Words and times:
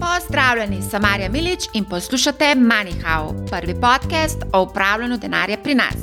Pozdravljeni, 0.00 0.82
sem 0.90 1.02
Marja 1.02 1.28
Milič 1.28 1.64
in 1.72 1.84
poslušate 1.84 2.44
MoneyHow, 2.44 3.50
prvi 3.50 3.74
podcast 3.74 4.38
o 4.52 4.62
upravljanju 4.62 5.18
denarja 5.18 5.56
pri 5.62 5.74
nas. 5.74 5.94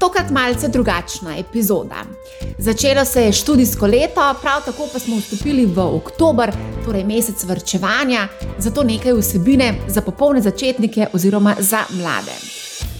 Tokrat 0.00 0.30
malce 0.30 0.68
drugačna 0.68 1.36
epizoda. 1.36 2.04
Začelo 2.58 3.04
se 3.04 3.22
je 3.22 3.32
študijsko 3.32 3.86
leto, 3.86 4.34
prav 4.42 4.64
tako 4.64 4.88
pa 4.92 4.98
smo 4.98 5.16
vstopili 5.16 5.66
v 5.66 5.80
oktober, 5.80 6.52
torej 6.84 7.04
mesec 7.04 7.44
vrčevanja, 7.44 8.28
zato 8.58 8.82
nekaj 8.82 9.12
vsebine 9.12 9.74
za 9.88 10.00
popolne 10.00 10.40
začetnike 10.40 11.06
oziroma 11.12 11.56
za 11.58 11.84
mlade. 11.90 12.51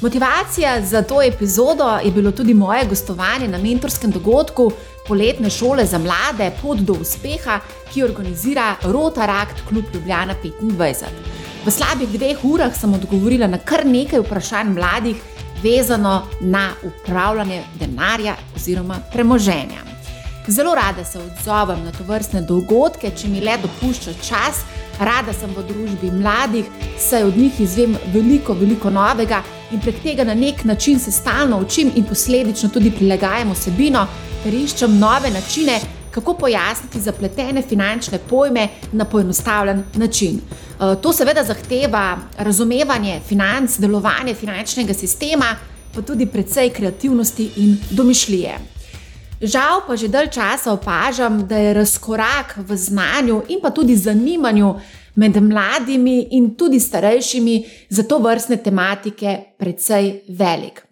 Motivacija 0.03 0.82
za 0.82 1.03
to 1.03 1.23
epizodo 1.23 1.98
je 2.05 2.11
bilo 2.11 2.30
tudi 2.30 2.55
moje 2.55 2.87
gostovanje 2.87 3.48
na 3.48 3.59
mentorskem 3.59 4.11
dogodku 4.11 4.73
poletne 5.09 5.51
šole 5.51 5.87
za 5.87 5.98
mlade 5.98 6.51
Pot 6.62 6.79
do 6.79 6.93
uspeha, 6.93 7.61
ki 7.93 8.02
organizira 8.02 8.75
Rotarakt 8.83 9.62
Klub 9.69 9.84
Ljubljana 9.95 10.34
25. 10.43 10.95
V 11.65 11.70
slabih 11.70 12.09
dveh 12.09 12.45
urah 12.45 12.74
sem 12.80 12.95
odgovorila 12.95 13.46
na 13.46 13.59
kar 13.59 13.87
nekaj 13.87 14.20
vprašanj 14.20 14.74
mladih, 14.74 15.16
vezano 15.62 16.27
na 16.41 16.71
upravljanje 16.82 17.62
denarja 17.79 18.34
oziroma 18.57 18.98
premoženja. 19.12 19.87
Zelo 20.46 20.74
rada 20.74 21.05
se 21.05 21.19
odzovem 21.19 21.84
na 21.84 21.93
to 21.93 22.05
vrstne 22.05 22.43
dogodke, 22.43 23.10
če 23.16 23.29
mi 23.29 23.41
le 23.41 23.55
dopušča 23.62 24.12
čas. 24.12 24.65
Rada 25.02 25.33
sem 25.34 25.51
v 25.51 25.65
družbi 25.66 26.11
mladih, 26.15 26.66
saj 26.98 27.24
od 27.27 27.37
njih 27.37 27.60
izvem 27.60 27.97
veliko, 28.15 28.55
veliko 28.55 28.91
novega 28.91 29.41
in 29.74 29.80
prek 29.83 29.98
tega 30.02 30.24
na 30.24 30.34
nek 30.34 30.62
način 30.65 31.01
se 31.01 31.10
stalno 31.10 31.59
učim 31.59 31.91
in 31.97 32.05
posledično 32.05 32.69
tudi 32.69 32.93
prilagajam 32.95 33.51
osebino, 33.51 34.07
ter 34.45 34.55
iščem 34.55 34.95
nove 34.98 35.30
načine, 35.30 35.80
kako 36.10 36.34
pojasniti 36.34 37.01
zapletene 37.01 37.62
finančne 37.62 38.19
pojme 38.30 38.69
na 38.93 39.05
poenostavljen 39.05 39.83
način. 39.95 40.38
Eh, 40.38 40.95
to 41.02 41.12
seveda 41.12 41.45
zahteva 41.45 42.19
razumevanje 42.38 43.21
financ, 43.29 43.79
delovanje 43.79 44.35
finančnega 44.35 44.95
sistema, 44.95 45.57
pa 45.95 46.02
tudi 46.02 46.26
precej 46.26 46.71
kreativnosti 46.71 47.51
in 47.57 47.76
domišljije. 47.91 48.59
Žal 49.43 49.80
pa 49.87 49.96
že 49.96 50.07
dalj 50.09 50.29
časa 50.30 50.73
opažam, 50.73 51.46
da 51.46 51.59
je 51.59 51.74
razkorak 51.74 52.54
v 52.57 52.76
znanju 52.76 53.43
in 53.48 53.59
pa 53.63 53.71
tudi 53.71 53.96
zanimanju 53.96 54.74
med 55.15 55.37
mladimi 55.43 56.29
in 56.30 56.55
tudi 56.57 56.80
starejšimi 56.80 57.57
za 57.88 58.02
to 58.02 58.18
vrstne 58.18 58.57
tematike 58.57 59.38
precej 59.59 60.23
velik. 60.29 60.82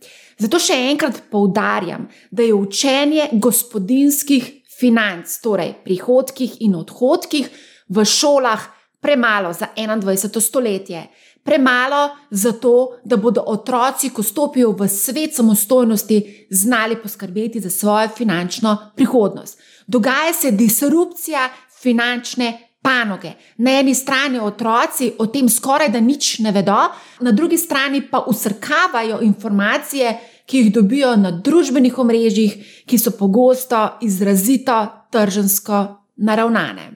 Zato 0.40 0.58
še 0.58 0.76
enkrat 0.90 1.22
poudarjam, 1.30 2.08
da 2.30 2.42
je 2.42 2.54
učenje 2.54 3.28
gospodinskih 3.32 4.46
financ, 4.80 5.40
torej 5.44 5.74
prihodkih 5.84 6.60
in 6.64 6.78
odhodkih, 6.78 7.50
v 7.88 8.04
šolah 8.04 8.62
premalo 9.00 9.52
za 9.52 9.68
21. 9.76 10.40
stoletje. 10.40 11.08
Premalo 11.42 12.16
zato, 12.30 13.00
da 13.04 13.16
bodo 13.16 13.42
otroci, 13.46 14.10
ko 14.12 14.22
stopijo 14.22 14.72
v 14.76 14.88
svet 14.88 15.34
samostojnosti, 15.34 16.46
znali 16.50 16.96
poskrbeti 17.02 17.60
za 17.60 17.70
svojo 17.70 18.08
finančno 18.08 18.76
prihodnost. 18.96 19.60
Dogaja 19.86 20.32
se 20.32 20.50
disrupcija 20.50 21.48
finančne 21.82 22.69
panoge. 22.82 23.34
Na 23.56 23.78
eni 23.80 23.94
strani 23.94 24.40
otroci 24.40 25.12
o 25.18 25.26
tem 25.26 25.48
skoraj 25.48 25.90
da 25.92 26.00
nič 26.00 26.38
ne 26.38 26.52
vedo, 26.52 26.78
na 27.20 27.32
drugi 27.32 27.58
strani 27.58 28.02
pa 28.10 28.24
usrkavajo 28.26 29.20
informacije, 29.22 30.18
ki 30.46 30.58
jih 30.58 30.72
dobijo 30.74 31.14
na 31.16 31.30
družbenih 31.30 31.98
omrežjih, 31.98 32.56
ki 32.86 32.98
so 32.98 33.12
pogosto 33.14 33.98
izrazito 34.02 34.86
tržensko 35.10 35.82
naravnane. 36.16 36.90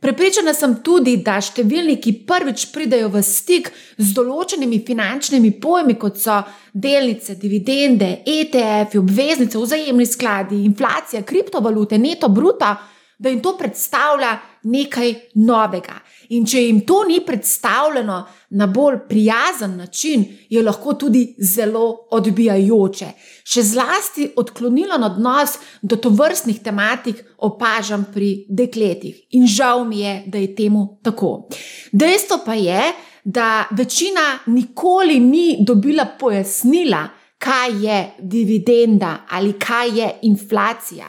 Prepričana 0.00 0.52
sem 0.54 0.74
tudi, 0.84 1.16
da 1.24 1.38
številni, 1.40 1.96
ki 1.98 2.12
prvič 2.28 2.66
pridejo 2.70 3.08
v 3.14 3.22
stik 3.24 3.70
z 3.96 4.12
določenimi 4.14 4.82
finančnimi 4.86 5.54
pojmi, 5.58 5.96
kot 5.98 6.20
so 6.20 6.36
delnice, 6.70 7.34
dividende, 7.40 8.20
ETF, 8.22 8.98
obveznice, 9.00 9.58
vzajemni 9.58 10.06
skladi, 10.06 10.60
inflacija, 10.68 11.24
kriptovalute, 11.26 11.98
neto, 11.98 12.28
bruto, 12.28 12.74
da 13.18 13.32
jim 13.32 13.40
to 13.40 13.56
predstavlja 13.56 14.36
nekaj 14.66 15.14
novega. 15.46 16.00
In 16.34 16.46
če 16.46 16.62
jim 16.64 16.80
to 16.86 17.04
ni 17.06 17.20
predstavljeno 17.26 18.16
na 18.58 18.66
bolj 18.66 18.98
prijazen 19.08 19.76
način, 19.78 20.24
je 20.50 20.62
lahko 20.62 20.94
tudi 20.98 21.22
zelo 21.38 21.84
odbijajoče. 22.16 23.10
Še 23.46 23.62
zlasti 23.62 24.28
odklonilen 24.36 25.04
odnos 25.06 25.58
do 25.82 25.96
tovrstnih 25.96 26.58
tematik 26.62 27.22
opažam 27.38 28.08
pri 28.14 28.46
dekletih. 28.48 29.20
In 29.38 29.46
žal 29.46 29.84
mi 29.84 30.00
je, 30.02 30.16
da 30.26 30.38
je 30.42 30.54
temu 30.54 30.86
tako. 31.02 31.48
Dejstvo 31.92 32.40
pa 32.46 32.54
je, 32.58 32.90
da 33.24 33.66
večina 33.70 34.38
nikoli 34.46 35.20
ni 35.20 35.56
dobila 35.60 36.06
pojasnila, 36.18 37.06
kaj 37.38 37.86
je 37.86 37.98
dividenda 38.18 39.26
ali 39.30 39.52
kaj 39.52 39.98
je 39.98 40.10
inflacija. 40.22 41.06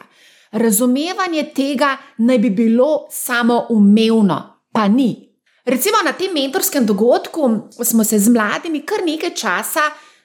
Razumevanje 0.58 1.44
tega 1.56 1.98
naj 2.18 2.38
bi 2.38 2.50
bilo 2.50 3.08
samoumevno, 3.12 4.38
pa 4.72 4.88
ni. 4.88 5.28
Recimo 5.66 5.98
na 6.06 6.14
tem 6.14 6.34
mentorskem 6.34 6.86
dogodku 6.86 7.50
smo 7.84 8.04
se 8.04 8.20
z 8.20 8.30
mladimi 8.30 8.82
kar 8.82 9.04
nekaj 9.06 9.34
časa 9.36 9.82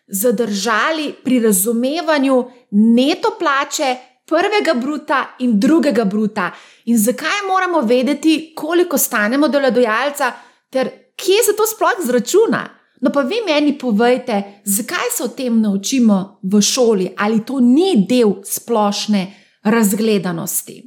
zadržali 0.06 1.12
pri 1.24 1.40
razumevanju 1.40 2.44
neto 2.70 3.34
plače, 3.38 3.96
prvega 4.26 4.74
bruta 4.74 5.36
in 5.38 5.60
drugega 5.60 6.04
bruta, 6.04 6.50
in 6.84 6.98
zakaj 6.98 7.42
moramo 7.48 7.80
vedeti, 7.80 8.52
koliko 8.56 8.98
stanemo 8.98 9.48
delodajalca, 9.48 10.32
ter 10.70 10.90
kje 11.16 11.42
se 11.44 11.56
to 11.56 11.66
sploh 11.66 12.06
zračuna. 12.06 12.68
No, 13.00 13.10
pa 13.10 13.20
vi 13.20 13.42
meni 13.46 13.78
povejte, 13.78 14.42
zakaj 14.64 15.10
se 15.16 15.24
o 15.24 15.28
tem 15.28 15.60
naučimo 15.60 16.38
v 16.42 16.60
šoli, 16.62 17.12
ali 17.18 17.44
to 17.44 17.60
ni 17.60 18.06
del 18.08 18.34
splošne 18.44 19.41
razgledanosti. 19.62 20.82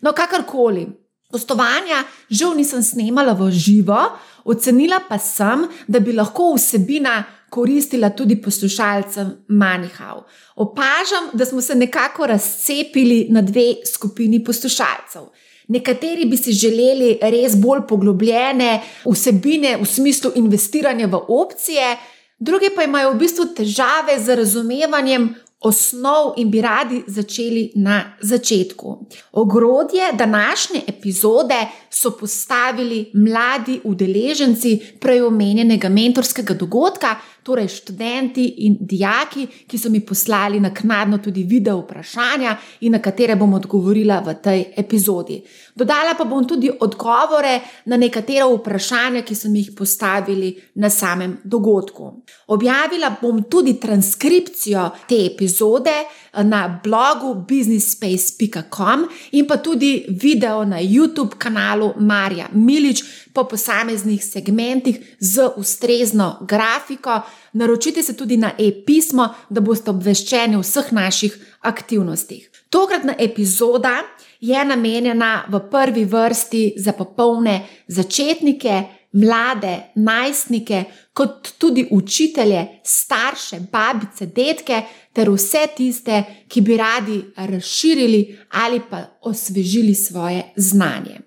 No, 0.00 0.12
kakorkoli, 0.12 0.86
gostovanja 1.32 2.04
žal 2.30 2.54
nisem 2.56 2.82
snemala 2.82 3.32
v 3.32 3.50
živo, 3.50 3.98
ocenila 4.44 5.00
pa 5.08 5.18
sem, 5.18 5.66
da 5.88 6.00
bi 6.00 6.12
lahko 6.12 6.54
vsebina 6.54 7.24
koristila 7.50 8.10
tudi 8.10 8.36
poslušalcem 8.42 9.30
Manihau. 9.48 10.24
Opažam, 10.56 11.30
da 11.32 11.44
smo 11.44 11.60
se 11.60 11.74
nekako 11.74 12.26
razcepili 12.26 13.26
na 13.30 13.42
dve 13.42 13.74
skupini 13.94 14.44
poslušalcev. 14.44 15.22
Nekateri 15.68 16.24
bi 16.24 16.36
si 16.36 16.52
želeli 16.52 17.18
res 17.22 17.56
bolj 17.56 17.86
poglobljene 17.88 18.82
vsebine 19.06 19.76
v 19.80 19.86
smislu 19.86 20.30
investiranja 20.34 21.06
v 21.06 21.18
opcije, 21.28 21.96
drugi 22.38 22.70
pa 22.76 22.84
imajo 22.84 23.12
v 23.12 23.18
bistvu 23.18 23.46
težave 23.56 24.18
z 24.18 24.36
razumevanjem 24.36 25.34
osnov 25.66 26.34
in 26.36 26.50
bi 26.50 26.60
radi 26.60 27.02
začeli 27.06 27.72
na 27.74 28.16
začetku. 28.20 29.06
Ogrodje 29.32 30.12
današnje 30.12 30.80
epizode 30.86 31.66
so 31.90 32.10
postavili 32.10 33.10
mladi 33.14 33.80
udeleženci 33.84 34.80
prej 35.00 35.22
omenjenega 35.22 35.88
mentorskega 35.88 36.54
dogodka, 36.54 37.16
torej 37.46 37.68
študenti 37.68 38.44
in 38.66 38.76
dijaki, 38.80 39.46
ki 39.66 39.78
so 39.78 39.90
mi 39.90 40.00
poslali 40.00 40.60
naknadno 40.60 41.18
tudi 41.22 41.44
video 41.46 41.78
vprašanja 41.84 42.56
in 42.80 42.92
na 42.92 42.98
katere 42.98 43.36
bom 43.36 43.54
odgovorila 43.54 44.18
v 44.26 44.34
tej 44.42 44.64
epizodi. 44.76 45.38
Dodala 45.74 46.16
pa 46.18 46.24
bom 46.24 46.42
tudi 46.48 46.70
odgovore 46.80 47.60
na 47.86 47.96
nekatera 47.96 48.48
vprašanja, 48.50 49.22
ki 49.22 49.34
so 49.34 49.48
mi 49.52 49.60
jih 49.62 49.74
postavili 49.76 50.50
na 50.74 50.90
samem 50.90 51.36
dogodku. 51.44 52.10
Objavila 52.46 53.12
bom 53.20 53.42
tudi 53.50 53.76
transkripcijo 53.80 54.88
te 55.08 55.20
epizode 55.26 55.94
eh, 56.02 56.44
na 56.44 56.80
blogu 56.84 57.34
businessspace.com 57.48 59.06
in 59.32 59.46
pa 59.46 59.56
tudi 59.56 60.06
video 60.08 60.64
na 60.64 60.80
YouTube 60.80 61.38
kanalu 61.38 61.92
Marja 62.00 62.48
Milič 62.52 63.04
po 63.36 63.44
posameznih 63.44 64.24
segmentih 64.24 65.16
z 65.20 65.50
ustrezno 65.56 66.38
grafiko. 66.48 67.20
Naročite 67.52 68.02
se 68.02 68.16
tudi 68.16 68.36
na 68.36 68.50
e-pismo, 68.58 69.28
da 69.50 69.60
boste 69.60 69.92
obveščeni 69.92 70.56
o 70.56 70.64
vseh 70.64 70.88
naših 70.92 71.36
aktivnostih. 71.60 72.48
Tokratna 72.70 73.14
epizoda 73.18 73.98
je 74.40 74.64
namenjena 74.64 75.44
v 75.52 75.60
prvi 75.70 76.04
vrsti 76.04 76.62
za 76.80 76.92
popolne 76.92 77.60
začetnike, 77.88 78.82
mlade, 79.12 79.76
najstnike, 79.94 80.84
kot 81.12 81.52
tudi 81.58 81.86
učitelje, 81.90 82.66
starše, 82.84 83.60
babice, 83.72 84.26
detke, 84.26 84.82
ter 85.12 85.30
vse 85.32 85.66
tiste, 85.76 86.24
ki 86.48 86.60
bi 86.60 86.76
radi 86.76 87.20
razširili 87.36 88.38
ali 88.64 88.80
pa 88.90 89.04
osvežili 89.22 89.94
svoje 89.94 90.52
znanje. 90.56 91.25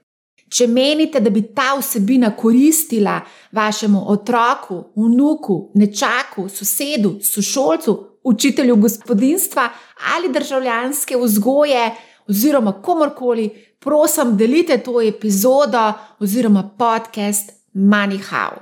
Če 0.50 0.68
menite, 0.68 1.20
da 1.22 1.30
bi 1.30 1.44
ta 1.56 1.76
vsebina 1.78 2.32
koristila 2.36 3.20
vašemu 3.54 4.02
otroku, 4.12 4.80
vnuku, 4.96 5.72
nečaku, 5.76 6.48
sosedu, 6.50 7.20
sošolcu, 7.24 7.98
učitelju 8.24 8.76
gospodinstva 8.76 9.70
ali 10.16 10.34
državljanske 10.34 11.18
vzgoje, 11.18 11.92
oziroma 12.30 12.82
komorkoli, 12.82 13.50
prosim, 13.80 14.38
delite 14.38 14.78
to 14.78 15.02
epizodo 15.02 15.94
oziroma 16.20 16.64
podcast 16.78 17.52
MoneyHow. 17.74 18.60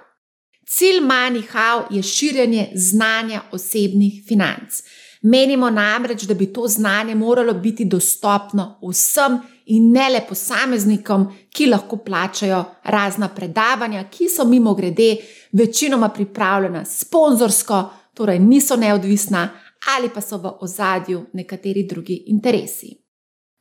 Cilj 0.68 1.00
MoneyHow 1.02 1.84
je 1.92 2.04
širjenje 2.04 2.70
znanja 2.76 3.42
osebnih 3.52 4.24
financ. 4.28 4.84
Menimo 5.28 5.70
namreč, 5.70 6.24
da 6.24 6.34
bi 6.34 6.54
to 6.54 6.68
znanje 6.68 7.16
moralo 7.16 7.54
biti 7.54 7.86
dostopno 7.86 8.80
vsem 8.82 9.40
in 9.66 9.92
ne 9.92 10.10
le 10.10 10.22
posameznikom, 10.30 11.28
ki 11.52 11.66
lahko 11.68 11.98
plačajo 11.98 12.64
razna 12.84 13.28
predavanja, 13.36 14.06
ki 14.10 14.30
so 14.30 14.46
mimo 14.46 14.74
grede 14.76 15.16
večinoma 15.52 16.10
pripravljena 16.10 16.86
sponzorsko, 16.86 17.84
torej 18.14 18.40
niso 18.40 18.76
neodvisna 18.76 19.50
ali 19.98 20.10
pa 20.10 20.22
so 20.22 20.38
v 20.38 20.52
ozadju 20.62 21.26
nekateri 21.34 21.84
drugi 21.84 22.24
interesi. 22.28 22.96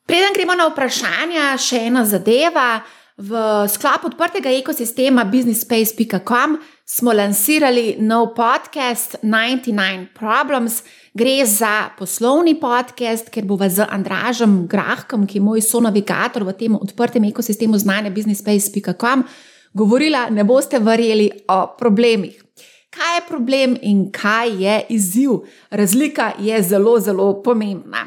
Preden 0.07 0.35
gremo 0.35 0.55
na 0.55 0.69
vprašanja, 0.71 1.57
še 1.59 1.83
ena 1.91 2.05
zadeva. 2.05 2.81
V 3.17 3.33
sklopu 3.73 4.11
odprtega 4.11 4.51
ekosistema 4.53 5.25
businessspace.com 5.25 6.59
smo 6.85 7.13
lansirali 7.17 7.97
nov 7.99 8.35
podcast 8.37 9.17
99 9.23 10.13
Problems. 10.15 10.83
Gre 11.17 11.47
za 11.47 11.89
poslovni 11.99 12.53
podcast, 12.61 13.31
ker 13.33 13.47
bo 13.49 13.57
z 13.57 13.87
Andražem 13.89 14.67
Grahkom, 14.69 15.23
ki 15.25 15.39
je 15.39 15.45
moj 15.45 15.63
sonavigator 15.65 16.45
v 16.45 16.53
tem 16.53 16.75
odprtem 16.77 17.25
ekosistemu 17.25 17.79
znanja 17.81 18.11
businessspace.com, 18.13 19.23
govorila, 19.73 20.27
ne 20.29 20.45
boste 20.45 20.77
verjeli 20.77 21.31
o 21.49 21.73
problemih. 21.79 22.37
Kaj 22.93 23.17
je 23.17 23.25
problem 23.31 23.79
in 23.81 24.11
kaj 24.13 24.61
je 24.61 24.77
izziv? 24.93 25.41
Razlika 25.71 26.35
je 26.37 26.63
zelo, 26.63 27.01
zelo 27.01 27.33
pomembna. 27.43 28.05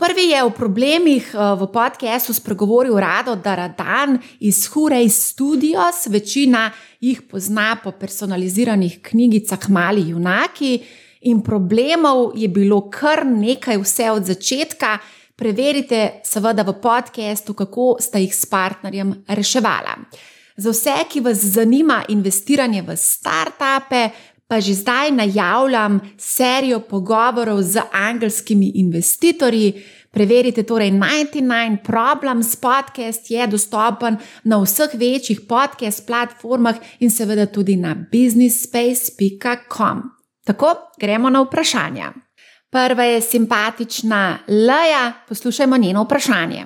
Prvi 0.00 0.30
je 0.32 0.44
o 0.44 0.50
problemih 0.50 1.34
eh, 1.34 1.38
v 1.60 1.72
podkastu 1.72 2.32
spregovoril 2.32 2.96
Rado 2.96 3.36
Daradan 3.36 4.16
iz 4.40 4.64
Hurej 4.72 5.08
Studios. 5.08 6.06
Večina 6.08 6.70
jih 7.00 7.20
pozna 7.22 7.76
po 7.84 7.92
personaliziranih 7.92 9.02
knjigicah 9.02 9.68
Mali 9.68 10.08
junaki. 10.08 11.04
In 11.26 11.42
problemov 11.42 12.38
je 12.38 12.48
bilo 12.48 12.90
kar 12.90 13.26
nekaj, 13.26 13.78
vse 13.82 14.10
od 14.10 14.24
začetka. 14.24 14.98
Preverite, 15.36 16.20
seveda, 16.24 16.62
v 16.62 16.72
podkastu, 16.80 17.54
kako 17.54 17.96
sta 18.00 18.18
jih 18.18 18.34
s 18.34 18.46
partnerjem 18.46 19.24
reševala. 19.28 19.96
Za 20.56 20.70
vse, 20.70 21.04
ki 21.10 21.20
vas 21.20 21.36
zanima 21.36 22.04
investiranje 22.08 22.82
v 22.82 22.96
startupe, 22.96 24.08
pa 24.46 24.60
že 24.60 24.74
zdaj 24.74 25.10
najavljam 25.10 26.00
serijo 26.16 26.80
pogovorov 26.80 27.62
z 27.62 27.80
angelskimi 27.92 28.72
investitorji. 28.74 29.82
Preverite 30.10 30.62
torej 30.62 30.90
99 30.90 31.76
Problems 31.84 32.56
podcast 32.56 33.30
je 33.30 33.46
dostopen 33.46 34.16
na 34.44 34.62
vseh 34.62 34.90
večjih 34.94 35.40
podcast 35.48 36.06
platformah 36.06 36.76
in 37.00 37.10
seveda 37.10 37.46
tudi 37.46 37.76
na 37.76 37.96
businessspace.com. 38.12 40.15
Tako 40.46 40.74
gremo 41.00 41.30
na 41.30 41.42
vprašanja. 41.42 42.12
Prva 42.70 43.04
je 43.04 43.20
simpatična 43.20 44.38
Leja, 44.48 45.12
poslušajmo 45.28 45.76
njeno 45.76 46.02
vprašanje. 46.02 46.64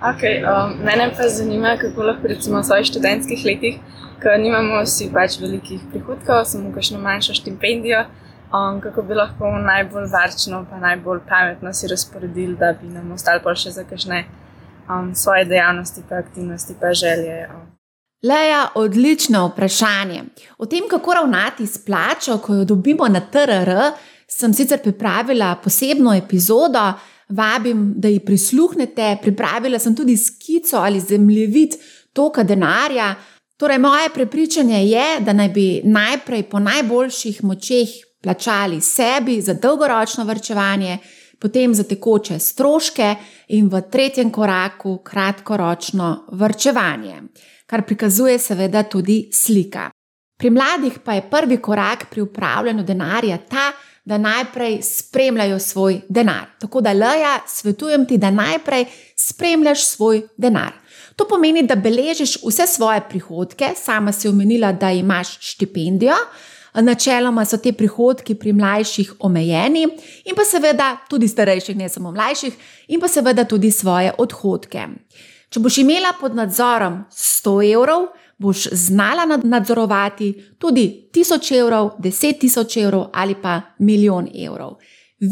Okay, 0.00 0.42
um, 0.44 0.78
mene 0.84 1.10
pa 1.16 1.28
zanima, 1.28 1.76
kako 1.80 2.02
lahko 2.02 2.28
recimo 2.28 2.60
v 2.60 2.64
svojih 2.64 2.86
študentskih 2.86 3.44
letih 3.44 3.78
ker 4.22 4.40
nimamo 4.40 4.80
vsi 4.84 5.10
pač 5.12 5.38
velikih 5.40 5.82
prihodkov, 5.92 6.44
samo 6.48 6.72
kakšno 6.74 7.00
manjšo 7.02 7.36
štipendijo, 7.40 8.02
um, 8.48 8.80
kako 8.80 9.04
bi 9.08 9.18
lahko 9.18 9.52
najbolj 9.66 10.08
varčno, 10.12 10.64
pa 10.70 10.80
najbolj 10.82 11.22
pametno 11.28 11.72
si 11.72 11.90
razporedili, 11.92 12.56
da 12.56 12.72
bi 12.80 12.90
nam 12.92 13.12
ostali 13.12 13.44
pa 13.44 13.54
še 13.54 13.74
za 13.76 13.84
kakšne 13.84 14.24
um, 14.88 15.14
svoje 15.14 15.44
dejavnosti, 15.52 16.04
pa 16.08 16.22
aktivnosti, 16.24 16.78
pa 16.80 16.92
želje. 16.92 17.46
Um. 17.54 17.75
Leja, 18.22 18.68
odlično 18.74 19.46
vprašanje. 19.46 20.22
O 20.58 20.66
tem, 20.66 20.88
kako 20.90 21.14
ravnati 21.14 21.66
s 21.66 21.84
plačo, 21.84 22.38
ko 22.38 22.54
jo 22.54 22.64
dobimo 22.64 23.08
na 23.08 23.20
TRR, 23.20 23.92
sem 24.28 24.54
sicer 24.54 24.82
pripravila 24.82 25.56
posebno 25.64 26.14
epizodo. 26.14 26.92
Vabim, 27.28 27.94
da 27.96 28.08
ji 28.08 28.20
prisluhnete. 28.20 29.16
Pripravila 29.22 29.78
sem 29.78 29.96
tudi 29.96 30.16
skico 30.16 30.76
ali 30.76 31.00
zemljevid 31.00 31.74
toka 32.12 32.42
denarja, 32.42 33.14
Torej, 33.56 33.78
moje 33.78 34.08
prepričanje 34.14 34.84
je, 34.84 35.20
da 35.20 35.32
naj 35.32 35.48
bi 35.48 35.80
najprej 35.84 36.42
po 36.42 36.58
najboljših 36.58 37.44
močeh 37.44 37.88
plačali 38.22 38.80
sebi 38.80 39.40
za 39.40 39.54
dolgoročno 39.54 40.24
vrčevanje, 40.24 40.98
potem 41.38 41.74
za 41.74 41.84
tekoče 41.84 42.38
stroške 42.38 43.14
in 43.48 43.68
v 43.72 43.80
tretjem 43.90 44.30
koraku 44.30 44.98
kratkoročno 45.04 46.26
vrčevanje, 46.32 47.22
kar 47.66 47.82
prikazuje 47.86 48.38
seveda 48.38 48.82
tudi 48.82 49.28
slika. 49.32 49.90
Pri 50.38 50.50
mladih 50.50 50.98
pa 51.04 51.14
je 51.14 51.28
prvi 51.30 51.56
korak 51.56 52.06
pri 52.10 52.20
upravljanju 52.20 52.82
denarja 52.84 53.38
ta, 53.38 53.72
da 54.04 54.18
najprej 54.18 54.78
spremljajo 54.82 55.58
svoj 55.58 56.00
denar. 56.08 56.44
Tako 56.58 56.80
da, 56.80 56.92
Leja, 56.92 57.38
svetujem 57.46 58.06
ti, 58.06 58.18
da 58.18 58.30
najprej 58.30 58.84
spremljaš 59.16 59.84
svoj 59.84 60.22
denar. 60.36 60.72
To 61.16 61.24
pomeni, 61.28 61.62
da 61.62 61.74
beležiš 61.74 62.36
vse 62.44 62.66
svoje 62.66 63.00
prihodke, 63.08 63.68
sama 63.76 64.12
si 64.12 64.28
omenila, 64.28 64.72
da 64.72 64.92
imaš 64.92 65.38
štipendijo. 65.40 66.14
Načeloma 66.74 67.44
so 67.44 67.56
te 67.56 67.72
prihodki 67.72 68.34
pri 68.34 68.52
mlajših 68.52 69.12
omejeni, 69.18 69.86
in 70.24 70.36
pa 70.36 70.44
seveda 70.44 70.96
tudi 71.10 71.28
starejših, 71.28 71.76
ne 71.76 71.88
samo 71.88 72.12
mlajših, 72.12 72.52
in 72.88 73.00
pa 73.00 73.08
seveda 73.08 73.44
tudi 73.44 73.70
svoje 73.70 74.12
odhodke. 74.18 74.86
Če 75.50 75.60
boš 75.60 75.78
imela 75.78 76.12
pod 76.20 76.34
nadzorom 76.34 77.04
100 77.12 77.56
evrov, 77.72 78.08
boš 78.38 78.66
znala 78.72 79.24
nadzorovati 79.42 80.32
tudi 80.58 81.10
1000 81.14 81.58
evrov, 81.60 81.90
10 81.98 82.40
tisoč 82.40 82.76
evrov 82.76 83.08
ali 83.12 83.34
pa 83.42 83.60
milijon 83.78 84.28
evrov. 84.44 84.76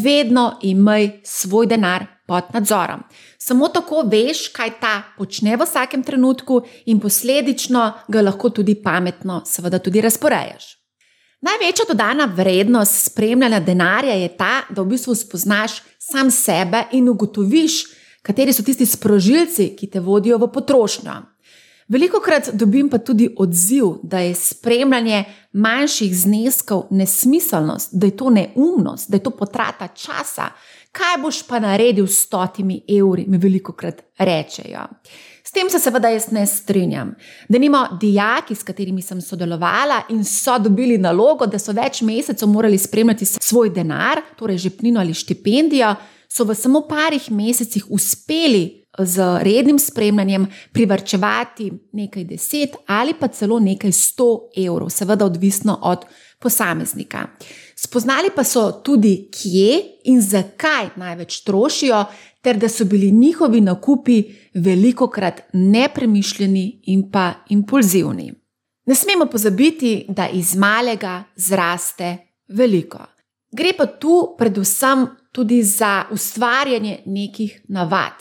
Vedno 0.05 0.59
imej 0.63 1.21
svoj 1.25 1.67
denar 1.67 2.07
pod 2.27 2.45
nadzorom. 2.55 3.03
Samo 3.39 3.69
tako 3.69 4.05
veš, 4.09 4.49
kaj 4.49 4.71
ta 4.81 5.03
počne 5.19 5.57
v 5.57 5.65
vsakem 5.65 6.03
trenutku, 6.03 6.63
in 6.87 7.01
posledično 7.01 7.93
ga 8.09 8.23
lahko 8.23 8.51
tudi 8.51 8.75
pametno, 8.83 9.43
seveda, 9.45 9.79
tudi 9.79 10.01
razporejaš. 10.01 10.71
Največja 11.45 11.85
dodana 11.89 12.25
vrednost 12.25 13.11
spremljanja 13.11 13.61
denarja 13.61 14.15
je 14.15 14.31
ta, 14.37 14.63
da 14.71 14.83
v 14.83 14.95
bistvu 14.95 15.15
spoznaš 15.15 15.83
sam 15.99 16.31
sebe 16.31 16.87
in 16.93 17.09
ugotoviš, 17.09 17.83
kateri 18.25 18.53
so 18.53 18.65
tisti 18.65 18.87
sprožilci, 18.89 19.75
ki 19.77 19.91
te 19.93 20.01
vodijo 20.01 20.41
v 20.41 20.49
potrošnjo. 20.53 21.21
Veliko 21.89 22.21
krat 22.25 22.49
dobim 22.57 22.89
pa 22.89 22.99
tudi 22.99 23.29
odziv, 23.39 23.99
da 24.03 24.19
je 24.25 24.35
spremljanje 24.35 25.25
manjših 25.53 26.17
zneskov 26.17 26.87
nesmiselnost, 26.91 27.91
da 27.93 28.07
je 28.07 28.17
to 28.17 28.31
neumnost, 28.31 29.11
da 29.11 29.17
je 29.17 29.23
to 29.23 29.31
potrata 29.31 29.89
časa. 29.89 30.49
Kaj 30.93 31.19
boš 31.23 31.43
pa 31.49 31.59
naredil 31.61 32.07
s 32.07 32.25
stotimi 32.25 32.81
evri, 32.89 33.27
mi 33.29 33.39
veliko 33.39 33.73
krat 33.73 34.01
rečejo. 34.19 34.87
S 35.45 35.53
tem 35.53 35.69
se 35.71 35.79
seveda 35.79 36.09
jaz 36.09 36.31
ne 36.33 36.47
strinjam. 36.47 37.13
Da 37.49 37.59
nimo 37.59 37.85
dijaki, 38.01 38.55
s 38.55 38.63
katerimi 38.63 39.03
sem 39.03 39.21
sodelovala 39.21 40.03
in 40.09 40.25
so 40.25 40.59
dobili 40.59 40.99
nalogo, 40.99 41.47
da 41.47 41.59
so 41.59 41.73
več 41.73 42.01
mesecev 42.03 42.49
morali 42.49 42.79
spremljati 42.79 43.27
svoj 43.27 43.71
denar, 43.71 44.23
torej 44.39 44.59
žepnino 44.59 45.01
ali 45.01 45.15
štipendijo, 45.15 45.95
so 46.37 46.45
v 46.45 46.55
samo 46.55 46.81
parih 46.89 47.31
mesecih 47.31 47.85
uspeli 47.91 48.85
z 48.99 49.23
rednim 49.43 49.79
spremljanjem 49.79 50.47
privrčevati 50.73 51.73
nekaj 51.93 52.25
deset 52.25 52.77
ali 52.87 53.15
pa 53.21 53.29
celo 53.29 53.61
nekaj 53.61 53.93
sto 53.93 54.51
evrov, 54.57 54.91
seveda 54.91 55.25
odvisno 55.25 55.79
od 55.83 56.05
posameznika. 56.39 57.27
Spoznali 57.77 58.31
pa 58.37 58.45
so 58.45 58.73
tudi, 58.85 59.29
kje 59.31 59.81
in 60.05 60.21
zakaj 60.21 60.89
največ 60.97 61.41
trošijo, 61.41 62.05
ter 62.43 62.59
da 62.59 62.69
so 62.69 62.85
bili 62.85 63.11
njihovi 63.11 63.61
nakupi 63.61 64.23
veliko 64.55 65.09
krat 65.09 65.41
nepremišljeni 65.53 66.81
in 66.87 67.11
pa 67.11 67.33
impulzivni. 67.49 68.33
Ne 68.87 68.95
smemo 68.95 69.27
pozabiti, 69.27 70.05
da 70.09 70.29
iz 70.29 70.57
malega 70.57 71.25
zraste 71.37 72.17
veliko. 72.49 72.99
Gre 73.53 73.73
pa 73.79 73.87
tu 73.87 74.35
predvsem 74.39 75.07
tudi 75.35 75.63
za 75.63 76.05
ustvarjanje 76.11 76.99
nekih 77.07 77.61
navad. 77.69 78.13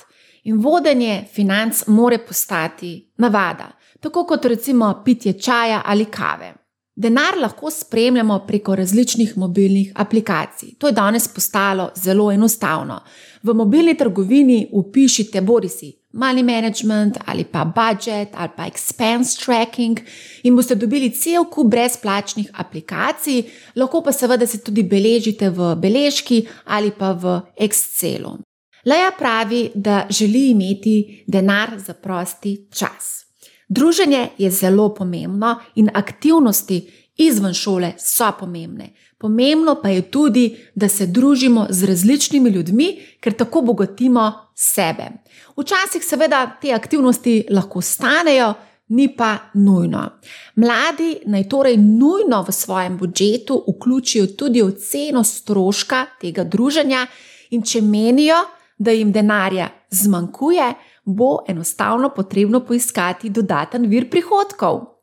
In 0.44 0.58
vodenje 0.58 1.26
financ 1.34 1.88
more 1.88 2.18
postati 2.18 3.12
navada, 3.18 3.72
tako 4.00 4.26
kot 4.26 4.46
recimo 4.46 5.02
pitje 5.06 5.40
čaja 5.40 5.82
ali 5.86 6.06
kave. 6.06 6.54
Denar 6.96 7.38
lahko 7.42 7.72
spremljamo 7.72 8.40
preko 8.48 8.76
različnih 8.76 9.38
mobilnih 9.38 9.92
aplikacij. 9.96 10.70
To 10.78 10.88
je 10.88 10.94
danes 10.94 11.28
postalo 11.28 11.90
zelo 11.96 12.32
enostavno. 12.32 13.00
V 13.44 13.54
mobilni 13.54 13.98
trgovini 13.98 14.68
upišite 14.72 15.42
bodisi 15.42 15.94
money 16.14 16.44
management 16.44 17.18
ali 17.26 17.44
pa 17.44 17.66
budget 17.66 18.30
ali 18.34 18.50
pa 18.58 18.66
expense 18.66 19.46
tracking 19.46 20.00
in 20.44 20.56
boste 20.56 20.76
dobili 20.76 21.10
cel 21.10 21.46
kup 21.46 21.68
brezplačnih 21.68 22.50
aplikacij, 22.54 23.44
lahko 23.76 24.02
pa 24.02 24.12
seveda 24.12 24.48
se 24.48 24.62
tudi 24.64 24.84
beležite 24.84 25.50
v 25.50 25.76
beležki 25.76 26.46
ali 26.66 26.92
pa 26.92 27.12
v 27.12 27.42
Excelu. 27.60 28.38
Leja 28.86 29.12
pravi, 29.18 29.72
da 29.76 30.08
želi 30.10 30.50
imeti 30.50 31.24
denar 31.28 31.80
za 31.80 31.94
prosti 31.94 32.68
čas. 32.72 33.26
Druženje 33.70 34.28
je 34.38 34.52
zelo 34.52 34.94
pomembno 34.94 35.56
in 35.76 35.90
aktivnosti 35.94 36.92
izven 37.18 37.54
šole 37.54 37.94
so 37.98 38.32
pomembne. 38.40 38.94
Pomembno 39.18 39.76
pa 39.82 39.90
je 39.90 40.02
tudi, 40.02 40.58
da 40.76 40.90
se 40.90 41.08
družimo 41.08 41.68
z 41.70 41.86
različnimi 41.86 42.50
ljudmi, 42.50 43.00
ker 43.20 43.34
tako 43.34 43.62
bogatimo 43.62 44.32
sebe. 44.56 45.10
Včasih, 45.58 46.04
seveda, 46.04 46.58
te 46.62 46.74
aktivnosti 46.74 47.46
lahko 47.50 47.82
stanejo, 47.82 48.54
ni 48.88 49.08
pa 49.16 49.38
nujno. 49.54 50.10
Mladi 50.56 51.18
naj 51.26 51.48
torej 51.50 51.78
nujno 51.78 52.44
v 52.48 52.52
svojem 52.52 52.98
budžetu 52.98 53.64
vključijo 53.68 54.28
tudi 54.28 54.62
oceno 54.62 55.24
stroška 55.24 56.06
tega 56.22 56.44
druženja, 56.44 57.08
in 57.54 57.62
če 57.62 57.82
menijo, 57.82 58.42
da 58.78 58.92
jim 58.92 59.12
denarja 59.14 59.70
zmanjkuje, 59.94 60.74
bo 61.06 61.44
enostavno 61.48 62.10
potrebno 62.10 62.60
poiskati 62.66 63.30
dodaten 63.30 63.88
vir 63.90 64.10
prihodkov. 64.10 64.94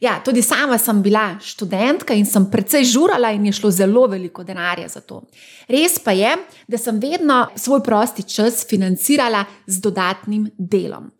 Ja, 0.00 0.14
tudi 0.24 0.40
sama 0.42 0.78
sem 0.78 1.02
bila 1.02 1.34
študentka 1.44 2.14
in 2.16 2.24
sem 2.24 2.46
precej 2.50 2.86
žurala, 2.88 3.34
in 3.36 3.44
je 3.46 3.52
šlo 3.52 3.70
zelo 3.70 4.06
veliko 4.08 4.44
denarja 4.44 4.88
za 4.88 5.00
to. 5.04 5.20
Res 5.68 5.98
pa 6.00 6.14
je, 6.16 6.30
da 6.68 6.78
sem 6.80 6.96
vedno 7.00 7.42
svoj 7.56 7.82
prosti 7.84 8.22
čas 8.22 8.64
financirala 8.68 9.44
z 9.66 9.80
dodatnim 9.80 10.48
delom. 10.56 11.10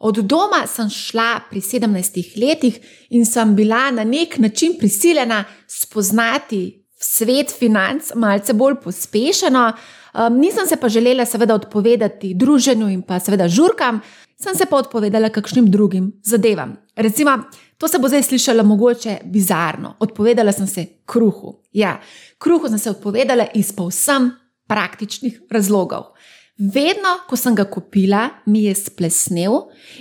Od 0.00 0.22
doma 0.24 0.62
sem 0.66 0.88
šla 0.88 1.42
pri 1.50 1.60
17 1.60 2.40
letih 2.40 2.80
in 3.10 3.26
sem 3.28 3.52
bila 3.56 3.90
na 3.90 4.04
nek 4.04 4.38
način 4.38 4.78
prisiljena 4.78 5.44
spoznati 5.68 6.80
svet 7.00 7.52
financ 7.58 8.14
malce 8.14 8.52
bolj 8.52 8.80
pospešeno. 8.84 9.72
Um, 10.14 10.38
nisem 10.40 10.66
se 10.66 10.76
pa 10.76 10.88
želela, 10.88 11.24
seveda, 11.24 11.54
odpovedati 11.54 12.34
druženju 12.34 12.88
in 12.88 13.02
pa 13.02 13.20
seveda 13.20 13.48
žurkam, 13.48 14.00
sem 14.36 14.54
se 14.54 14.66
pa 14.66 14.76
odpovedala 14.76 15.28
kakšnim 15.28 15.70
drugim 15.70 16.12
zadevam. 16.22 16.76
Recimo, 16.96 17.38
to 17.78 17.88
se 17.88 17.98
bo 17.98 18.08
zdaj 18.08 18.22
slišalo 18.22 18.64
mogoče 18.64 19.18
bizarno. 19.24 19.94
Odpovedala 20.00 20.52
sem 20.52 20.66
se 20.66 20.86
kruhu. 21.06 21.60
Ja, 21.72 22.00
kruhu 22.38 22.68
sem 22.68 22.78
se 22.78 22.90
odpovedala 22.90 23.46
iz 23.54 23.72
povsem 23.72 24.30
praktičnih 24.66 25.40
razlogov. 25.50 26.12
Vedno, 26.58 27.16
ko 27.28 27.36
sem 27.36 27.54
ga 27.54 27.64
kupila, 27.64 28.28
mi 28.46 28.64
je 28.64 28.74
splesnil 28.74 29.52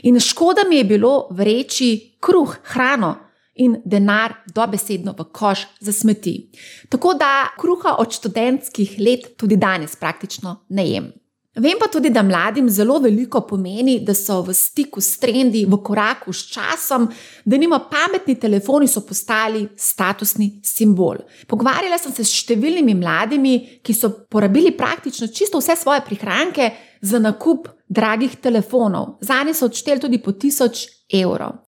in 0.04 0.20
škoda 0.20 0.66
mi 0.70 0.76
je 0.76 0.84
bilo 0.84 1.28
vreči 1.32 2.18
kruh, 2.20 2.58
hrano 2.64 3.29
in 3.60 3.78
denar 3.86 4.34
dobesedno 4.56 5.16
v 5.18 5.30
koš 5.36 5.68
za 5.80 5.94
smeti. 5.94 6.52
Tako 6.90 7.14
da 7.14 7.50
kruha 7.60 7.96
od 8.00 8.12
študentskih 8.12 9.00
let 9.00 9.34
tudi 9.38 9.58
danes 9.58 9.96
praktično 9.96 10.66
ne 10.70 10.88
jem. 10.90 11.12
Vem 11.60 11.80
pa 11.80 11.88
tudi, 11.92 12.10
da 12.10 12.22
mladim 12.24 12.70
zelo 12.70 13.00
veliko 13.02 13.42
pomeni, 13.42 13.98
da 14.06 14.14
so 14.14 14.38
v 14.46 14.54
stiku 14.54 15.02
s 15.02 15.18
trendi, 15.20 15.66
v 15.68 15.80
koraku 15.84 16.34
s 16.34 16.46
časom, 16.54 17.08
da 17.46 17.58
nima 17.58 17.82
pametni 17.90 18.38
telefoni, 18.40 18.88
so 18.88 19.02
postali 19.06 19.66
statusni 19.76 20.62
simbol. 20.64 21.20
Pogovarjala 21.50 21.98
sem 22.00 22.14
se 22.16 22.24
s 22.24 22.44
številnimi 22.44 22.96
mladimi, 22.96 23.56
ki 23.84 23.96
so 23.98 24.12
porabili 24.32 24.72
praktično 24.78 25.28
čisto 25.28 25.60
vse 25.60 25.76
svoje 25.82 26.06
prihranke 26.06 26.70
za 27.02 27.20
nakup 27.20 27.68
dragih 27.90 28.38
telefonov. 28.40 29.18
Za 29.26 29.42
njih 29.44 29.58
so 29.58 29.68
odšteli 29.68 30.06
tudi 30.06 30.22
po 30.24 30.32
tisoč 30.32 30.86
evrov. 31.12 31.66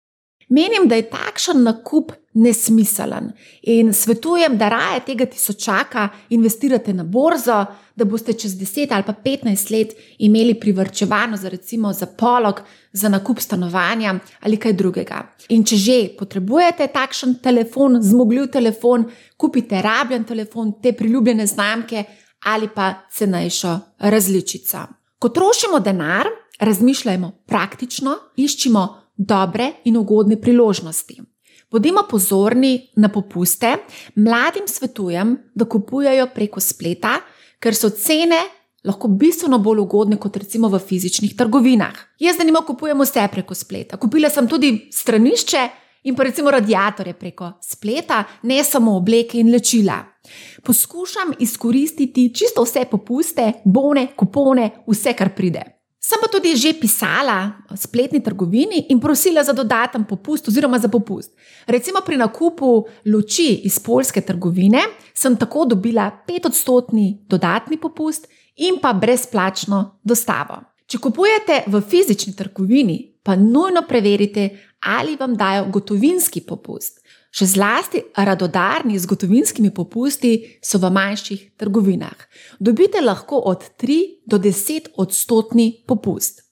Menim, 0.50 0.88
da 0.88 0.97
je 0.99 1.07
takšen 1.11 1.62
nakup 1.62 2.12
nesmiselen 2.35 3.33
in 3.62 3.92
svetujem, 3.95 4.57
da 4.59 4.69
raje 4.69 5.00
tega 5.07 5.26
tisočaka 5.26 6.09
investirate 6.30 6.92
na 6.95 7.04
borzo, 7.04 7.64
da 7.97 8.04
boste 8.04 8.33
čez 8.33 8.57
10 8.59 8.95
ali 8.95 9.07
pa 9.07 9.14
15 9.25 9.71
let 9.71 9.95
imeli 10.19 10.54
privrčevano 10.61 11.37
za 11.37 11.49
recimo 11.49 11.92
za 11.92 12.07
polog, 12.07 12.61
za 12.92 13.09
nakup 13.09 13.40
stanovanja 13.40 14.14
ali 14.40 14.57
kaj 14.57 14.73
drugega. 14.73 15.23
In 15.49 15.64
če 15.64 15.76
že 15.76 15.99
potrebujete 16.19 16.87
takšen 16.87 17.38
telefon, 17.42 18.02
zmogljiv 18.02 18.50
telefon, 18.50 19.04
kupite 19.37 19.83
rabljen 19.83 20.25
telefon, 20.25 20.73
te 20.83 20.92
priljubljene 20.92 21.47
znamke 21.47 22.04
ali 22.45 22.69
pa 22.75 22.95
cenejšo 23.12 23.78
različico. 23.99 24.78
Ko 25.19 25.28
trošimo 25.28 25.80
denar, 25.80 26.26
razmišljajmo 26.61 27.30
praktično, 27.47 28.16
iščimo 28.37 29.00
dobre 29.21 29.73
in 29.85 29.97
ugodne 29.97 30.41
priložnosti. 30.41 31.21
Bodimo 31.71 32.03
pozorni 32.11 32.89
na 32.97 33.09
popuste, 33.09 33.77
mladim 34.17 34.67
svetujem, 34.67 35.37
da 35.55 35.65
kupujajo 35.65 36.27
preko 36.35 36.61
spleta, 36.61 37.21
ker 37.61 37.77
so 37.77 37.93
cene 37.95 38.41
lahko 38.85 39.09
bistveno 39.09 39.59
bolj 39.59 39.85
ugodne 39.85 40.17
kot 40.17 40.37
recimo 40.41 40.69
v 40.69 40.81
fizičnih 40.81 41.37
trgovinah. 41.37 41.95
Jaz 42.19 42.41
zanimivo 42.41 42.65
kupujem 42.67 43.05
vse 43.05 43.29
preko 43.33 43.55
spleta. 43.55 44.00
Kupila 44.00 44.31
sem 44.31 44.49
tudi 44.49 44.89
stranišče 44.93 45.67
in 46.09 46.17
pa 46.17 46.25
recimo 46.25 46.50
radiatorje 46.50 47.15
preko 47.15 47.53
spleta, 47.62 48.25
ne 48.43 48.65
samo 48.65 48.97
obleke 48.97 49.39
in 49.39 49.53
lečila. 49.53 50.00
Poskušam 50.65 51.37
izkoristiti 51.39 52.33
čisto 52.35 52.65
vse 52.65 52.87
popuste, 52.91 53.53
bone, 53.65 54.09
kupone, 54.17 54.71
vse, 54.89 55.12
kar 55.12 55.35
pride. 55.37 55.80
Sem 56.11 56.19
pa 56.19 56.26
tudi 56.26 56.57
že 56.59 56.75
pisala 56.75 57.62
spletni 57.79 58.19
trgovini 58.19 58.90
in 58.90 58.99
prosila 58.99 59.45
za 59.47 59.52
dodaten 59.55 60.02
popust 60.05 60.49
oziroma 60.49 60.79
za 60.79 60.88
popust. 60.88 61.31
Recimo 61.67 62.02
pri 62.02 62.17
nakupu 62.19 62.83
luči 63.07 63.62
iz 63.62 63.79
polske 63.79 64.21
trgovine 64.21 64.83
sem 65.14 65.37
tako 65.37 65.64
dobila 65.71 66.11
5-odstotni 66.26 67.23
dodatni 67.31 67.79
popust 67.79 68.26
in 68.57 68.81
pa 68.83 68.93
brezplačno 68.93 70.00
dostavo. 70.02 70.59
Če 70.90 70.99
kupujete 70.99 71.62
v 71.71 71.79
fizični 71.79 72.35
trgovini, 72.35 73.21
pa 73.23 73.37
nujno 73.38 73.85
preverite, 73.87 74.49
ali 74.83 75.14
vam 75.14 75.37
dajo 75.38 75.69
gotovinski 75.71 76.40
popust. 76.43 77.00
Še 77.31 77.47
zlasti 77.47 78.03
radodarni 78.19 78.99
z 78.99 79.07
gotovinskimi 79.07 79.71
popusti 79.71 80.59
so 80.63 80.81
v 80.83 80.91
manjših 80.91 81.43
trgovinah. 81.61 82.27
Dobite 82.59 83.01
lahko 83.01 83.39
od 83.47 83.63
3 83.79 84.27
do 84.27 84.39
10 84.43 84.91
odstotni 84.99 85.85
popust. 85.87 86.43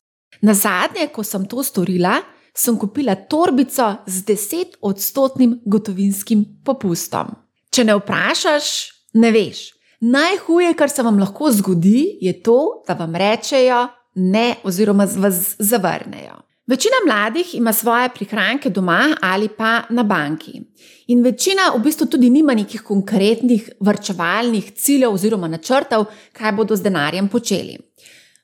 Na 0.43 0.55
zadnje, 0.55 1.09
ko 1.11 1.27
sem 1.27 1.49
to 1.51 1.65
storila, 1.67 2.21
sem 2.55 2.79
kupila 2.79 3.17
torbico 3.17 4.05
z 4.07 4.23
10 4.31 4.79
odstotnim 4.87 5.59
gotovinskim 5.67 6.45
popustom. 6.65 7.35
Če 7.75 7.85
ne 7.85 7.99
vprašaš, 7.99 8.71
ne 9.19 9.35
veš. 9.35 9.67
Najhuje, 10.01 10.75
kar 10.79 10.91
se 10.91 11.03
vam 11.03 11.19
lahko 11.19 11.51
zgodi, 11.51 12.23
je 12.23 12.33
to, 12.43 12.85
da 12.87 12.95
vam 12.95 13.19
rečejo 13.19 13.89
ne 14.15 14.55
oziroma 14.63 15.07
vas 15.19 15.57
zavrnejo. 15.59 16.39
Večina 16.69 16.97
mladih 17.07 17.55
ima 17.55 17.73
svoje 17.73 18.09
prihranke 18.09 18.71
doma 18.71 19.17
ali 19.23 19.49
pa 19.49 19.83
na 19.91 20.03
banki. 20.03 20.61
In 21.07 21.23
večina 21.23 21.63
v 21.77 21.79
bistvu 21.81 22.07
tudi 22.07 22.31
nima 22.31 22.55
nekih 22.55 22.83
konkretnih 22.83 23.71
vrčevalnih 23.81 24.73
ciljev 24.73 25.15
oziroma 25.15 25.49
načrtov, 25.49 26.05
kaj 26.33 26.53
bodo 26.53 26.77
z 26.77 26.83
denarjem 26.83 27.29
počeli. 27.29 27.79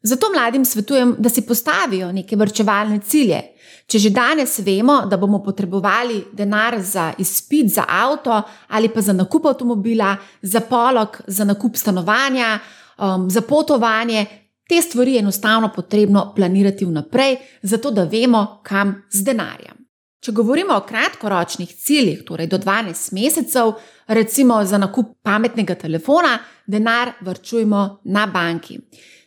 Zato 0.02 0.30
mladim 0.32 0.64
svetujem, 0.64 1.16
da 1.18 1.28
si 1.28 1.46
postavijo 1.46 2.12
neke 2.12 2.36
vrčevalne 2.36 3.00
cilje. 3.04 3.42
Če 3.86 3.98
že 3.98 4.10
danes 4.10 4.58
vemo, 4.58 5.02
da 5.06 5.16
bomo 5.16 5.42
potrebovali 5.44 6.24
denar 6.32 6.80
za 6.82 7.12
izpit, 7.18 7.68
za 7.74 7.84
avto 7.88 8.42
ali 8.68 8.88
pa 8.88 9.00
za 9.00 9.12
nakup 9.12 9.46
avtomobila, 9.46 10.16
za 10.42 10.60
polog, 10.60 11.20
za 11.26 11.44
nakup 11.44 11.76
stanovanja, 11.76 12.58
um, 12.98 13.30
za 13.30 13.40
potovanje, 13.40 14.26
Te 14.68 14.82
stvari 14.82 15.14
je 15.14 15.18
enostavno 15.18 15.72
potrebno 15.74 16.32
planirati 16.36 16.84
vnaprej, 16.84 17.36
zato 17.62 17.90
da 17.90 18.04
vemo, 18.04 18.60
kam 18.62 19.02
z 19.10 19.24
denarjem. 19.24 19.84
Če 20.24 20.32
govorimo 20.32 20.72
o 20.72 20.84
kratkoročnih 20.88 21.68
ciljih, 21.68 22.22
torej 22.24 22.46
do 22.48 22.56
12 22.58 23.12
mesecev, 23.12 23.74
recimo 24.06 24.62
za 24.64 24.78
nakup 24.80 25.10
pametnega 25.22 25.74
telefona, 25.74 26.38
denar 26.66 27.10
vrčujemo 27.20 27.82
na 28.04 28.24
banki. 28.26 28.78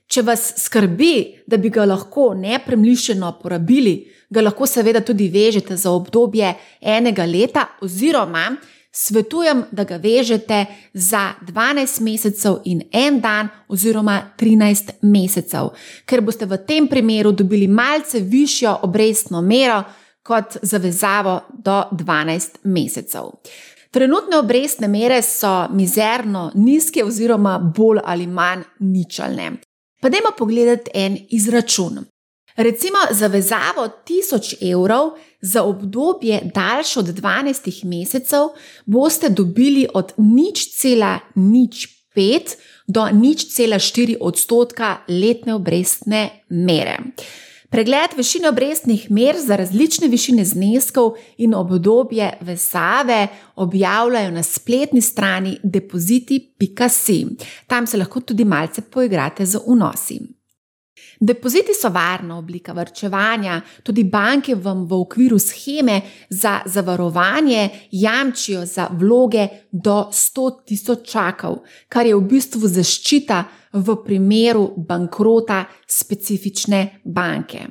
Če 0.07 0.23
vas 0.25 0.47
skrbi, 0.57 1.43
da 1.45 1.59
bi 1.61 1.69
ga 1.69 1.85
lahko 1.85 2.31
nepremišljeno 2.33 3.35
porabili, 3.43 3.93
ga 4.29 4.41
lahko 4.41 4.65
seveda 4.65 5.03
tudi 5.05 5.29
vežete 5.29 5.77
za 5.77 5.91
obdobje 5.91 6.53
enega 6.81 7.25
leta 7.29 7.67
oziroma 7.85 8.47
svetujem, 8.91 9.63
da 9.71 9.83
ga 9.83 9.97
vežete 9.97 10.65
za 10.93 11.33
12 11.41 12.01
mesecev 12.01 12.61
in 12.65 12.81
en 12.91 13.21
dan, 13.21 13.49
oziroma 13.67 14.21
13 14.39 14.91
mesecev, 15.01 15.71
ker 16.05 16.21
boste 16.21 16.45
v 16.45 16.57
tem 16.67 16.87
primeru 16.87 17.31
dobili 17.31 17.67
malce 17.67 18.19
višjo 18.19 18.79
obrestno 18.81 19.41
mero 19.41 19.83
kot 20.23 20.57
zavezavo 20.61 21.39
do 21.53 21.83
12 21.91 22.63
mesecev. 22.63 23.31
Trenutne 23.91 24.37
obrestne 24.37 24.87
mere 24.87 25.21
so 25.21 25.67
mizerno 25.73 26.51
nizke, 26.55 27.03
oziroma 27.03 27.57
bolj 27.75 27.99
ali 28.05 28.27
manj 28.27 28.63
ničelne. 28.79 29.51
Pa 30.01 30.09
dajmo 30.09 30.31
pogledati 30.37 30.91
en 30.93 31.17
izračun. 31.29 32.05
Recimo 32.57 32.97
zavezavo 33.11 33.89
1000 34.05 34.71
evrov 34.73 35.11
za 35.41 35.63
obdobje 35.63 36.51
daljše 36.53 36.99
od 36.99 37.05
12 37.05 37.85
mesecev 37.85 38.47
boste 38.85 39.29
dobili 39.29 39.87
od 39.93 40.13
nič 40.17 40.69
cela 40.77 41.19
nič 41.35 41.87
pet 42.15 42.57
do 42.87 43.09
nič 43.11 43.45
cela 43.53 43.79
štiri 43.79 44.17
odstotka 44.21 44.97
letne 45.07 45.53
obrestne 45.53 46.29
mere. 46.49 46.97
Pregled 47.69 48.15
višine 48.17 48.49
obrestnih 48.49 49.11
mer 49.11 49.35
za 49.37 49.55
različne 49.55 50.07
višine 50.07 50.45
zneskov 50.45 51.13
in 51.37 51.53
obdobje 51.53 52.37
vezave 52.41 53.27
objavljajo 53.55 54.31
na 54.31 54.43
spletni 54.43 55.01
strani 55.01 55.59
depoziti.si. 55.63 57.25
Tam 57.67 57.87
se 57.87 57.97
lahko 57.97 58.19
tudi 58.19 58.45
malce 58.45 58.81
poigrate 58.81 59.45
z 59.45 59.59
unosi. 59.65 60.36
Depoziti 61.19 61.73
so 61.73 61.89
varna 61.89 62.37
oblika 62.37 62.73
vrčevanja, 62.73 63.61
tudi 63.83 64.03
banke 64.03 64.55
vam 64.55 64.85
v 64.85 64.99
okviru 65.01 65.39
scheme 65.39 66.01
za 66.29 66.59
zavarovanje 66.65 67.69
jamčijo 67.91 68.65
za 68.65 68.87
vloge 68.91 69.47
do 69.71 70.09
100 70.11 70.49
tisočakov, 70.65 71.63
kar 71.89 72.05
je 72.05 72.15
v 72.15 72.21
bistvu 72.21 72.69
zaščita 72.69 73.43
v 73.73 73.95
primeru 74.05 74.67
bankrota 74.77 75.65
specifične 75.87 77.01
banke. 77.03 77.65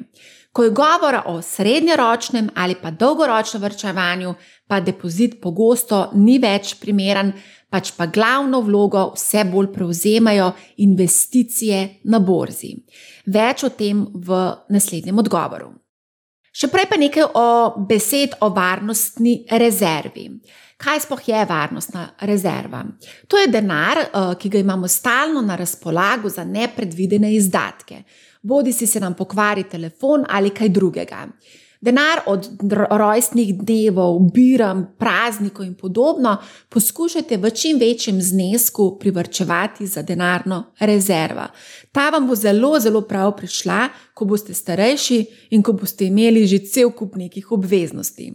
Ko 0.53 0.65
je 0.65 0.71
govora 0.71 1.23
o 1.27 1.43
srednjeročnem 1.43 2.49
ali 2.55 2.75
pa 2.83 2.91
dolgoročnem 2.91 3.63
vrčevanju, 3.63 4.35
pa 4.67 4.81
depozit 4.81 5.41
pogosto 5.43 6.11
ni 6.15 6.39
več 6.39 6.75
primeren, 6.81 7.33
pač 7.71 7.93
pa 7.93 8.07
glavno 8.07 8.63
vlogo 8.65 9.11
vse 9.15 9.45
bolj 9.51 9.69
prevzemajo 9.75 10.53
investicije 10.77 12.01
na 12.05 12.19
borzi. 12.19 12.73
Več 13.27 13.65
o 13.67 13.71
tem 13.75 14.07
v 14.15 14.39
naslednjem 14.71 15.19
odgovoru. 15.19 15.73
Še 16.57 16.71
prej 16.73 16.87
pa 16.89 16.97
nekaj 16.97 17.27
o 17.37 17.49
besed 17.89 18.39
o 18.41 18.49
varnostni 18.55 19.43
rezervi. 19.61 20.31
Kaj 20.81 21.03
sploh 21.05 21.21
je 21.29 21.43
varnostna 21.49 22.07
rezerva? 22.29 22.83
To 23.29 23.37
je 23.41 23.49
denar, 23.49 23.99
eh, 23.99 24.35
ki 24.39 24.49
ga 24.49 24.59
imamo 24.59 24.89
stalno 24.89 25.43
na 25.43 25.57
razpolago 25.57 26.29
za 26.29 26.45
nepredvidene 26.45 27.35
izdatke. 27.35 28.05
Bodi 28.43 28.73
si 28.73 28.87
se 28.87 29.01
nam 29.01 29.15
pokvari 29.15 29.65
telefon 29.65 30.25
ali 30.29 30.51
kaj 30.51 30.69
drugega. 30.69 31.27
Denar 31.87 32.21
od 32.27 32.49
rojstnih 32.91 33.53
dnevov, 33.55 34.19
biram, 34.35 34.81
praznikov 34.99 35.67
in 35.67 35.75
podobno 35.79 36.33
poskušajte 36.69 37.37
v 37.37 37.51
čim 37.51 37.79
večjem 37.79 38.19
znesku 38.23 38.97
privrčevati 39.01 39.87
za 39.87 40.03
denarno 40.03 40.65
rezervo. 40.81 41.45
Ta 41.93 42.09
vam 42.11 42.27
bo 42.27 42.35
zelo, 42.35 42.81
zelo 42.81 43.01
prav 43.01 43.37
prišla, 43.37 43.89
ko 44.15 44.25
boste 44.25 44.55
starejši 44.55 45.19
in 45.51 45.63
ko 45.63 45.73
boste 45.73 46.09
imeli 46.11 46.47
že 46.47 46.59
cel 46.59 46.91
kup 46.91 47.15
nekih 47.17 47.53
obveznosti. 47.53 48.33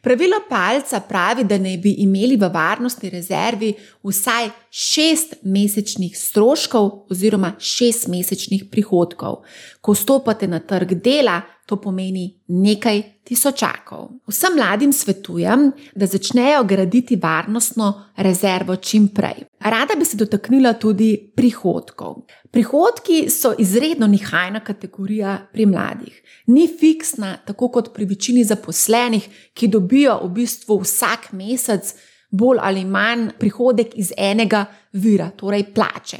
Pravilo 0.00 0.38
palca 0.48 1.00
pravi, 1.00 1.44
da 1.44 1.58
naj 1.58 1.76
bi 1.82 1.94
imeli 2.04 2.36
v 2.36 2.50
varnostni 2.54 3.10
rezervi 3.10 3.72
vsaj 4.04 4.50
šest 4.70 5.34
mesečnih 5.42 6.14
stroškov 6.18 6.90
oziroma 7.10 7.56
šest 7.58 8.06
mesečnih 8.08 8.64
prihodkov. 8.70 9.42
Ko 9.80 9.94
stopate 9.94 10.46
na 10.46 10.60
trg 10.60 10.94
dela, 11.02 11.40
to 11.72 11.78
pomeni 11.80 12.26
nekaj 12.52 13.00
tisočakov. 13.24 14.08
Vsem 14.28 14.58
mladim 14.58 14.92
svetujem, 14.92 15.70
da 15.96 16.06
začnejo 16.06 16.64
graditi 16.68 17.16
varnostno 17.16 17.88
rezervo 18.16 18.76
čim 18.76 19.08
prej. 19.08 19.46
Rada 19.60 19.96
bi 19.98 20.04
se 20.04 20.16
dotaknila 20.16 20.72
tudi 20.72 21.32
prihodkov. 21.36 22.26
Prihodki 22.50 23.30
so 23.30 23.54
izredno 23.58 24.06
nihajna 24.06 24.60
kategorija 24.60 25.38
pri 25.52 25.66
mladih. 25.66 26.22
Ni 26.46 26.68
fiksna, 26.80 27.36
tako 27.46 27.68
kot 27.68 27.94
pri 27.94 28.04
večini 28.04 28.44
zaposlenih, 28.44 29.28
ki 29.54 29.68
dobijo 29.68 30.18
v 30.24 30.28
bistvu 30.36 30.82
vsak 30.82 31.32
mesec 31.32 31.94
bolj 32.30 32.60
ali 32.60 32.84
manj 32.84 33.30
prihodek 33.38 33.96
iz 33.96 34.12
enega 34.16 34.66
vira, 34.92 35.30
torej 35.36 35.70
plače. 35.74 36.18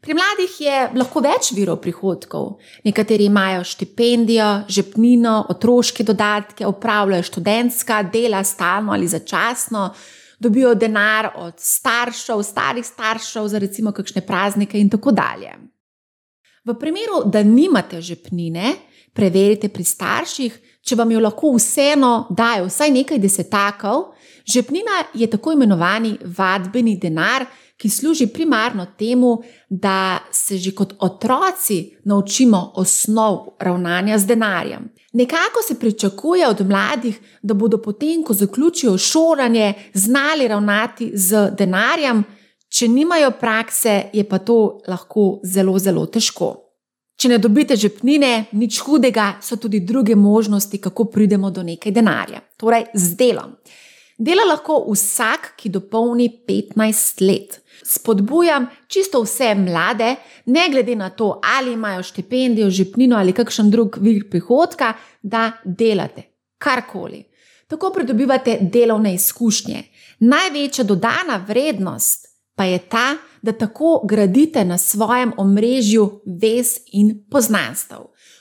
Pri 0.00 0.14
mladih 0.14 0.52
je 0.62 0.76
lahko 0.94 1.20
več 1.24 1.50
virov 1.56 1.80
prihodkov. 1.82 2.58
Nekateri 2.86 3.26
imajo 3.26 3.64
štipendijo, 3.66 4.50
žepnino, 4.70 5.40
otroške 5.50 6.06
dodatke, 6.06 6.66
upravljajo 6.66 7.26
študentska 7.26 8.02
dela, 8.12 8.44
stalno 8.44 8.92
ali 8.94 9.08
začasno, 9.08 9.88
dobijo 10.38 10.74
denar 10.78 11.32
od 11.36 11.58
staršev, 11.58 12.42
starih 12.46 12.86
staršev 12.86 13.48
za 13.48 13.58
recimo 13.58 13.92
kakšne 13.92 14.22
praznike 14.26 14.78
in 14.78 14.90
tako 14.90 15.12
dalje. 15.12 15.56
V 16.64 16.74
primeru, 16.78 17.24
da 17.24 17.42
nimate 17.42 18.00
žepnine, 18.00 18.74
preverite 19.12 19.68
pri 19.68 19.84
starših, 19.84 20.58
če 20.84 20.96
vam 20.96 21.10
jo 21.10 21.20
lahko 21.20 21.56
vseeno 21.56 22.28
dajo 22.30 22.68
vsaj 22.68 22.92
nekaj 22.94 23.18
desetakov. 23.18 24.12
Žepnina 24.52 25.04
je 25.14 25.30
tako 25.30 25.52
imenovani 25.52 26.18
vadbeni 26.24 26.96
denar, 26.96 27.44
ki 27.76 27.88
služi 27.88 28.26
primarno 28.26 28.86
temu, 28.98 29.42
da 29.68 30.18
se 30.32 30.58
že 30.58 30.70
kot 30.70 30.94
otroci 30.98 31.96
naučimo 32.04 32.72
osnov 32.74 33.46
ravnanja 33.60 34.18
z 34.18 34.26
denarjem. 34.26 34.88
Nekako 35.12 35.62
se 35.68 35.78
pričakuje 35.80 36.48
od 36.48 36.66
mladih, 36.66 37.20
da 37.42 37.54
bodo 37.54 37.78
potem, 37.82 38.22
ko 38.24 38.34
zaključijo 38.34 38.98
šolanje, 38.98 39.74
znali 39.94 40.48
ravnati 40.48 41.10
z 41.14 41.50
denarjem, 41.58 42.24
če 42.68 42.88
nimajo 42.88 43.30
prakse, 43.40 44.02
je 44.12 44.28
pa 44.28 44.38
to 44.38 44.80
lahko 44.88 45.40
zelo, 45.44 45.78
zelo 45.78 46.06
težko. 46.06 46.54
Če 47.18 47.32
ne 47.32 47.38
dobite 47.42 47.74
žepnine, 47.76 48.44
nič 48.52 48.78
hudega, 48.86 49.40
so 49.42 49.56
tudi 49.58 49.80
druge 49.80 50.14
možnosti, 50.14 50.78
kako 50.78 51.08
pridemo 51.10 51.50
do 51.50 51.64
nekaj 51.66 51.92
denarja, 51.92 52.44
torej 52.56 52.84
z 52.94 53.16
delom. 53.18 53.56
Dela 54.18 54.42
lahko 54.48 54.80
vsak, 54.90 55.52
ki 55.56 55.70
dopolni 55.70 56.26
15 56.46 57.20
let 57.22 57.60
spodbujam 57.86 58.66
čisto 58.90 59.20
vse 59.22 59.52
mlade, 59.54 60.16
ne 60.46 60.64
glede 60.72 60.96
na 60.98 61.10
to, 61.10 61.40
ali 61.58 61.72
imajo 61.72 62.02
štipendijo, 62.02 62.70
žepnino 62.70 63.16
ali 63.16 63.32
kakšen 63.32 63.70
drug 63.70 63.98
vir 64.00 64.24
prihodka, 64.30 64.92
da 65.22 65.52
delate 65.64 66.22
karkoli. 66.58 67.24
Tako 67.68 67.92
pridobivate 67.94 68.58
delovne 68.60 69.14
izkušnje. 69.14 69.82
Največja 70.18 70.84
dodana 70.84 71.44
vrednost 71.48 72.26
pa 72.56 72.64
je 72.64 72.78
ta, 72.78 73.14
da 73.42 73.52
tako 73.52 74.00
gradite 74.04 74.64
na 74.64 74.78
svojem 74.78 75.32
omrežju 75.36 76.20
vez 76.42 76.80
in 76.92 77.24
poznanstv. 77.30 77.94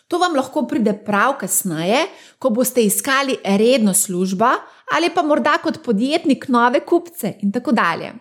To 0.08 0.18
vam 0.18 0.36
lahko 0.36 0.64
pride 0.68 0.94
prav 1.06 1.36
kasneje, 1.40 2.08
ko 2.40 2.50
boste 2.50 2.82
iskali 2.82 3.36
redno 3.44 3.94
službo 3.94 4.50
ali 4.96 5.10
pa 5.16 5.24
morda 5.24 5.58
kot 5.64 5.84
podjetnik 5.84 6.48
nove 6.48 6.80
kupce 6.86 7.34
in 7.42 7.52
tako 7.52 7.72
dalje. 7.72 8.14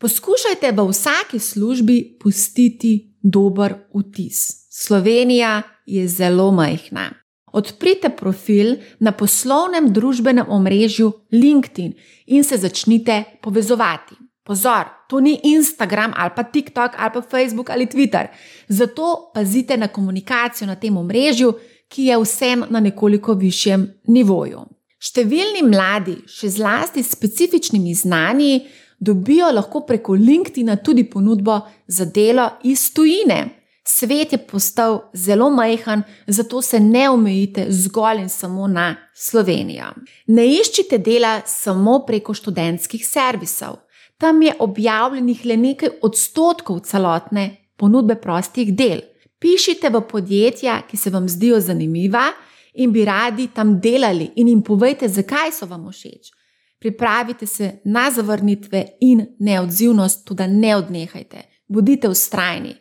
Poskušajte 0.00 0.72
v 0.72 0.88
vsaki 0.90 1.38
službi 1.38 2.18
pustiti 2.20 3.16
dober 3.22 3.74
vtis. 3.94 4.68
Slovenija 4.70 5.62
je 5.86 6.08
zelo 6.08 6.50
majhna. 6.52 7.10
Odprite 7.52 8.10
profil 8.10 8.76
na 9.00 9.12
poslovnem 9.12 9.88
družbenem 9.92 10.46
omrežju 10.48 11.12
LinkedIn 11.32 11.94
in 12.26 12.44
se 12.44 12.56
začnite 12.56 13.24
povezovati. 13.42 14.14
Pozor, 14.44 14.84
to 15.08 15.20
ni 15.20 15.40
Instagram 15.42 16.12
ali 16.16 16.30
pa 16.36 16.42
TikTok 16.42 16.92
ali 16.98 17.10
pa 17.14 17.22
Facebook 17.22 17.70
ali 17.70 17.86
Twitter. 17.86 18.26
Zato 18.68 19.30
pazite 19.34 19.76
na 19.76 19.88
komunikacijo 19.88 20.66
na 20.66 20.76
tem 20.76 20.96
omrežju, 20.96 21.52
ki 21.88 22.04
je 22.04 22.18
vsem 22.18 22.64
na 22.70 22.80
nekoliko 22.80 23.34
višjem 23.34 23.88
nivoju. 24.06 24.75
Številni 25.06 25.62
mladi, 25.62 26.16
še 26.26 26.50
zlasti 26.50 27.04
s 27.04 27.12
specifičnimi 27.14 27.94
znanji, 27.94 28.64
dobijo 28.98 29.52
lahko 29.52 29.84
preko 29.86 30.16
LinkedIn 30.16 30.72
tudi 30.82 31.04
ponudbo 31.04 31.60
za 31.86 32.04
delo 32.04 32.48
iz 32.64 32.88
tujine. 32.94 33.40
Svet 33.86 34.32
je 34.32 34.38
postal 34.38 34.96
zelo 35.14 35.46
majhen, 35.50 36.02
zato 36.26 36.62
se 36.62 36.80
ne 36.80 37.04
omejite 37.10 37.68
zgolj 37.70 38.24
in 38.24 38.28
samo 38.28 38.66
na 38.66 38.96
Slovenijo. 39.14 39.92
Ne 40.26 40.46
iščite 40.56 40.98
dela 40.98 41.36
samo 41.46 42.00
preko 42.06 42.34
študentskih 42.34 43.06
servisov. 43.06 43.76
Tam 44.18 44.42
je 44.42 44.56
objavljenih 44.58 45.44
le 45.46 45.56
nekaj 45.56 46.00
odstotkov 46.02 46.80
celotne 46.88 47.46
ponudbe 47.76 48.16
prostih 48.18 48.74
del. 48.74 49.04
Pišite 49.38 49.92
v 49.92 50.00
podjetja, 50.08 50.80
ki 50.88 50.96
se 50.96 51.12
vam 51.12 51.28
zdijo 51.28 51.60
zanimiva 51.60 52.32
in 52.76 52.92
bi 52.92 53.04
radi 53.04 53.48
tam 53.54 53.80
delali, 53.80 54.30
in 54.36 54.48
jim 54.48 54.62
povejte, 54.62 55.08
zakaj 55.08 55.52
so 55.52 55.66
vam 55.66 55.88
všeč. 55.90 56.32
Pripravite 56.78 57.46
se 57.46 57.80
na 57.84 58.10
zavrnitve 58.10 58.84
in 59.00 59.26
neodzivnost, 59.38 60.24
tudi 60.24 60.46
ne 60.48 60.76
odnehajte. 60.76 61.42
Bodite 61.68 62.08
ustrajni. 62.08 62.74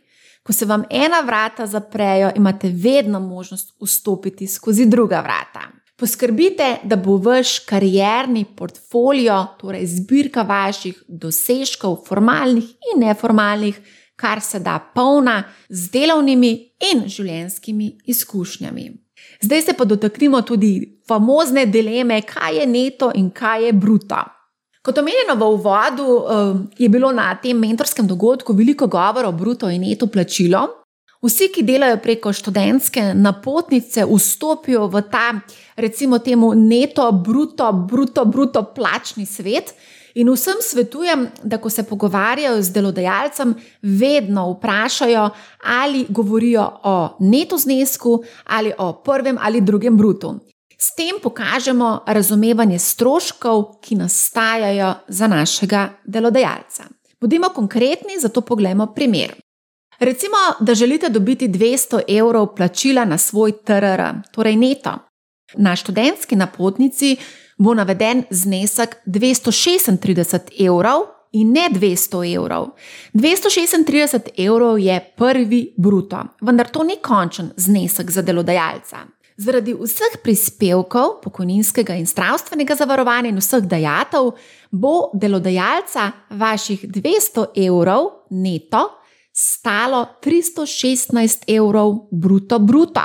Ko 0.43 0.53
se 0.53 0.65
vam 0.65 0.83
ena 0.89 1.21
vrata 1.25 1.65
zaprejo, 1.65 2.31
imate 2.35 2.69
vedno 2.69 3.19
možnost 3.19 3.73
vstopiti 3.81 4.47
skozi 4.47 4.85
druga 4.85 5.21
vrata. 5.21 5.71
Poskrbite, 5.97 6.77
da 6.83 6.95
bo 6.95 7.15
vaš 7.17 7.59
karierni 7.59 8.45
portfolio, 8.57 9.45
torej 9.59 9.85
zbirka 9.87 10.41
vaših 10.41 11.03
dosežkov, 11.07 12.01
formalnih 12.07 12.65
in 12.91 12.99
neformalnih, 13.07 13.79
kar 14.15 14.41
se 14.41 14.59
da 14.59 14.91
polna 14.95 15.43
z 15.69 15.89
delovnimi 15.91 16.51
in 16.91 17.07
življenjskimi 17.07 17.97
izkušnjami. 18.05 19.04
Zdaj 19.41 19.61
se 19.61 19.73
pa 19.73 19.85
dotaknimo 19.85 20.41
tudi 20.41 21.01
famozne 21.07 21.65
dileme, 21.65 22.21
kaj 22.21 22.59
je 22.59 22.65
neto 22.65 23.11
in 23.15 23.29
kaj 23.31 23.65
je 23.65 23.73
bruto. 23.73 24.23
Kot 24.85 24.97
omenjeno 24.97 25.33
v 25.35 25.47
uvodu, 25.53 26.05
eh, 26.05 26.65
je 26.77 26.89
bilo 26.89 27.11
na 27.11 27.35
tem 27.35 27.57
mentorskem 27.57 28.07
dogodku 28.07 28.53
veliko 28.53 28.87
govora 28.87 29.27
o 29.27 29.31
bruto 29.31 29.69
in 29.69 29.81
neto 29.81 30.07
plačilo. 30.07 30.67
Vsi, 31.25 31.47
ki 31.49 31.63
delajo 31.63 31.97
preko 32.03 32.33
študentske 32.33 33.13
napotnice, 33.17 34.05
vstopijo 34.05 34.85
v 34.87 35.01
ta, 35.09 35.31
recimo, 35.75 36.19
temu 36.19 36.53
neto, 36.53 37.11
bruto, 37.11 37.71
bruto, 37.73 38.25
bruto 38.25 38.61
plačni 38.75 39.25
svet. 39.25 39.73
In 40.15 40.29
vsem 40.31 40.61
svetujem, 40.61 41.27
da 41.43 41.57
ko 41.57 41.69
se 41.69 41.83
pogovarjajo 41.83 42.61
z 42.61 42.71
delodajalcem, 42.71 43.55
vedno 43.81 44.51
vprašajo, 44.51 45.29
ali 45.63 46.05
govorijo 46.09 46.69
o 46.83 47.17
neto 47.19 47.57
znesku 47.57 48.23
ali 48.43 48.71
o 48.77 48.93
prvem 48.93 49.37
ali 49.41 49.61
drugem 49.61 49.97
brutu. 49.97 50.39
S 50.77 50.95
tem 50.95 51.19
pokažemo 51.23 52.03
razumevanje 52.07 52.79
stroškov, 52.79 53.63
ki 53.81 53.95
nastajajo 53.95 54.93
za 55.07 55.27
našega 55.27 55.89
delodajalca. 56.05 56.83
Bodimo 57.21 57.49
konkretni, 57.49 58.19
zato 58.19 58.41
pogledamo 58.41 58.93
primer. 58.93 59.33
Recimo, 59.99 60.37
da 60.59 60.75
želite 60.75 61.09
dobiti 61.09 61.47
200 61.47 62.01
evrov 62.17 62.55
plačila 62.55 63.05
na 63.05 63.17
svoj 63.17 63.51
TRR, 63.51 64.01
torej 64.31 64.55
neto. 64.55 64.91
Na 65.57 65.75
študentski 65.75 66.35
napotnici 66.35 67.17
bo 67.57 67.73
naveden 67.73 68.23
znesek 68.29 68.95
236 69.05 70.65
evrov 70.67 71.07
in 71.31 71.51
ne 71.51 71.69
200 71.71 72.35
evrov. 72.35 72.67
236 73.13 74.31
evrov 74.37 74.79
je 74.79 74.99
prvi 75.17 75.73
bruto, 75.77 76.23
vendar 76.41 76.69
to 76.69 76.83
ni 76.83 76.95
končen 77.01 77.51
znesek 77.57 78.11
za 78.11 78.21
delodajalca. 78.21 79.05
Zaradi 79.37 79.73
vseh 79.75 80.21
prispevkov, 80.23 81.17
pokojninskega 81.23 81.97
in 81.99 82.05
zdravstvenega 82.07 82.75
zavarovanja 82.75 83.29
in 83.29 83.41
vseh 83.43 83.65
dajatev 83.67 84.31
bo 84.71 85.09
delodajalca 85.13 86.11
vaših 86.29 86.85
200 86.87 87.49
evrov 87.67 88.07
neto 88.29 88.85
stalo 89.35 90.07
316 90.23 91.43
evrov 91.47 92.07
bruto 92.11 92.59
bruto. 92.59 93.01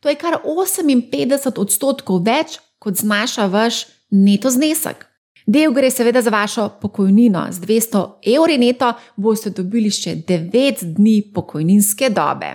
To 0.00 0.08
je 0.08 0.14
kar 0.14 0.38
58 0.44 1.60
odstotkov 1.60 2.22
več, 2.24 2.58
kot 2.86 2.94
znaša 2.94 3.46
vaš 3.46 3.86
neto 4.10 4.50
znesek. 4.50 5.06
Del 5.46 5.72
gre 5.74 5.90
seveda 5.90 6.22
za 6.22 6.30
vašo 6.30 6.68
pokojnino. 6.80 7.46
Z 7.50 7.60
200 7.66 8.02
evri 8.36 8.58
neto 8.58 8.92
boste 9.16 9.50
dobili 9.50 9.90
še 9.90 10.14
9 10.28 10.84
dni 10.94 11.16
pokojninske 11.34 12.10
dobe. 12.14 12.52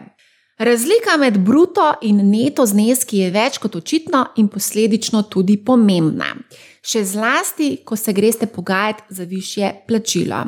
Razlika 0.60 1.17
med 1.20 1.39
bruto 1.44 1.89
in 2.08 2.24
neto 2.30 2.63
zneski 2.65 3.26
je 3.26 3.32
več 3.32 3.60
kot 3.60 3.76
očitna 3.76 4.26
in 4.38 4.48
posledično 4.48 5.26
tudi 5.28 5.58
pomembna. 5.58 6.32
Še 6.80 7.04
zlasti, 7.12 7.70
ko 7.84 8.00
se 8.00 8.13
greste 8.13 8.48
pogajati 8.48 9.04
za 9.10 9.28
više 9.28 9.72
plačilo. 9.88 10.46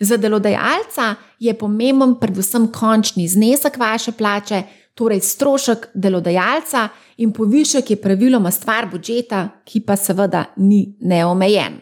Za 0.00 0.16
delodajalca 0.16 1.14
je 1.42 1.58
pomemben 1.58 2.14
predvsem 2.20 2.70
končni 2.72 3.26
znesek 3.28 3.78
vaše 3.78 4.12
plače, 4.12 4.62
torej 4.98 5.20
strošek 5.22 5.90
delodajalca 5.94 6.88
in 7.22 7.32
povišek 7.32 7.90
je 7.90 8.00
praviloma 8.02 8.50
stvar 8.50 8.88
budžeta, 8.90 9.62
ki 9.64 9.84
pa 9.86 9.96
seveda 9.96 10.48
ni 10.56 10.96
neomejen. 11.00 11.78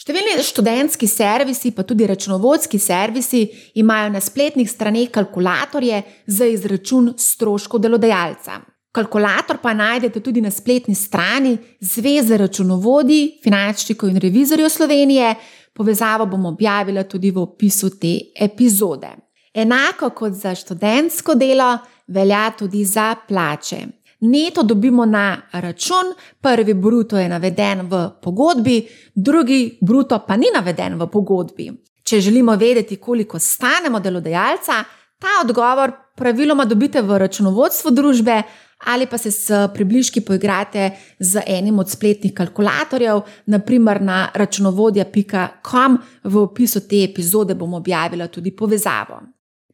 Številni 0.00 0.40
študentski 0.44 1.08
servisi, 1.08 1.74
pa 1.76 1.84
tudi 1.84 2.06
računovodski 2.08 2.78
servisi, 2.80 3.42
imajo 3.80 4.12
na 4.14 4.20
spletnih 4.20 4.68
straneh 4.68 5.10
kalkulatorje 5.12 6.02
za 6.26 6.48
izračun 6.48 7.14
stroškov 7.20 7.82
delodajalca. 7.84 8.62
Kalkulator 8.96 9.60
pa 9.62 9.74
najdete 9.76 10.22
tudi 10.24 10.40
na 10.42 10.50
spletni 10.50 10.96
strani 10.98 11.52
Zveze 11.80 12.38
računovodij, 12.40 13.42
finančnikov 13.44 14.08
in 14.10 14.18
revizorjev 14.24 14.72
Slovenije, 14.72 15.34
Povezavo 15.80 16.26
bom 16.26 16.46
objavila 16.46 17.02
tudi 17.04 17.30
v 17.30 17.38
opisu 17.38 17.90
te 17.98 18.18
epizode. 18.40 19.08
Enako 19.54 20.10
kot 20.10 20.32
za 20.32 20.54
študentsko 20.54 21.34
delo, 21.34 21.78
velja 22.10 22.50
tudi 22.58 22.84
za 22.84 23.14
plače. 23.28 23.86
Neto 24.20 24.62
dobimo 24.62 25.06
na 25.06 25.42
račun, 25.52 26.12
prvi 26.40 26.74
bruto 26.74 27.18
je 27.18 27.28
naveden 27.28 27.80
v 27.88 28.08
pogodbi, 28.22 28.88
drugi 29.14 29.78
bruto 29.80 30.18
pa 30.26 30.36
ni 30.36 30.46
naveden 30.54 30.98
v 31.00 31.06
pogodbi. 31.06 31.70
Če 32.04 32.20
želimo 32.20 32.56
vedeti, 32.56 32.96
koliko 32.96 33.38
stanemo 33.38 34.00
delodajalca, 34.00 34.84
ta 35.18 35.40
odgovor 35.44 35.92
praviloma 36.16 36.64
dobite 36.64 37.02
v 37.02 37.18
računovodstvu 37.18 37.90
družbe 37.90 38.42
ali 38.86 39.06
pa 39.06 39.18
se 39.18 39.30
s 39.30 39.50
približki 39.74 40.20
poigrate 40.20 40.90
z 41.18 41.42
enim 41.46 41.78
od 41.78 41.90
spletnih 41.90 42.32
kalkulatorjev, 42.34 43.20
naprimer 43.46 44.02
na 44.02 44.28
računovodja.com, 44.34 45.98
v 46.24 46.38
opisu 46.38 46.80
te 46.88 47.04
epizode 47.04 47.54
bom 47.54 47.74
objavila 47.74 48.26
tudi 48.26 48.56
povezavo. 48.56 49.20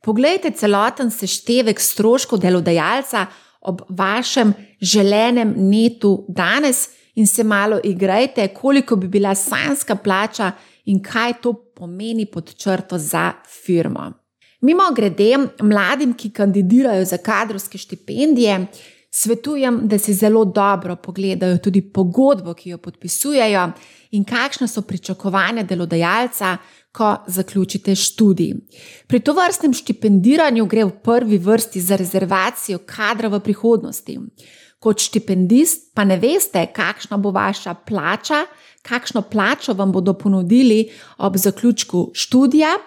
Poglejte 0.00 0.50
celoten 0.50 1.10
seštevek 1.10 1.80
stroškov 1.80 2.40
delodajalca 2.40 3.26
ob 3.66 3.82
vašem 3.88 4.52
želenem 4.80 5.54
netu 5.56 6.24
danes 6.28 6.88
in 7.14 7.26
se 7.26 7.44
malo 7.44 7.80
igrajte, 7.84 8.48
koliko 8.48 8.96
bi 8.96 9.08
bila 9.08 9.34
sanska 9.34 9.96
plača 9.96 10.52
in 10.84 11.02
kaj 11.02 11.32
to 11.42 11.52
pomeni 11.52 12.26
pod 12.26 12.54
črto 12.54 12.98
za 12.98 13.32
firmo. 13.64 14.12
Mimo 14.60 14.82
grede, 14.94 15.38
mladim, 15.62 16.14
ki 16.14 16.30
kandidirajo 16.30 17.04
za 17.04 17.16
kadrovske 17.18 17.78
štipendije, 17.78 18.66
Svetujem, 19.18 19.80
da 19.88 19.98
si 19.98 20.12
zelo 20.14 20.44
dobro 20.44 20.96
pogledajo 20.96 21.56
tudi 21.58 21.80
pogodbo, 21.92 22.52
ki 22.54 22.70
jo 22.70 22.78
podpisujejo, 22.78 23.62
in 24.12 24.24
kakšne 24.28 24.68
so 24.68 24.82
pričakovanja 24.84 25.62
delodajalca, 25.64 26.56
ko 26.96 27.16
zaključite 27.26 27.94
študij. 27.94 28.54
Pri 29.06 29.20
to 29.20 29.34
vrstnem 29.36 29.74
štipendiranju 29.76 30.66
gre 30.66 30.84
v 30.84 30.94
prvi 31.04 31.38
vrsti 31.38 31.80
za 31.80 31.96
rezervacijo 31.96 32.78
kadra 32.86 33.28
v 33.28 33.40
prihodnosti. 33.40 34.18
Kot 34.78 35.00
štipendist 35.00 35.90
pa 35.94 36.04
ne 36.04 36.16
veste, 36.16 36.66
kakšna 36.72 37.16
bo 37.16 37.30
vaša 37.30 37.74
plača, 37.74 38.44
kakšno 38.82 39.22
plačo 39.22 39.74
vam 39.74 39.92
bodo 39.92 40.14
ponudili 40.14 40.88
ob 41.18 41.36
zaključku 41.36 42.10
študija 42.14 42.78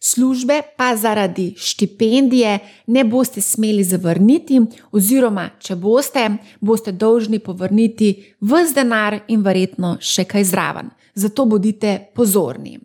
službe 0.00 0.62
pa 0.76 0.96
zaradi 0.96 1.54
štipendije 1.56 2.58
ne 2.86 3.04
boste 3.04 3.40
smeli 3.40 3.84
zavrniti, 3.84 4.60
oziroma 4.92 5.50
če 5.58 5.76
boste, 5.76 6.28
boste 6.60 6.92
dolžni 6.92 7.38
povrniti 7.38 8.34
vse 8.40 8.74
denar 8.74 9.20
in 9.28 9.42
verjetno 9.42 9.96
še 10.00 10.24
kaj 10.24 10.44
zraven. 10.44 10.90
Zato 11.14 11.44
bodite 11.44 11.98
pozorni. 12.14 12.78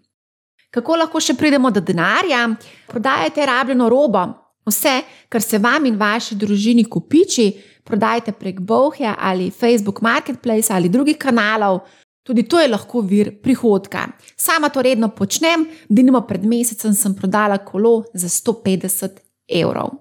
Kako 0.73 0.95
lahko 0.97 1.19
še 1.21 1.35
pridemo 1.37 1.69
do 1.69 1.81
denarja? 1.85 2.47
Prodajajte 2.89 3.45
rabljeno 3.45 3.89
robo. 3.93 4.23
Vse, 4.65 4.93
kar 5.29 5.43
se 5.43 5.59
vam 5.61 5.85
in 5.85 5.99
vaši 5.99 6.37
družini 6.39 6.85
kupiči, 6.89 7.49
prodajte 7.83 8.31
prek 8.31 8.61
Bohja 8.63 9.13
ali 9.19 9.51
Facebook 9.51 10.01
Marketplace 10.01 10.73
ali 10.73 10.89
drugih 10.89 11.19
kanalov. 11.19 11.83
Tudi 12.23 12.45
to 12.47 12.61
je 12.61 12.71
lahko 12.71 13.01
vir 13.03 13.33
prihodka. 13.43 14.07
Sama 14.39 14.69
to 14.69 14.81
redno 14.81 15.09
počnem, 15.11 15.67
denimo 15.89 16.23
pred 16.25 16.45
mesecem 16.47 16.95
sem 16.95 17.13
prodala 17.13 17.59
kolo 17.59 18.05
za 18.13 18.31
150 18.31 19.19
evrov. 19.59 19.91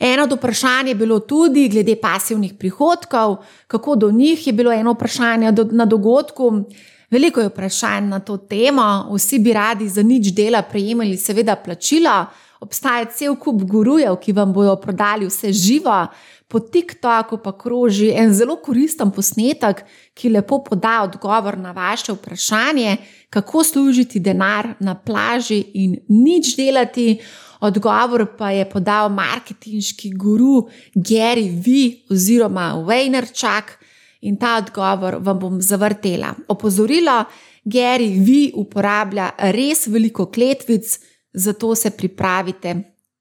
Eno 0.00 0.24
od 0.24 0.32
vprašanj 0.32 0.88
je 0.88 0.94
bilo 0.94 1.20
tudi 1.20 1.68
glede 1.68 1.96
pasivnih 2.00 2.54
prihodkov, 2.58 3.36
kako 3.66 3.96
do 3.96 4.10
njih 4.10 4.46
je 4.46 4.52
bilo 4.52 4.72
eno 4.72 4.96
vprašanje 4.96 5.52
na 5.70 5.84
dogodku. 5.84 6.64
Veliko 7.10 7.40
je 7.40 7.48
vprašanj 7.48 8.08
na 8.08 8.18
to 8.20 8.36
temo, 8.36 9.08
vsi 9.14 9.38
bi 9.38 9.52
radi 9.52 9.88
za 9.88 10.02
nič 10.02 10.32
dela 10.34 10.62
prejemali, 10.62 11.16
seveda, 11.16 11.56
plačilo. 11.56 12.24
Obstaja 12.60 13.04
cel 13.04 13.36
kup 13.36 13.62
gurujev, 13.68 14.16
ki 14.16 14.32
vam 14.32 14.52
bodo 14.52 14.76
prodali 14.80 15.26
vse 15.28 15.52
živo, 15.52 16.06
po 16.48 16.60
TikToku 16.60 17.38
pa 17.44 17.52
kroži 17.58 18.10
en 18.16 18.32
zelo 18.34 18.56
koristen 18.62 19.10
posnetek, 19.10 19.82
ki 20.14 20.30
lepo 20.30 20.62
poda 20.64 21.02
odgovor 21.04 21.58
na 21.58 21.72
vaše 21.72 22.12
vprašanje, 22.12 22.96
kako 23.30 23.64
služiti 23.64 24.20
denar 24.20 24.68
na 24.80 24.94
plaži 24.94 25.64
in 25.74 25.98
nič 26.08 26.56
delati. 26.56 27.18
Odgovor 27.60 28.26
pa 28.38 28.50
je 28.50 28.66
podal 28.70 29.08
marketinški 29.08 30.10
guru 30.14 30.68
Gary 30.94 31.48
V. 31.50 31.96
oziroma 32.10 32.74
Waynerchuk 32.86 33.85
in 34.26 34.36
ta 34.36 34.56
odgovor 34.58 35.18
vam 35.20 35.38
bom 35.38 35.60
zavrtela. 35.62 36.34
Opozorilo, 36.48 37.24
Gary 37.64 38.08
V. 38.18 38.50
uporablja 38.54 39.30
res 39.54 39.86
veliko 39.86 40.26
kletvic, 40.26 40.98
zato 41.32 41.74
se 41.74 41.90
pripravite 41.90 42.74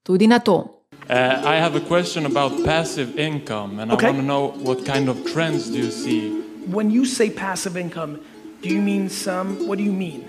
tudi 0.04 0.28
na 0.28 0.40
to. 0.40 0.76
Uh, 1.08 1.14
I 1.46 1.60
have 1.62 1.76
a 1.76 1.86
question 1.88 2.26
about 2.26 2.66
passive 2.66 3.20
income, 3.20 3.80
and 3.80 3.92
okay. 3.92 4.08
I 4.08 4.12
want 4.12 4.22
to 4.22 4.26
know 4.26 4.54
what 4.64 4.86
kind 4.86 5.10
of 5.10 5.18
trends 5.34 5.70
do 5.70 5.78
you 5.78 5.92
see? 5.92 6.32
When 6.66 6.90
you 6.90 7.06
say 7.06 7.30
passive 7.30 7.78
income, 7.78 8.18
do 8.62 8.70
you 8.70 8.82
mean 8.82 9.10
some? 9.10 9.68
What 9.68 9.78
do 9.78 9.84
you 9.84 9.94
mean? 9.94 10.26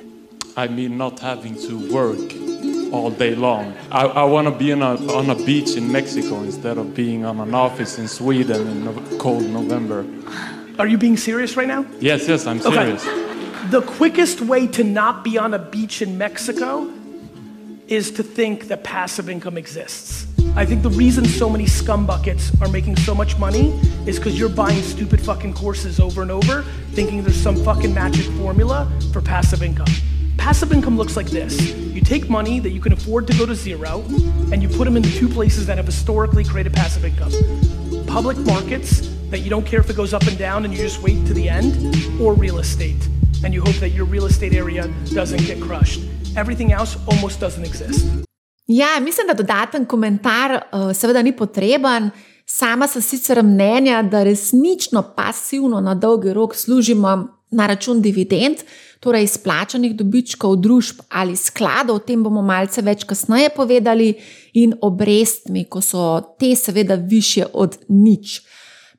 I 0.56 0.68
mean 0.68 0.96
not 0.96 1.20
having 1.20 1.54
to 1.68 1.92
work 1.92 2.32
all 2.92 3.10
day 3.10 3.34
long. 3.34 3.74
I, 3.90 4.04
I 4.04 4.24
want 4.24 4.48
to 4.48 4.54
be 4.54 4.72
on 4.72 4.82
a, 4.82 4.94
on 5.12 5.30
a 5.30 5.34
beach 5.34 5.76
in 5.76 5.90
Mexico 5.92 6.42
instead 6.42 6.78
of 6.78 6.94
being 6.94 7.24
on 7.24 7.40
an 7.40 7.54
office 7.54 7.98
in 7.98 8.08
Sweden 8.08 8.66
in 8.66 8.84
no, 8.84 9.18
cold 9.18 9.48
November. 9.48 10.04
Are 10.78 10.86
you 10.86 10.98
being 10.98 11.16
serious 11.16 11.56
right 11.56 11.66
now? 11.66 11.86
Yes, 12.00 12.28
yes, 12.28 12.46
I'm 12.46 12.60
serious. 12.60 13.06
Okay. 13.06 13.68
The 13.70 13.80
quickest 13.80 14.42
way 14.42 14.66
to 14.68 14.84
not 14.84 15.24
be 15.24 15.38
on 15.38 15.54
a 15.54 15.58
beach 15.58 16.02
in 16.02 16.18
Mexico 16.18 16.92
is 17.88 18.10
to 18.10 18.22
think 18.22 18.68
that 18.68 18.84
passive 18.84 19.30
income 19.30 19.56
exists. 19.56 20.26
I 20.54 20.66
think 20.66 20.82
the 20.82 20.90
reason 20.90 21.24
so 21.24 21.48
many 21.48 21.64
scumbuckets 21.64 22.60
are 22.60 22.68
making 22.68 22.96
so 22.96 23.14
much 23.14 23.38
money 23.38 23.68
is 24.06 24.18
because 24.18 24.38
you're 24.38 24.50
buying 24.50 24.82
stupid 24.82 25.20
fucking 25.20 25.54
courses 25.54 25.98
over 25.98 26.20
and 26.20 26.30
over, 26.30 26.62
thinking 26.92 27.22
there's 27.22 27.40
some 27.40 27.56
fucking 27.64 27.94
magic 27.94 28.26
formula 28.34 28.90
for 29.12 29.22
passive 29.22 29.62
income. 29.62 29.88
Passive 30.36 30.72
income 30.72 30.98
looks 30.98 31.16
like 31.16 31.28
this 31.28 31.74
you 31.74 32.02
take 32.02 32.28
money 32.28 32.60
that 32.60 32.70
you 32.70 32.80
can 32.80 32.92
afford 32.92 33.26
to 33.28 33.38
go 33.38 33.46
to 33.46 33.54
zero, 33.54 34.04
and 34.52 34.62
you 34.62 34.68
put 34.68 34.84
them 34.84 34.96
into 34.96 35.10
two 35.12 35.28
places 35.28 35.66
that 35.66 35.78
have 35.78 35.86
historically 35.86 36.44
created 36.44 36.74
passive 36.74 37.04
income 37.04 37.32
public 38.06 38.38
markets 38.38 39.08
that 39.30 39.40
you 39.40 39.50
don't 39.50 39.66
care 39.66 39.80
if 39.80 39.90
it 39.90 39.96
goes 39.96 40.12
up 40.14 40.22
and 40.26 40.38
down 40.38 40.64
and 40.64 40.72
you 40.74 40.82
just 40.82 41.02
wait 41.02 41.26
to 41.26 41.34
the 41.34 41.48
end, 41.48 41.72
or 42.20 42.34
real 42.34 42.58
estate, 42.58 43.02
and 43.44 43.54
you 43.54 43.60
hope 43.60 43.78
that 43.80 43.90
your 43.90 44.06
real 44.06 44.26
estate 44.26 44.54
area 44.54 44.88
doesn't 45.14 45.44
get 45.46 45.60
crushed. 45.60 46.00
Everything 46.36 46.72
else 46.72 46.98
almost 47.06 47.40
doesn't 47.40 47.64
exist. 47.64 48.06
Ja, 48.66 49.00
mislim, 49.00 49.26
da 49.26 49.34
dodaten 49.34 49.84
komentar 49.86 50.50
uh, 50.72 50.96
seveda 50.96 51.22
ni 51.22 51.36
potreben. 51.36 52.10
Sama 52.46 52.86
sem 52.88 53.02
sicer 53.02 53.42
mnenja, 53.42 54.02
da 54.02 54.22
resnično 54.22 55.02
pasivno 55.16 55.80
na 55.80 55.94
dolgi 55.94 56.32
rok 56.32 56.54
služimo 56.54 57.28
na 57.50 57.66
račun 57.66 58.02
dividend, 58.02 58.56
torej 59.00 59.24
izplačanih 59.24 59.94
dobičkov 59.96 60.56
družb 60.56 61.02
ali 61.08 61.36
skladov, 61.36 61.96
o 61.96 62.04
tem 62.04 62.22
bomo 62.22 62.42
malce 62.42 62.82
več 62.82 63.04
kasneje 63.04 63.52
povedali, 63.56 64.14
in 64.56 64.72
obrestmi, 64.80 65.66
ko 65.68 65.82
so 65.84 66.20
te 66.40 66.54
seveda 66.56 66.94
više 66.94 67.44
od 67.52 67.76
nič. 67.88 68.40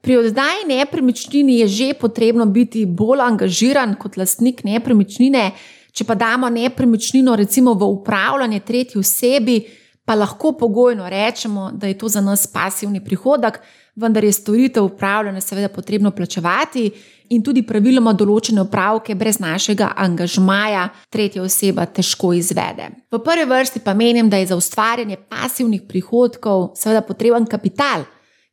Pri 0.02 0.18
oddaji 0.18 0.68
nepremičnini 0.68 1.60
je 1.60 1.68
že 1.68 1.94
potrebno 1.94 2.46
biti 2.46 2.86
bolj 2.86 3.22
angažiran 3.22 3.96
kot 4.00 4.18
lastnik 4.18 4.64
nepremičnine, 4.64 5.52
če 5.92 6.06
pa 6.06 6.16
damo 6.16 6.50
nepremičnino 6.50 7.36
recimo 7.36 7.74
v 7.74 7.90
upravljanje 7.90 8.60
tretji 8.60 9.00
osebi, 9.00 9.58
pa 10.06 10.16
lahko 10.16 10.54
pogojno 10.54 11.10
rečemo, 11.10 11.72
da 11.74 11.88
je 11.88 11.98
to 11.98 12.08
za 12.08 12.22
nas 12.22 12.48
pasivni 12.48 13.04
prihodek, 13.04 13.60
vendar 13.98 14.24
je 14.24 14.32
storitev 14.32 14.86
upravljanja 14.86 15.42
seveda 15.42 15.70
potrebno 15.70 16.12
plačevati 16.12 16.92
in 17.30 17.44
tudi 17.44 17.64
praviloma 17.66 18.14
določene 18.14 18.62
upravke 18.62 19.16
brez 19.16 19.40
našega 19.44 19.90
angažmaja 19.98 20.88
tretja 21.10 21.42
oseba 21.44 21.86
težko 21.86 22.32
izvede. 22.38 22.92
V 23.12 23.20
prvi 23.24 23.48
vrsti 23.50 23.82
pa 23.84 23.94
menim, 23.98 24.30
da 24.30 24.38
je 24.38 24.52
za 24.54 24.56
ustvarjanje 24.56 25.18
pasivnih 25.30 25.84
prihodkov 25.90 26.72
seveda 26.78 27.02
potreben 27.02 27.50
kapital, 27.50 28.06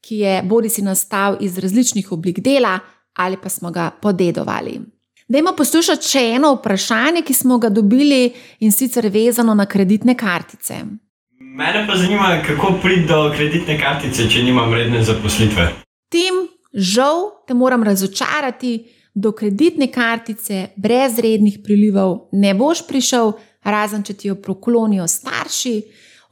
ki 0.04 0.18
je 0.24 0.40
bodi 0.48 0.68
si 0.68 0.82
nastal 0.82 1.38
iz 1.40 1.58
različnih 1.58 2.12
oblik 2.12 2.40
dela 2.40 2.78
ali 3.14 3.36
pa 3.38 3.48
smo 3.48 3.70
ga 3.70 3.92
podedovali. 4.02 4.80
Dajmo 5.28 5.54
poslušati 5.56 6.08
še 6.08 6.22
eno 6.36 6.50
vprašanje, 6.56 7.22
ki 7.22 7.34
smo 7.34 7.58
ga 7.58 7.70
dobili 7.72 8.32
in 8.60 8.72
sicer 8.72 9.06
vezano 9.08 9.54
na 9.54 9.66
kreditne 9.66 10.16
kartice. 10.18 10.82
Mene 11.56 11.86
pa 11.86 11.96
zanima, 11.96 12.42
kako 12.46 12.72
priti 12.82 13.06
do 13.06 13.32
kreditne 13.36 13.76
kartice, 13.78 14.24
če 14.26 14.40
nimam 14.42 14.72
redne 14.74 15.04
zaposlitve. 15.06 15.68
Tim, 16.10 16.40
žal 16.74 17.28
te 17.46 17.54
moram 17.54 17.84
razočarati, 17.86 18.72
do 19.14 19.30
kreditne 19.32 19.86
kartice 19.94 20.72
brez 20.76 21.20
rednih 21.22 21.60
prilivov 21.62 22.16
ne 22.32 22.56
boš 22.58 22.82
prišel, 22.88 23.30
razen 23.62 24.02
če 24.02 24.16
ti 24.18 24.32
jo 24.32 24.34
proklonijo 24.34 25.06
starši. 25.06 25.76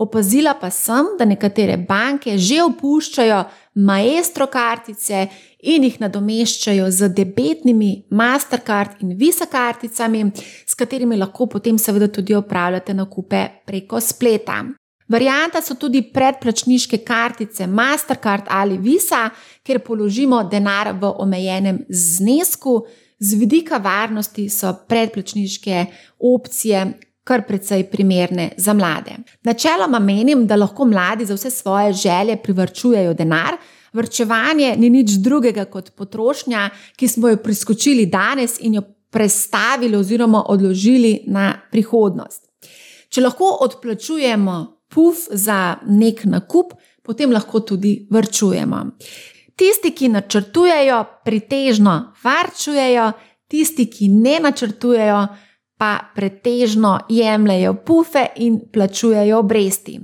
Opazila 0.02 0.56
pa 0.58 0.72
sem, 0.74 1.14
da 1.18 1.24
nekatere 1.30 1.78
banke 1.78 2.34
že 2.34 2.58
opuščajo 2.66 3.44
maestro 3.86 4.50
kartice 4.50 5.28
in 5.62 5.86
jih 5.86 6.02
nadomeščajo 6.02 6.90
z 6.90 7.14
debetnimi 7.14 7.94
Mastercard 8.10 8.98
in 9.06 9.14
Visa 9.14 9.46
karticami, 9.46 10.32
s 10.66 10.74
katerimi 10.74 11.22
lahko 11.22 11.46
potem 11.46 11.78
seveda 11.78 12.10
tudi 12.10 12.34
opravljate 12.34 12.98
nakupe 12.98 13.46
preko 13.70 14.02
spleta. 14.02 14.64
Varianta 15.12 15.60
so 15.60 15.74
tudi 15.76 16.02
predplačniške 16.12 17.02
kartice 17.04 17.66
Mastercard 17.66 18.48
ali 18.48 18.78
Visa, 18.78 19.28
kjer 19.62 19.82
položimo 19.84 20.42
denar 20.48 20.94
v 21.00 21.12
omejenem 21.18 21.84
znesku. 21.88 22.80
Z 23.18 23.36
vidika 23.38 23.76
varnosti 23.78 24.48
so 24.50 24.72
predplačniške 24.88 25.84
opcije 26.18 26.86
kar 27.24 27.44
precej 27.46 27.84
primerne 27.90 28.50
za 28.56 28.72
mlade. 28.74 29.14
Načeloma 29.42 29.98
menim, 29.98 30.46
da 30.46 30.56
lahko 30.56 30.84
mladi 30.84 31.24
za 31.24 31.34
vse 31.34 31.50
svoje 31.50 31.92
želje 31.92 32.36
privrčujejo 32.42 33.14
denar. 33.14 33.56
Vrčevanje 33.92 34.74
ni 34.76 34.90
nič 34.90 35.10
drugega 35.20 35.64
kot 35.64 35.90
potrošnja, 35.96 36.70
ki 36.96 37.08
smo 37.08 37.28
jo 37.28 37.36
priskočili 37.36 38.06
danes 38.06 38.56
in 38.60 38.74
jo 38.74 38.82
prestavili 39.10 39.96
oziroma 39.96 40.42
odložili 40.48 41.20
na 41.26 41.52
prihodnost. 41.70 42.48
Če 43.08 43.20
lahko 43.20 43.58
odplačujemo 43.60 44.81
puf 44.94 45.26
za 45.30 45.76
nek 45.88 46.24
nakup, 46.24 46.74
potem 47.02 47.32
lahko 47.32 47.60
tudi 47.60 48.06
vrčujemo. 48.10 48.84
Tisti, 49.56 49.92
ki 49.92 50.08
načrtujejo, 50.08 51.04
pretežno 51.24 51.96
varčujejo, 52.24 53.12
tisti, 53.48 53.86
ki 53.90 54.08
ne 54.08 54.38
načrtujejo, 54.40 55.26
pa 55.76 55.98
pretežno 56.14 57.00
jemljajo 57.08 57.74
pufe 57.74 58.26
in 58.36 58.60
plačujejo 58.72 59.38
obresti. 59.38 59.98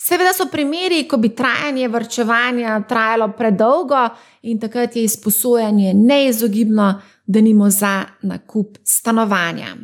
Seveda 0.00 0.32
so 0.32 0.46
primeri, 0.50 1.04
ko 1.08 1.16
bi 1.20 1.28
trajanje 1.36 1.88
vrčevanja 1.88 2.80
trajalo 2.88 3.28
predolgo 3.38 4.08
in 4.42 4.60
takrat 4.60 4.96
je 4.96 5.04
izposojanje 5.04 5.94
neizogibno, 5.94 6.94
da 7.26 7.40
nimo 7.40 7.70
za 7.70 8.04
nakup 8.22 8.78
stanovanja. 8.84 9.76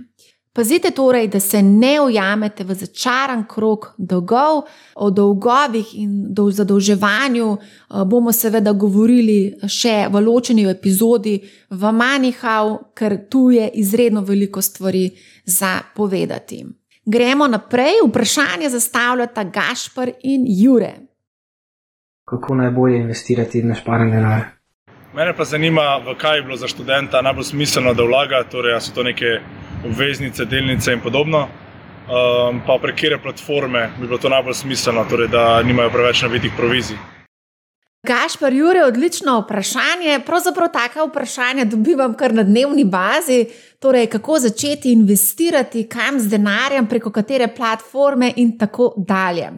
Pazite 0.56 0.90
torej, 0.90 1.28
da 1.28 1.40
se 1.40 1.62
ne 1.62 2.00
ujamete 2.00 2.64
v 2.64 2.74
začaran 2.74 3.44
krok 3.44 3.90
dolgov, 3.98 4.62
o 4.94 5.10
dolgovih 5.10 5.90
in 6.00 6.32
do 6.32 6.50
zadolževanju 6.50 7.48
eh, 7.52 8.04
bomo 8.04 8.32
seveda 8.32 8.72
govorili 8.72 9.52
še 9.68 10.08
v 10.08 10.22
ločeni 10.24 10.64
epizodi 10.70 11.34
v 11.70 11.92
Manihau, 11.92 12.78
ker 12.96 13.18
tu 13.28 13.50
je 13.52 13.68
izredno 13.74 14.24
veliko 14.24 14.62
stvari 14.62 15.10
za 15.44 15.76
povedati. 15.94 16.64
Gremo 17.04 17.46
naprej, 17.46 18.00
vprašanje 18.08 18.72
zastavljata 18.72 19.44
Gašpr 19.44 20.10
in 20.22 20.48
Jure. 20.48 20.94
Kako 22.24 22.54
najbolje 22.54 22.96
investirati 22.96 23.62
na 23.62 23.74
šparen 23.74 24.10
denar? 24.10 24.55
Mene 25.16 25.32
pa 25.32 25.44
zanima, 25.44 25.96
v 25.96 26.12
kaj 26.18 26.36
je 26.36 26.42
bilo 26.42 26.56
za 26.56 26.68
študenta 26.68 27.22
najbolj 27.22 27.44
smiselno, 27.44 27.94
da 27.94 28.04
vlaga, 28.04 28.42
torej 28.52 28.74
so 28.84 28.92
to 28.92 29.02
neke 29.02 29.38
obveznice, 29.84 30.44
delnice 30.44 30.92
in 30.92 31.00
podobno. 31.00 31.48
Um, 32.06 32.60
pa 32.66 32.76
prek 32.82 32.98
kere 33.00 33.18
platforme 33.18 33.88
bi 33.96 34.06
bilo 34.06 34.18
to 34.18 34.28
najbolj 34.28 34.54
smiselno, 34.54 35.06
torej 35.08 35.28
da 35.32 35.62
nimajo 35.62 35.90
preveč 35.90 36.20
nabitih 36.22 36.52
provizij. 36.56 37.00
Gašpar 38.04 38.52
Jure, 38.52 38.84
odlično 38.84 39.40
vprašanje. 39.40 40.20
Pravzaprav 40.26 40.68
taka 40.72 41.08
vprašanja 41.08 41.64
dobivam 41.64 42.14
kar 42.14 42.34
na 42.34 42.42
dnevni 42.42 42.84
bazi. 42.84 43.46
Torej, 43.80 44.06
kako 44.06 44.38
začeti 44.38 44.92
investirati, 44.92 45.88
kam 45.88 46.20
z 46.20 46.28
denarjem, 46.28 46.86
preko 46.86 47.10
katere 47.10 47.48
platforme 47.56 48.32
in 48.36 48.58
tako 48.58 48.92
dalje. 48.96 49.50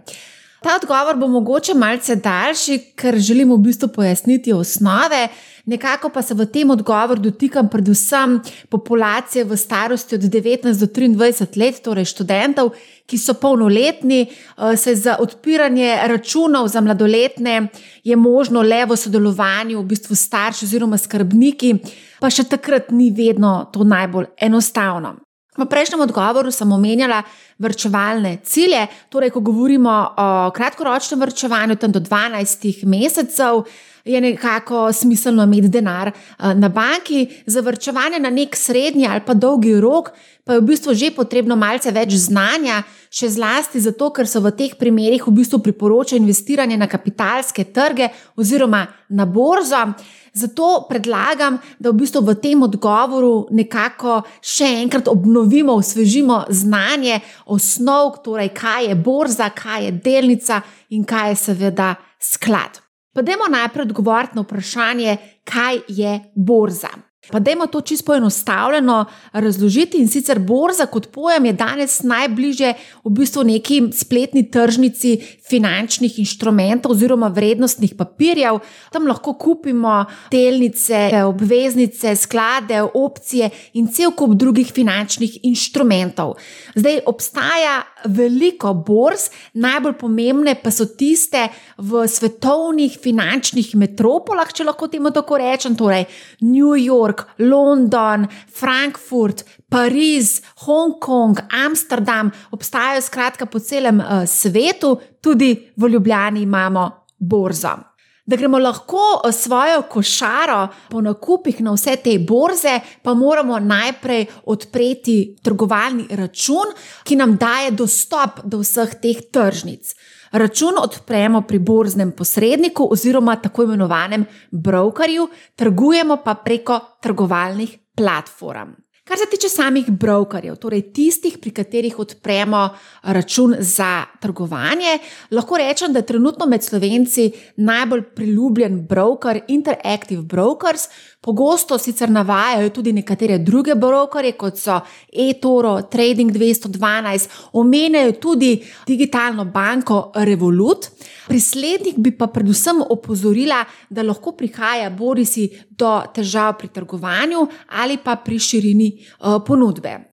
Ta 0.63 0.75
odgovor 0.83 1.17
bo 1.17 1.29
mogoče 1.29 1.75
malce 1.75 2.17
daljši, 2.17 2.79
ker 2.99 3.19
želim 3.19 3.53
v 3.53 3.59
bistvu 3.63 3.89
pojasniti 3.95 4.53
osnove. 4.53 5.29
Nekako 5.67 6.09
pa 6.11 6.23
se 6.23 6.35
v 6.35 6.47
tem 6.51 6.71
odgovoru 6.71 7.21
dotikam 7.21 7.69
predvsem 7.69 8.41
populacije 8.69 9.45
v 9.45 9.57
starosti 9.57 10.15
od 10.15 10.21
19 10.21 10.81
do 10.81 10.87
23 10.87 11.59
let, 11.61 11.79
torej 11.85 12.09
študentov, 12.11 12.73
ki 13.07 13.19
so 13.19 13.35
polnoletni, 13.35 14.27
eh, 14.27 14.77
se 14.77 14.95
za 14.95 15.17
odpiranje 15.21 15.95
računov 16.03 16.69
za 16.69 16.81
mladoletne 16.81 17.69
je 18.05 18.17
možno 18.17 18.63
le 18.63 18.85
v 18.87 18.97
sodelovanju 18.97 19.79
v 19.79 19.87
bistvu 19.87 20.17
starši 20.17 20.65
oziroma 20.65 20.99
skrbniki, 20.99 21.75
pa 22.21 22.31
še 22.31 22.45
takrat 22.45 22.91
ni 22.91 23.11
vedno 23.11 23.71
to 23.73 23.85
najbolj 23.85 24.27
enostavno. 24.41 25.28
V 25.59 25.67
prejšnjem 25.67 26.01
odgovoru 26.07 26.51
sem 26.55 26.73
omenjala 26.73 27.23
vrčevalne 27.59 28.39
cilje, 28.47 28.87
torej, 29.11 29.33
ko 29.35 29.43
govorimo 29.43 29.91
o 29.91 30.51
kratkoročnem 30.55 31.21
vrčevanju, 31.21 31.77
tam 31.77 31.93
do 31.93 32.01
12 32.01 32.87
mesecev, 32.87 33.65
je 34.05 34.21
nekako 34.21 34.93
smiselno 34.93 35.43
imeti 35.43 35.69
denar 35.69 36.09
eh, 36.09 36.55
na 36.55 36.69
banki, 36.69 37.27
za 37.47 37.61
vrčevanje 37.61 38.19
na 38.19 38.31
nek 38.31 38.57
srednji 38.57 39.07
ali 39.11 39.21
pa 39.27 39.35
dolgi 39.35 39.81
rok, 39.81 40.11
pa 40.49 40.57
je 40.57 40.65
v 40.65 40.73
bistvu 40.73 40.97
že 40.97 41.13
potrebno 41.13 41.61
malce 41.61 41.93
več 41.93 42.17
znanja, 42.17 42.81
še 43.13 43.29
zlasti 43.29 43.85
zato, 43.85 44.09
ker 44.17 44.25
se 44.25 44.41
v 44.41 44.49
teh 44.57 44.73
primerih 44.81 45.21
v 45.29 45.35
bistvu 45.37 45.61
priporoča 45.61 46.17
investiranje 46.17 46.79
na 46.81 46.89
kapitalske 46.89 47.69
trge 47.69 48.09
oziroma 48.33 48.87
na 49.13 49.29
borzo. 49.29 49.93
Zato 50.33 50.89
predlagam, 50.89 51.59
da 51.77 51.93
v 51.93 52.01
bistvu 52.01 52.25
v 52.25 52.37
tem 52.41 52.65
odgovoru 52.65 53.53
nekako 53.53 54.23
še 54.41 54.71
enkrat 54.81 55.11
obnovimo, 55.13 55.77
osvežimo 55.77 56.47
znanje 56.49 57.21
osnov, 57.53 58.25
torej 58.25 58.49
kaj 58.57 58.89
je 58.89 58.97
borza, 58.97 59.51
kaj 59.53 59.85
je 59.85 59.93
delnica 60.01 60.63
in 60.97 61.05
kaj 61.05 61.35
je 61.35 61.41
seveda 61.45 61.91
sklad. 62.17 62.81
Pa 63.13 63.21
dajmo 63.21 63.53
najprej 63.53 63.85
odgovoriti 63.85 64.41
na 64.41 64.49
vprašanje, 64.49 65.19
kaj 65.45 65.85
je 65.93 66.17
borza. 66.33 67.08
Pa 67.31 67.39
dajmo 67.39 67.67
to 67.67 67.81
čisto 67.81 68.07
poenostavljeno 68.07 69.05
razložiti. 69.33 69.99
In 69.99 70.09
sicer 70.09 70.39
borza 70.39 70.87
kot 70.87 71.11
pojem 71.13 71.45
je 71.47 71.53
danes 71.53 72.03
najbližje 72.03 72.75
v 73.05 73.11
bistvu 73.11 73.45
neki 73.45 73.83
spletni 73.93 74.51
tržnici 74.51 75.19
finančnih 75.49 76.19
inštrumentov 76.19 76.93
oziroma 76.93 77.29
vrednostnih 77.29 77.95
papirjev. 77.99 78.61
Tam 78.93 79.07
lahko 79.07 79.35
kupimo 79.35 80.05
delnice, 80.31 81.11
obveznice, 81.25 82.17
sklade, 82.17 82.83
opcije 82.95 83.51
in 83.73 83.89
cel 83.93 84.13
kup 84.17 84.35
drugih 84.35 84.73
finančnih 84.73 85.39
inštrumentov. 85.43 86.37
Zdaj 86.75 87.01
obstaja 87.07 87.83
veliko 88.05 88.75
borz, 88.75 89.29
najbolj 89.59 89.97
pomembne 89.99 90.55
pa 90.63 90.71
so 90.71 90.87
tiste 90.99 91.49
v 91.79 92.05
svetovnih 92.09 92.99
finančnih 93.03 93.75
metropolah, 93.81 94.53
če 94.53 94.69
lahko 94.69 94.89
temu 94.93 95.11
tako 95.15 95.41
rečem, 95.43 95.77
torej 95.79 96.07
New 96.47 96.77
York, 96.79 97.27
London, 97.43 98.29
Frankfurt, 98.55 99.45
Pariz, 99.69 100.39
Hongkong, 100.65 101.41
Amsterdam, 101.65 102.33
obstajajo 102.55 103.03
skratka 103.05 103.47
po 103.47 103.59
celem 103.59 104.01
uh, 104.01 104.25
svetu, 104.27 104.97
tudi 105.21 105.55
v 105.77 105.93
Ljubljani 105.93 106.43
imamo 106.47 106.89
borzo. 107.19 107.88
Da 108.29 108.37
gremo 108.37 108.59
lahko 108.59 109.23
eh, 109.25 109.33
svojo 109.33 109.83
košaro 109.83 110.69
po 110.91 111.01
nakupih 111.01 111.61
na 111.61 111.73
vse 111.73 111.97
te 112.05 112.19
borze, 112.19 112.81
pa 113.03 113.15
moramo 113.15 113.59
najprej 113.59 114.27
odpreti 114.45 115.37
trgovalni 115.43 116.05
račun, 116.11 116.75
ki 117.05 117.17
nam 117.17 117.37
daje 117.41 117.71
dostop 117.71 118.45
do 118.45 118.61
vseh 118.61 118.99
teh 119.01 119.23
tržnic. 119.33 119.95
Račun 120.33 120.77
odpremo 120.77 121.41
pri 121.49 121.59
borznem 121.59 122.13
posredniku 122.13 122.89
oziroma 122.93 123.37
tako 123.37 123.65
imenovanem 123.65 124.27
brokerju, 124.51 125.29
trgujemo 125.57 126.21
pa 126.25 126.35
preko 126.35 126.81
trgovalnih 127.01 127.79
platform. 127.97 128.77
Kar 129.09 129.17
se 129.17 129.25
tiče 129.31 129.49
samih 129.49 129.87
brokerjev, 129.91 130.57
torej 130.61 130.83
tistih, 130.93 131.39
pri 131.41 131.51
katerih 131.57 131.99
odpremo 131.99 132.69
račun 133.03 133.55
za 133.59 134.05
trgovanje, 134.21 134.99
lahko 135.31 135.57
rečem, 135.57 135.93
da 135.93 136.03
je 136.03 136.07
trenutno 136.07 136.47
med 136.47 136.65
slovenci 136.65 137.31
najbolj 137.57 138.03
priljubljen 138.15 138.83
broker 138.87 139.41
Interactive 139.49 140.23
Brokers. 140.23 140.89
Pogosto 141.21 141.79
sicer 141.79 142.11
navajajo 142.11 142.71
tudi 142.71 142.93
nekatere 142.93 143.39
druge 143.39 143.75
brokerje, 143.75 144.33
kot 144.39 144.59
so 144.59 144.81
eToro, 145.13 145.83
Trading 145.91 146.31
212, 146.31 147.29
omenjajo 147.53 148.13
tudi 148.13 148.53
digitalno 148.87 149.45
banko 149.45 150.13
Revolut. 150.15 150.87
Pri 151.29 151.41
slednjih 151.41 151.99
bi 151.99 152.13
pa 152.17 152.27
predvsem 152.27 152.83
opozorila, 152.91 153.65
da 153.91 154.03
lahko 154.03 154.33
prihaja 154.33 154.91
borisi 154.91 155.49
do 155.71 155.99
težav 156.15 156.55
pri 156.59 156.69
trgovanju 156.69 157.47
ali 157.69 157.99
pa 158.05 158.17
pri 158.17 158.39
širini 158.39 158.93
uh, 158.95 159.43
ponudbe. 159.47 160.08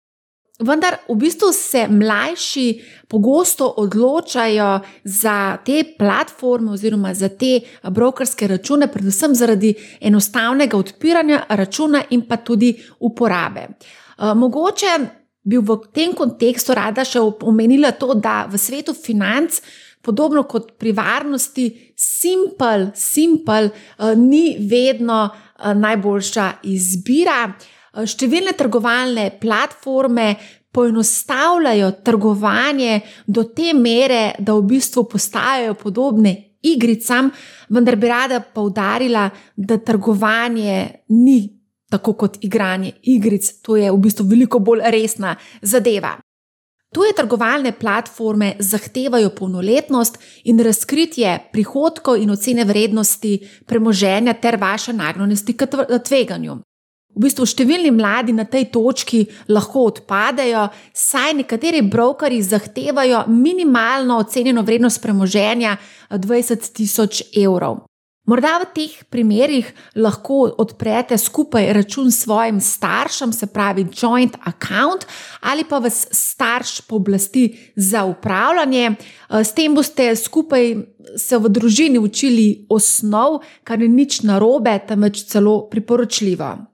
Vendar 0.62 0.96
v 1.08 1.16
bistvu 1.18 1.52
se 1.52 1.86
mlajši 1.88 2.66
pogosto 3.08 3.66
odločajo 3.76 4.80
za 5.04 5.56
te 5.64 5.84
platforme 5.98 6.72
oziroma 6.72 7.14
za 7.14 7.28
te 7.28 7.60
brokerske 7.90 8.46
račune, 8.48 8.88
predvsem 8.92 9.34
zaradi 9.34 9.74
enostavnega 10.00 10.76
odpiranja 10.76 11.42
računa 11.48 12.04
in 12.10 12.22
pa 12.28 12.36
tudi 12.36 12.72
uporabe. 13.00 13.66
Uh, 13.68 14.32
mogoče 14.34 14.98
bi 15.42 15.58
v 15.58 15.76
tem 15.92 16.14
kontekstu 16.14 16.74
rada 16.74 17.04
še 17.04 17.20
omenila 17.20 17.90
to, 17.98 18.14
da 18.14 18.46
v 18.50 18.58
svetu 18.58 18.94
financ 18.94 19.58
podobno 20.02 20.42
kot 20.50 20.72
pri 20.78 20.92
varnosti, 20.92 21.66
simpel, 21.96 22.90
simpel, 22.94 23.70
uh, 23.70 24.14
ni 24.16 24.56
vedno 24.58 25.24
uh, 25.26 25.72
najboljša 25.74 26.48
izbira. 26.70 27.52
Uh, 27.92 28.06
številne 28.08 28.54
trgovalne 28.56 29.30
platforme 29.40 30.36
poenostavljajo 30.72 31.90
trgovanje 32.04 33.00
do 33.26 33.44
te 33.52 33.74
mere, 33.76 34.34
da 34.38 34.54
v 34.56 34.64
bistvu 34.72 35.04
postajajo 35.04 35.74
podobne 35.76 36.32
igricam, 36.62 37.28
vendar 37.68 37.98
bi 38.00 38.08
rada 38.08 38.40
poudarila, 38.40 39.28
da 39.56 39.76
trgovanje 39.78 41.04
ni 41.08 41.40
tako 41.92 42.14
kot 42.16 42.38
igranje 42.40 42.94
igric, 43.02 43.50
to 43.60 43.76
je 43.76 43.90
v 43.92 44.00
bistvu 44.00 44.24
veliko 44.30 44.62
bolj 44.64 44.86
resna 44.94 45.36
zadeva. 45.60 46.16
Tuje 46.92 47.12
trgovalne 47.16 47.72
platforme 47.72 48.54
zahtevajo 48.60 49.30
polnoletnost 49.36 50.18
in 50.44 50.60
razkritje 50.60 51.38
prihodkov 51.52 52.20
in 52.20 52.30
ocene 52.30 52.64
vrednosti 52.68 53.38
premoženja 53.66 54.34
ter 54.40 54.56
vaše 54.60 54.92
nagnjenosti 54.92 55.56
k 55.56 55.68
tveganju. 56.04 56.58
V 57.12 57.26
bistvu 57.26 57.44
številni 57.44 57.92
mladi 57.92 58.32
na 58.32 58.46
tej 58.48 58.70
točki 58.72 59.26
lahko 59.52 59.86
odpadejo, 59.90 60.68
saj 60.96 61.36
nekateri 61.42 61.82
brokeri 61.84 62.40
zahtevajo 62.40 63.26
minimalno 63.28 64.16
ocenjeno 64.24 64.64
vrednost 64.64 65.02
premoženja 65.02 65.76
20 66.10 66.72
tisoč 66.72 67.24
evrov. 67.36 67.84
Morda 68.22 68.54
v 68.62 68.68
teh 68.70 68.92
primerih 69.10 69.66
lahko 69.98 70.46
odprete 70.62 71.18
skupaj 71.18 71.66
račun 71.74 72.06
s 72.06 72.22
svojim 72.22 72.60
staršem, 72.62 73.32
se 73.34 73.46
pravi 73.50 73.88
joint 73.90 74.36
account, 74.46 75.06
ali 75.40 75.64
pa 75.68 75.82
vas 75.82 76.06
starš 76.10 76.80
pooblasti 76.86 77.72
za 77.76 78.04
upravljanje. 78.06 78.94
S 79.28 79.52
tem 79.52 79.74
boste 79.74 80.14
skupaj 80.16 80.76
se 81.18 81.38
v 81.38 81.50
družini 81.50 81.98
učili 81.98 82.66
osnov, 82.70 83.42
kar 83.64 83.82
ni 83.82 83.90
nič 83.90 84.22
narobe, 84.22 84.78
temveč 84.86 85.26
celo 85.26 85.66
priporočljivo. 85.66 86.71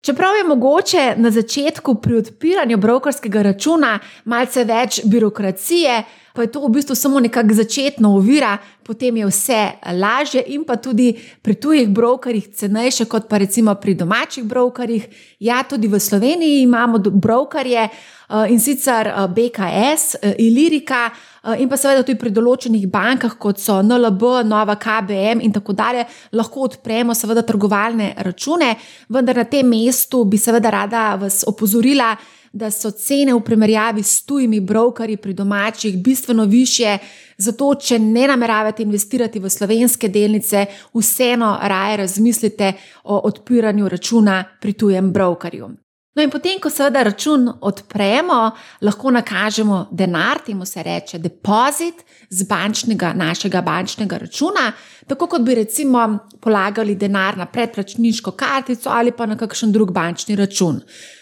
Čeprav 0.00 0.36
je 0.36 0.44
mogoče 0.44 1.14
na 1.16 1.30
začetku 1.30 1.94
pri 1.94 2.16
odpiranju 2.16 2.76
brokerskega 2.76 3.42
računa 3.42 3.98
malce 4.24 4.64
več 4.64 5.00
birokracije, 5.04 6.04
pa 6.32 6.42
je 6.42 6.52
to 6.52 6.60
v 6.66 6.72
bistvu 6.78 6.94
samo 6.94 7.20
nekakšna 7.20 7.54
začetna 7.54 8.08
ovira, 8.08 8.58
potem 8.86 9.16
je 9.16 9.26
vse 9.26 9.60
lažje 9.94 10.42
in 10.46 10.64
pa 10.64 10.76
tudi 10.76 11.14
pri 11.42 11.54
tujih 11.54 11.88
brokerjih 11.88 12.48
cenejše, 12.54 13.04
kot 13.04 13.28
pa 13.28 13.38
recimo 13.38 13.74
pri 13.74 13.94
domačih 13.94 14.44
brokerjih. 14.44 15.06
Ja, 15.40 15.62
tudi 15.62 15.88
v 15.88 16.00
Sloveniji 16.00 16.62
imamo 16.62 16.98
brokerje 16.98 17.88
eh, 17.88 18.52
in 18.52 18.60
sicer 18.60 19.06
eh, 19.06 19.28
BKS, 19.28 20.16
eh, 20.22 20.34
Ilirika. 20.38 21.10
In 21.56 21.70
pa 21.72 21.76
seveda 21.80 22.02
tudi 22.04 22.18
pri 22.20 22.28
določenih 22.36 22.82
bankah, 22.92 23.38
kot 23.40 23.56
so 23.56 23.78
NLB, 23.80 24.42
Nova 24.44 24.74
KBM 24.76 25.40
in 25.40 25.54
tako 25.54 25.72
dalje, 25.72 26.02
lahko 26.36 26.66
odpremo 26.66 27.14
seveda 27.16 27.40
trgovalne 27.48 28.10
račune, 28.26 28.74
vendar 29.08 29.40
na 29.40 29.46
tem 29.48 29.64
mestu 29.64 30.26
bi 30.28 30.36
seveda 30.36 30.68
rada 30.68 31.14
vas 31.16 31.40
opozorila, 31.48 32.10
da 32.52 32.70
so 32.70 32.90
cene 32.90 33.34
v 33.34 33.40
primerjavi 33.40 34.02
s 34.02 34.24
tujimi 34.26 34.60
brokerji 34.60 35.16
pri 35.16 35.34
domačih 35.34 36.02
bistveno 36.02 36.44
više. 36.44 36.98
Zato, 37.38 37.74
če 37.74 37.98
ne 37.98 38.26
nameravate 38.28 38.82
investirati 38.82 39.38
v 39.38 39.50
slovenske 39.50 40.08
delnice, 40.08 40.66
vseeno 40.94 41.58
raje 41.62 41.96
razmislite 41.96 42.72
o 43.04 43.20
odpiranju 43.24 43.88
računa 43.88 44.44
pri 44.60 44.72
tujem 44.72 45.12
brokerju. 45.12 45.70
No, 46.16 46.22
in 46.22 46.30
potem, 46.30 46.58
ko 46.58 46.68
seveda 46.74 47.04
račun 47.06 47.46
odpremo, 47.62 48.38
lahko 48.82 49.12
nakažemo 49.14 49.84
denar, 49.94 50.40
temu 50.46 50.66
se 50.66 50.82
reče 50.82 51.20
depozit 51.22 52.02
z 52.30 52.46
bančnega, 52.50 53.12
našega 53.14 53.62
bančnega 53.62 54.18
računa, 54.18 54.72
tako 55.06 55.28
kot 55.30 55.46
bi 55.46 55.54
recimo 55.54 56.02
polagali 56.42 56.96
denar 56.98 57.38
na 57.38 57.46
predplačniško 57.46 58.30
kartico 58.30 58.90
ali 58.90 59.12
pa 59.12 59.26
na 59.26 59.36
kakšen 59.36 59.72
drug 59.72 59.92
bančni 59.92 60.36
račun 60.36 60.80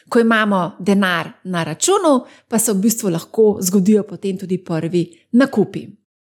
ko 0.09 0.21
imamo 0.21 0.77
denar 0.79 1.31
na 1.45 1.65
računu, 1.65 2.25
pa 2.49 2.59
se 2.59 2.73
v 2.73 2.83
bistvu 2.83 3.11
lahko 3.11 3.59
zgodijo 3.61 4.03
potem 4.03 4.39
tudi 4.39 4.59
prvi 4.65 5.05
nakupi. 5.33 5.87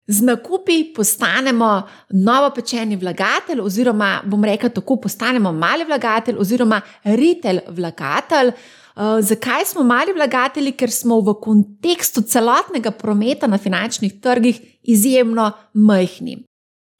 Z 0.07 0.21
nakupi 0.21 0.93
postanemo 0.95 1.81
novopečeni 2.09 2.97
vlagatelj, 2.99 3.61
oziroma 3.63 4.21
bom 4.25 4.43
rekel 4.43 4.69
tako, 4.69 4.97
postanemo 5.05 5.51
mali 5.51 5.85
vlagatelj 5.87 6.35
oziroma 6.39 6.81
retail 7.03 7.59
vlagatelj. 7.69 8.51
Uh, 8.95 9.21
zakaj 9.21 9.65
smo 9.65 9.83
mali 9.83 10.13
vlagatelji? 10.13 10.75
Ker 10.77 10.91
smo 10.91 11.21
v 11.21 11.37
kontekstu 11.41 12.21
celotnega 12.21 12.91
prometa 12.91 13.47
na 13.47 13.57
finančnih 13.57 14.19
trgih 14.21 14.59
izjemno 14.83 15.51
majhni. 15.73 16.43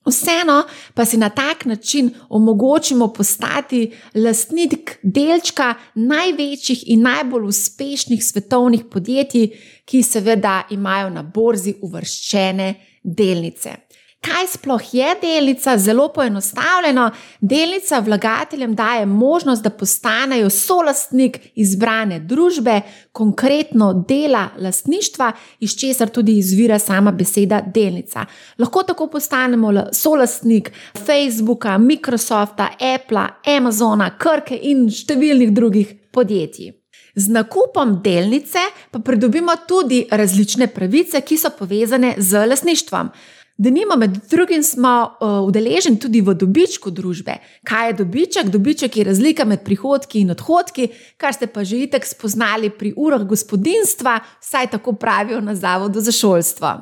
Vseeno 0.06 0.64
pa 0.94 1.06
si 1.06 1.18
na 1.18 1.30
tak 1.30 1.66
način 1.66 2.10
omogočimo 2.30 3.08
postati 3.14 3.92
lastnik 4.16 5.00
delčka 5.04 5.74
največjih 5.96 6.84
in 6.86 7.02
najbolj 7.02 7.48
uspešnih 7.48 8.24
svetovnih 8.26 8.84
podjetij, 8.92 9.50
ki 9.86 10.04
seveda 10.04 10.64
imajo 10.70 11.10
na 11.10 11.24
borzi 11.24 11.76
uvrščene 11.82 12.74
delnice. 13.04 13.76
Kaj 14.24 14.46
sploh 14.48 14.82
je 14.92 15.16
delnica? 15.22 15.78
Zelo 15.78 16.08
poenostavljeno. 16.14 17.12
Delnica 17.42 18.00
vlagateljem 18.00 18.76
daje 18.76 19.06
možnost, 19.06 19.64
da 19.64 19.70
postanejo 19.70 20.50
solastnik 20.50 21.40
izbrane 21.56 22.20
družbe, 22.20 22.82
konkretno 23.12 24.06
dela 24.08 24.48
lastništva, 24.58 25.32
iz 25.60 25.76
česar 25.76 26.10
tudi 26.10 26.38
izvira 26.38 26.80
sama 26.80 27.12
beseda 27.12 27.62
delnica. 27.76 28.26
Lahko 28.58 28.84
tako 28.84 29.08
postanemo 29.08 29.74
solastnik 29.92 30.72
Facebooka, 31.06 31.78
Microsofta, 31.78 32.70
Apple, 32.96 33.28
Amazona, 33.58 34.18
Krke 34.18 34.56
in 34.56 34.88
številnih 34.90 35.52
drugih 35.52 35.94
podjetij. 36.12 36.72
Z 37.16 37.30
nakupom 37.30 38.00
delnice 38.04 38.62
pa 38.92 39.00
pridobimo 39.00 39.54
tudi 39.68 40.06
različne 40.12 40.68
pravice, 40.68 41.22
ki 41.22 41.38
so 41.38 41.52
povezane 41.60 42.16
z 42.18 42.48
lastništvom. 42.48 43.12
Da 43.58 43.70
nima 43.70 43.96
med 43.96 44.18
drugim 44.30 44.64
smo 44.64 44.94
uh, 45.22 45.48
udeleženi 45.48 46.00
tudi 46.00 46.22
v 46.22 46.34
dobičku 46.34 46.90
družbe. 46.92 47.36
Kaj 47.64 47.88
je 47.88 47.98
dobiček? 48.00 48.50
Dobiček 48.50 48.98
je 48.98 49.04
razlika 49.04 49.46
med 49.46 49.62
prihodki 49.66 50.24
in 50.24 50.34
odhodki, 50.34 50.88
kar 51.18 51.34
ste 51.38 51.48
pa 51.48 51.64
že 51.64 51.84
itek 51.86 52.06
spoznali 52.06 52.72
pri 52.74 52.96
urah 52.98 53.28
gospodinstva, 53.30 54.20
saj 54.42 54.72
tako 54.74 54.94
pravijo 54.94 55.42
na 55.42 55.56
Zavodu 55.56 56.02
za 56.02 56.12
šolstvo. 56.12 56.74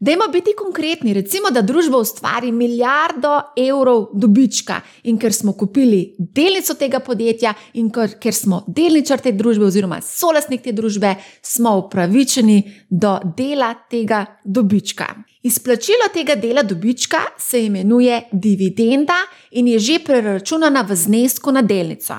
Dajmo 0.00 0.28
biti 0.32 0.52
konkretni, 0.58 1.14
recimo, 1.14 1.50
da 1.50 1.62
družba 1.62 1.98
ustvari 1.98 2.52
milijardo 2.52 3.40
evrov 3.56 4.08
dobička 4.12 4.80
in 5.02 5.18
ker 5.18 5.32
smo 5.32 5.52
kupili 5.52 6.16
delnico 6.18 6.74
tega 6.74 7.00
podjetja 7.00 7.54
in 7.74 7.88
ker, 7.90 8.18
ker 8.20 8.34
smo 8.34 8.64
delničar 8.68 9.22
te 9.24 9.32
družbe 9.32 9.64
oziroma 9.64 10.02
solastnik 10.04 10.66
te 10.66 10.72
družbe, 10.72 11.14
smo 11.42 11.78
upravičeni 11.86 12.58
do 12.90 13.16
dela 13.36 13.72
tega 13.90 14.26
dobička. 14.44 15.14
Izplačilo 15.44 16.08
tega 16.12 16.34
dela 16.34 16.62
dobička 16.62 17.18
se 17.38 17.64
imenuje 17.64 18.22
dividenda 18.32 19.14
in 19.50 19.68
je 19.68 19.78
že 19.78 19.98
preračunana 20.06 20.82
v 20.82 20.96
znesku 20.96 21.52
na 21.52 21.62
delnico. 21.62 22.14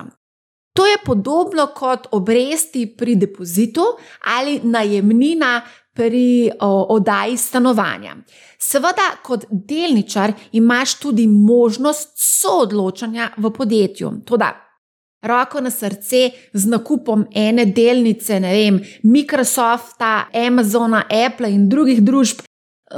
To 0.74 0.86
je 0.86 0.98
podobno 1.06 1.68
kot 1.76 2.08
obresti 2.12 2.96
pri 2.98 3.16
depozitu 3.16 3.82
ali 4.38 4.60
najemnina 4.64 5.62
pri 5.94 6.52
oddaji 6.62 7.38
stanovanja. 7.38 8.16
Seveda, 8.60 9.18
kot 9.24 9.46
delničar 9.50 10.34
imaš 10.52 11.00
tudi 11.00 11.28
možnost 11.28 12.10
soodločanja 12.16 13.30
v 13.38 13.52
podjetju. 13.52 14.12
Toda, 14.26 14.52
roko 15.22 15.62
na 15.62 15.72
srce 15.72 16.30
z 16.54 16.68
nakupom 16.68 17.26
ene 17.34 17.66
delnice, 17.66 18.40
ne 18.40 18.54
vem, 18.54 18.80
Microsofta, 19.04 20.28
Amazona, 20.48 21.06
Apple 21.26 21.50
in 21.52 21.70
drugih 21.70 22.04
družb, 22.04 22.46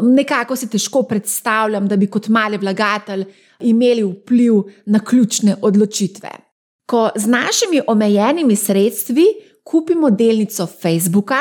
nekako 0.02 0.56
si 0.56 0.70
težko 0.70 1.04
predstavljam, 1.04 1.88
da 1.88 1.96
bi 1.96 2.08
kot 2.08 2.28
mali 2.28 2.58
vlagatelj 2.58 3.26
imeli 3.60 4.04
vpliv 4.04 4.54
na 4.86 5.00
ključne 5.00 5.56
odločitve. 5.62 6.30
Ko 6.86 7.10
z 7.16 7.28
našimi 7.28 7.82
omejenimi 7.88 8.56
sredstvi 8.56 9.26
kupimo 9.64 10.10
delnico 10.10 10.68
Facebooka, 10.68 11.40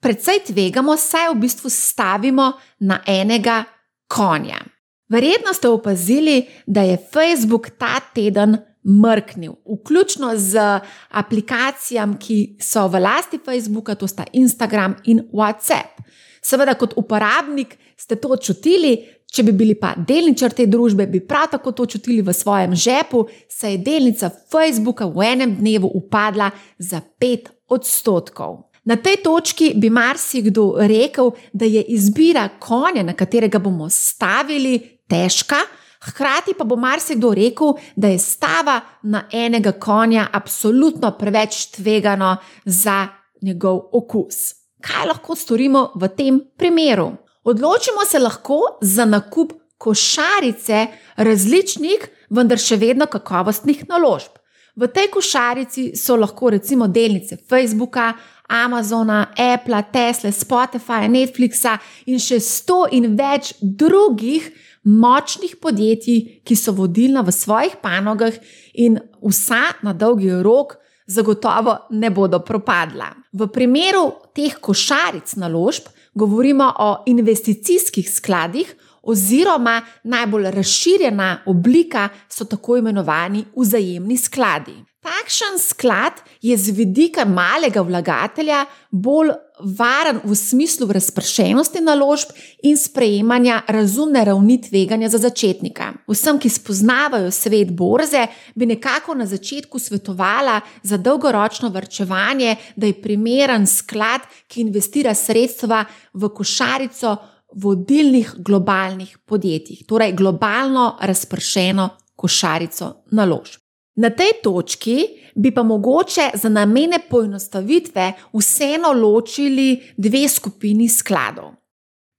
precej 0.00 0.40
tvegamo, 0.46 0.96
saj 0.96 1.32
v 1.34 1.40
bistvu 1.40 1.70
stavimo 1.70 2.52
na 2.78 3.00
enega 3.06 3.64
konja. 4.08 4.60
Verjetno 5.08 5.52
ste 5.54 5.68
opazili, 5.68 6.46
da 6.66 6.82
je 6.82 6.98
Facebook 7.12 7.70
ta 7.78 8.00
teden 8.14 8.56
mrknil, 8.86 9.52
vključno 9.52 10.32
z 10.36 10.80
aplikacijami, 11.10 12.18
ki 12.18 12.56
so 12.62 12.86
v 12.88 13.00
lasti 13.00 13.38
Facebooka, 13.44 13.94
to 13.94 14.08
sta 14.08 14.24
Instagram 14.32 14.96
in 15.04 15.20
WhatsApp. 15.32 16.02
Seveda, 16.46 16.76
kot 16.78 16.94
uporabnik 16.96 17.74
ste 17.98 18.18
to 18.22 18.36
čutili, 18.36 18.94
če 19.26 19.42
bi 19.48 19.52
bili 19.56 19.74
pa 19.78 19.94
delničar 19.98 20.54
te 20.54 20.68
družbe, 20.70 21.08
bi 21.10 21.20
prav 21.26 21.48
tako 21.56 21.72
to 21.74 21.86
čutili 21.96 22.22
v 22.22 22.34
svojem 22.34 22.74
žepu, 22.78 23.24
saj 23.50 23.74
je 23.74 23.80
delnica 23.88 24.30
Facebooka 24.52 25.08
v 25.10 25.26
enem 25.26 25.56
dnevu 25.58 25.90
upadla 25.98 26.50
za 26.78 27.00
5 27.20 27.50
odstotkov. 27.74 28.60
Na 28.86 28.94
tej 29.02 29.18
točki 29.24 29.72
bi 29.74 29.90
marsikdo 29.90 30.76
rekel, 30.86 31.32
da 31.52 31.66
je 31.66 31.82
izbira 31.96 32.48
konja, 32.62 33.02
na 33.02 33.16
katerega 33.18 33.58
bomo 33.58 33.88
stavili, 33.90 34.78
težka, 35.10 35.58
hkrati 36.06 36.54
pa 36.54 36.64
bo 36.64 36.78
marsikdo 36.78 37.32
rekel, 37.34 37.74
da 37.96 38.12
je 38.12 38.20
stava 38.22 38.78
na 39.02 39.24
enega 39.32 39.72
konja 39.72 40.28
absolutno 40.32 41.10
preveč 41.18 41.64
tvegano 41.74 42.36
za 42.64 43.08
njegov 43.42 43.80
okus. 43.92 44.65
Kaj 44.86 45.06
lahko 45.08 45.34
storimo 45.34 45.90
v 45.94 46.08
tem 46.14 46.40
primeru? 46.56 47.10
Odločimo 47.44 48.04
se 48.06 48.18
lahko 48.18 48.78
za 48.80 49.04
nakup 49.04 49.52
košarice 49.78 50.86
različnih, 51.16 52.06
vendar 52.30 52.58
še 52.58 52.78
vedno 52.78 53.06
kakovostnih 53.10 53.84
naložb. 53.90 54.38
V 54.76 54.86
tej 54.92 55.08
košarici 55.10 55.84
so 55.96 56.16
lahko 56.16 56.50
recimo 56.54 56.86
delnice 56.86 57.38
Facebooka, 57.48 58.12
Amazona, 58.46 59.32
Apple, 59.34 59.82
Tesla, 59.92 60.30
Spotify, 60.30 61.08
Netflixa 61.10 61.78
in 62.06 62.20
še 62.22 62.38
sto 62.40 62.84
in 62.86 63.16
več 63.18 63.54
drugih 63.60 64.46
močnih 64.86 65.56
podjetij, 65.58 66.42
ki 66.46 66.54
so 66.54 66.76
vodilna 66.76 67.24
v 67.26 67.34
svojih 67.34 67.80
panogah 67.82 68.36
in 68.74 69.00
vsa 69.18 69.80
na 69.82 69.96
dolgi 69.96 70.30
rok 70.30 70.76
zagotovo 71.06 71.76
ne 71.90 72.10
bodo 72.10 72.38
propadla. 72.44 73.10
V 73.36 73.46
primeru 73.52 74.14
teh 74.32 74.54
košaric 74.60 75.34
naložb 75.36 75.90
govorimo 76.14 76.72
o 76.78 76.90
investicijskih 77.06 78.08
skladih. 78.10 78.74
Oziroma, 79.02 79.82
najbolj 80.04 80.50
razširjena 80.50 81.42
oblika 81.46 82.08
so 82.28 82.44
tako 82.44 82.76
imenovani 82.80 83.44
vzajemni 83.56 84.16
skladi. 84.16 84.74
Takšen 85.04 85.60
sklad 85.62 86.22
je 86.42 86.56
z 86.56 86.72
vidika 86.74 87.24
malega 87.24 87.80
vlagatelja 87.80 88.64
bolj 88.90 89.30
varen 89.60 90.20
v 90.24 90.34
smislu 90.34 90.86
razpršenosti 90.92 91.80
naložb 91.80 92.28
in 92.62 92.76
sprejemanja 92.76 93.62
razumne 93.68 94.24
ravni 94.24 94.60
tveganja 94.62 95.08
za 95.08 95.18
začetnika. 95.18 95.92
Vsem, 96.08 96.38
ki 96.38 96.48
spoznavajo 96.48 97.30
svet 97.30 97.72
borze, 97.72 98.26
bi 98.54 98.66
nekako 98.66 99.14
na 99.14 99.26
začetku 99.26 99.78
svetovala 99.78 100.60
za 100.82 100.96
dolgoročno 100.96 101.68
vrčevanje, 101.68 102.56
da 102.76 102.86
je 102.86 103.02
primeren 103.02 103.66
sklad, 103.66 104.20
ki 104.48 104.60
investira 104.60 105.14
sredstva 105.14 105.84
v 106.14 106.28
košarico 106.28 107.16
vodilnih 107.54 108.34
globalnih 108.38 109.18
podjetij, 109.24 109.86
torej 109.88 110.12
globalno 110.12 110.96
razpršeno 111.00 111.88
košarico 112.16 112.94
naložb. 113.10 113.65
Na 113.96 114.10
tej 114.10 114.40
točki 114.42 115.06
bi 115.34 115.54
pa 115.54 115.62
mogoče 115.62 116.30
za 116.34 116.48
namene 116.48 116.98
poenostavitve 117.10 118.12
vseeno 118.32 118.92
ločili 118.92 119.82
dve 119.96 120.28
skupini 120.28 120.88
skladov. 120.88 121.54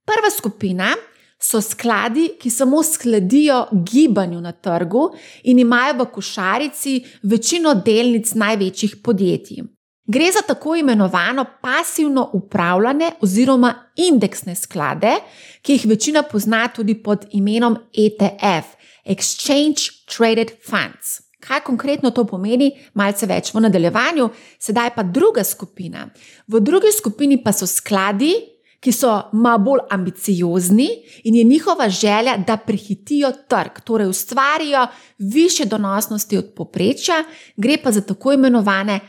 Prva 0.06 0.30
skupina 0.30 0.94
so 1.38 1.60
skladi, 1.60 2.32
ki 2.40 2.50
samo 2.50 2.82
sledijo 2.82 3.66
gibanju 3.72 4.40
na 4.40 4.52
trgu 4.52 5.10
in 5.44 5.58
imajo 5.58 5.94
v 5.98 6.06
košarici 6.12 6.94
večino 7.22 7.74
delnic 7.74 8.34
največjih 8.34 8.96
podjetij. 9.04 9.62
Gre 10.06 10.32
za 10.32 10.42
tako 10.46 10.74
imenovano 10.76 11.44
pasivno 11.62 12.30
upravljanje 12.32 13.10
oziroma 13.20 13.74
indeksne 13.96 14.54
sklade, 14.54 15.12
ki 15.62 15.72
jih 15.72 15.86
večina 15.86 16.22
pozna 16.22 16.68
tudi 16.68 16.94
pod 17.02 17.26
imenom 17.30 17.76
ETF, 17.92 18.74
Exchange 19.04 19.90
Traded 20.16 20.50
Funds. 20.70 21.27
Kaj 21.38 21.60
konkretno 21.60 22.10
to 22.10 22.24
pomeni, 22.26 22.72
malce 22.98 23.26
več 23.30 23.52
v 23.54 23.62
nadaljevanju, 23.62 24.28
sedaj 24.58 24.90
pa 24.96 25.04
druga 25.06 25.44
skupina. 25.44 26.08
V 26.50 26.60
drugi 26.60 26.90
skupini 26.92 27.38
pa 27.42 27.52
so 27.54 27.66
skladi, 27.66 28.32
ki 28.82 28.92
so 28.94 29.10
malo 29.34 29.58
bolj 29.62 29.80
ambiciozni 29.90 30.88
in 31.24 31.34
je 31.34 31.44
njihova 31.44 31.88
želja, 31.88 32.36
da 32.46 32.56
prehitijo 32.56 33.32
trg, 33.48 33.80
torej 33.84 34.10
ustvarijo 34.10 34.86
više 35.18 35.64
donosnosti 35.64 36.38
od 36.38 36.52
poprečja, 36.56 37.24
gre 37.56 37.78
pa 37.82 37.92
za 37.92 38.00
tako 38.00 38.32
imenovane 38.32 39.00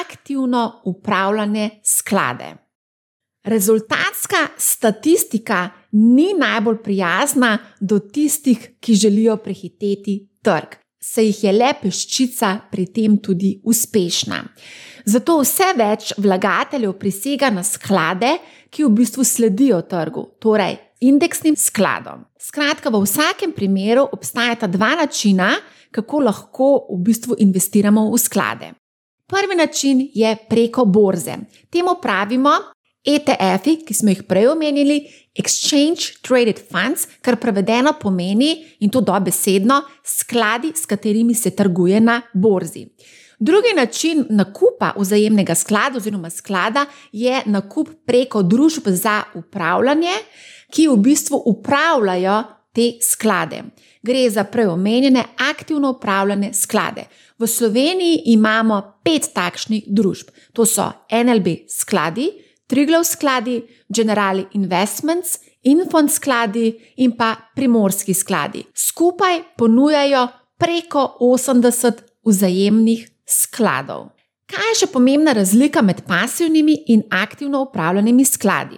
aktivno 0.00 0.82
upravljane 0.84 1.70
sklade. 1.84 2.54
Rezultatska 3.44 4.46
statistika 4.56 5.70
ni 5.92 6.32
najbolj 6.38 6.82
prijazna 6.82 7.58
do 7.80 7.98
tistih, 7.98 8.70
ki 8.80 8.94
želijo 8.94 9.36
prehiteti 9.36 10.28
trg 10.42 10.83
se 11.04 11.24
jih 11.26 11.44
je 11.44 11.52
le 11.52 11.70
peščica 11.82 12.54
pri 12.70 12.86
tem 12.92 13.18
tudi 13.22 13.52
uspešna. 13.64 14.40
Zato 15.04 15.36
vse 15.42 15.66
več 15.76 16.14
vlagateljev 16.16 16.94
prisega 16.96 17.50
na 17.52 17.64
sklade, 17.66 18.38
ki 18.72 18.86
v 18.86 18.92
bistvu 18.96 19.24
sledijo 19.28 19.82
trgu, 19.88 20.24
torej 20.40 20.78
indeksnim 21.04 21.58
skladom. 21.60 22.24
Skratka, 22.40 22.90
v 22.90 23.02
vsakem 23.04 23.52
primeru 23.52 24.06
obstajata 24.16 24.66
dva 24.66 24.94
načina, 25.02 25.52
kako 25.94 26.24
lahko 26.24 26.70
v 26.88 27.02
bistvu 27.04 27.36
investiramo 27.44 28.08
v 28.10 28.18
sklade. 28.18 28.72
Prvi 29.30 29.56
način 29.56 30.02
je 30.14 30.34
preko 30.48 30.84
borze. 30.84 31.36
Temu 31.70 31.98
pravimo 32.02 32.56
ETF-i, 33.04 33.76
ki 33.86 33.94
smo 33.94 34.12
jih 34.12 34.22
prej 34.28 34.48
omenili, 34.48 35.02
Exchange 35.34 36.22
Traded 36.22 36.60
Funds, 36.70 37.08
kar 37.20 37.36
prevedeno 37.36 37.92
pomeni, 38.00 38.54
in 38.80 38.90
to 38.90 39.02
dobesedno, 39.04 39.82
skladi, 40.04 40.72
s 40.74 40.86
katerimi 40.86 41.34
se 41.34 41.50
trguje 41.50 42.00
na 42.00 42.20
borzi. 42.32 42.86
Drugi 43.38 43.74
način 43.76 44.24
nakupa 44.30 44.92
vzajemnega 44.96 45.54
sklada 45.54 45.96
oziroma 45.96 46.30
sklada 46.30 46.86
je 47.12 47.42
nakup 47.46 47.88
preko 48.06 48.42
družb 48.42 48.88
za 48.88 49.22
upravljanje, 49.34 50.14
ki 50.70 50.88
v 50.88 50.96
bistvu 50.96 51.42
upravljajo 51.46 52.42
te 52.72 52.92
sklade. 53.02 53.62
Gre 54.02 54.30
za 54.30 54.44
preomenjene 54.44 55.24
aktivno 55.50 55.90
upravljane 55.90 56.54
sklade. 56.54 57.04
V 57.38 57.46
Sloveniji 57.46 58.22
imamo 58.24 59.00
pet 59.04 59.28
takšnih 59.34 59.84
družb. 59.86 60.28
To 60.52 60.66
so 60.66 60.90
NLB 61.10 61.46
skladi, 61.68 62.30
Triglav 62.66 63.04
skladi, 63.04 63.62
Generali 63.88 64.46
Investments, 64.52 65.38
Infond 65.62 66.10
skladi 66.10 66.74
in 66.96 67.16
pa 67.16 67.34
Primorski 67.54 68.14
skladi. 68.14 68.64
Skupaj 68.74 69.42
ponujajo 69.56 70.28
preko 70.58 71.16
80 71.20 71.92
vzajemnih 72.24 73.08
skladov. 73.26 74.10
Kaj 74.46 74.70
je 74.70 74.78
še 74.82 74.88
pomembna 74.92 75.32
razlika 75.32 75.82
med 75.82 76.02
pasivnimi 76.06 76.76
in 76.92 77.02
aktivno 77.10 77.62
upravljenimi 77.64 78.24
skladi? 78.24 78.76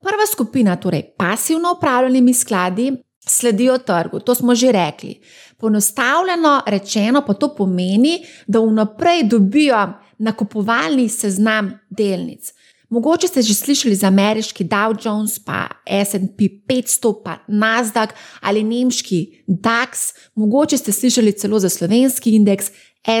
Prva 0.00 0.26
skupina, 0.30 0.76
torej 0.76 1.02
pasivno 1.16 1.72
upravljenimi 1.76 2.34
skladi, 2.34 2.92
sledijo 3.28 3.78
trgu, 3.78 4.20
to 4.20 4.34
smo 4.34 4.54
že 4.54 4.72
rekli. 4.72 5.20
Ponostavljeno 5.58 6.62
rečeno 6.66 7.24
pa 7.26 7.34
to 7.34 7.54
pomeni, 7.54 8.20
da 8.46 8.60
vnaprej 8.60 9.22
dobijo 9.22 9.86
nakupovalni 10.18 11.08
seznam 11.08 11.72
delnic. 11.90 12.52
Mogoče 12.88 13.28
ste 13.28 13.42
že 13.42 13.54
slišali 13.54 13.94
za 13.94 14.06
ameriški 14.06 14.64
Dow 14.64 14.96
Jones, 15.04 15.38
pa 15.38 15.68
SP 15.84 16.64
500, 16.68 17.22
pa 17.24 17.38
Nasdaq 17.48 18.16
ali 18.40 18.64
nemški 18.64 19.44
DAX, 19.46 20.12
mogoče 20.34 20.76
ste 20.76 20.92
slišali 20.92 21.32
celo 21.32 21.58
za 21.58 21.68
slovenski 21.68 22.30
indeks 22.30 22.70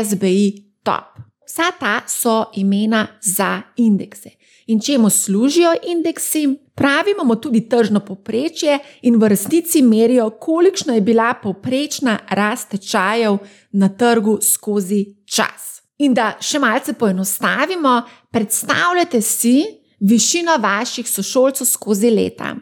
SBI 0.04 0.64
Top. 0.82 1.20
Vsa 1.46 1.72
ta 1.80 2.00
so 2.06 2.44
imena 2.54 3.06
za 3.20 3.62
indekse. 3.76 4.30
In 4.66 4.80
čemu 4.80 5.10
služijo 5.10 5.72
indeksi? 5.86 6.48
Pravi 6.74 7.10
imamo 7.10 7.34
tudi 7.34 7.68
tržno 7.68 8.00
poprečje 8.00 8.78
in 9.02 9.16
v 9.16 9.28
resnici 9.28 9.82
merijo, 9.82 10.30
kolikšna 10.30 10.94
je 10.94 11.00
bila 11.00 11.34
povprečna 11.42 12.18
rast 12.30 12.68
tečajev 12.70 13.38
na 13.72 13.88
trgu 13.88 14.38
skozi 14.42 15.06
čas. 15.26 15.77
In 15.98 16.14
da 16.14 16.36
še 16.40 16.60
malce 16.62 16.94
poenostavimo, 16.94 18.02
predstavljate 18.30 19.20
si 19.22 19.64
višino 20.00 20.54
vaših 20.62 21.08
sošolcev 21.10 21.66
skozi 21.66 22.10
leta. 22.10 22.52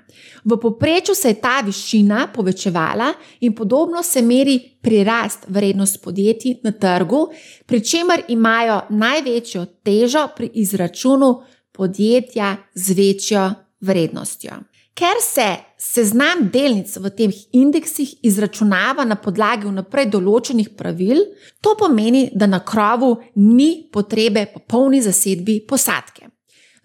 V 0.44 0.56
povprečju 0.60 1.14
se 1.14 1.28
je 1.28 1.40
ta 1.40 1.60
višina 1.60 2.28
povečevala 2.34 3.12
in 3.40 3.54
podobno 3.54 4.02
se 4.02 4.22
meri 4.22 4.56
prirast 4.82 5.44
vrednost 5.48 6.02
podjetij 6.02 6.60
na 6.64 6.72
trgu, 6.72 7.26
pri 7.66 7.84
čemer 7.84 8.22
imajo 8.28 8.80
največjo 8.90 9.66
težo 9.84 10.28
pri 10.36 10.50
izračunu 10.54 11.42
podjetja 11.72 12.56
z 12.74 12.96
večjo 12.96 13.50
vrednostjo. 13.80 14.52
Ker 14.96 15.18
se 15.20 15.44
seznam 15.76 16.46
delnic 16.52 16.94
v 16.96 17.10
teh 17.12 17.40
indeksih 17.52 18.14
izračunava 18.24 19.04
na 19.04 19.18
podlagi 19.20 19.68
vnaprej 19.68 20.08
določenih 20.14 20.70
pravil, 20.78 21.20
to 21.60 21.74
pomeni, 21.76 22.30
da 22.32 22.48
na 22.48 22.62
krovu 22.64 23.10
ni 23.36 23.90
potrebe 23.92 24.46
po 24.54 24.64
polni 24.64 25.02
zasedbi 25.04 25.58
posadke. 25.68 26.30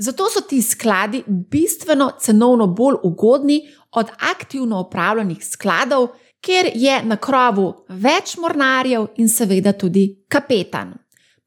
Zato 0.02 0.28
so 0.28 0.44
ti 0.44 0.60
skladi 0.62 1.24
bistveno 1.28 2.12
cenovno 2.20 2.68
bolj 2.68 3.00
ugodni 3.08 3.62
od 3.96 4.12
aktivno 4.34 4.82
upravljanih 4.82 5.46
skladov, 5.46 6.10
kjer 6.44 6.72
je 6.76 7.02
na 7.08 7.16
krovu 7.16 7.72
več 7.88 8.36
mornarjev 8.42 9.14
in 9.24 9.30
seveda 9.30 9.72
tudi 9.72 10.26
kapetan. 10.28 10.98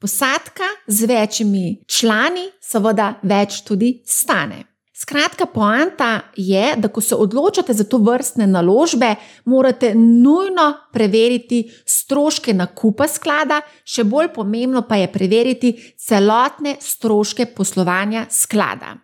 Posadka 0.01 0.71
z 0.87 1.09
večjimi 1.11 1.83
člani, 1.89 2.49
seveda, 2.61 3.19
več 3.23 3.61
tudi 3.69 3.99
stane. 4.07 4.74
Skratka, 5.05 5.47
poanta 5.47 6.21
je, 6.37 6.77
da 6.77 6.89
ko 6.89 7.01
se 7.01 7.15
odločate 7.15 7.75
za 7.77 7.85
to 7.85 7.99
vrstne 7.99 8.47
naložbe, 8.47 9.15
morate 9.45 9.91
nujno 9.95 10.65
preveriti 10.93 11.59
stroške 11.87 12.55
nakupa 12.57 13.05
sklada, 13.09 13.61
še 13.85 14.07
bolj 14.09 14.31
pomembno 14.33 14.87
pa 14.89 14.97
je 14.97 15.11
preveriti 15.13 15.75
celotne 16.01 16.79
stroške 16.81 17.51
poslovanja 17.53 18.25
sklada. 18.31 18.95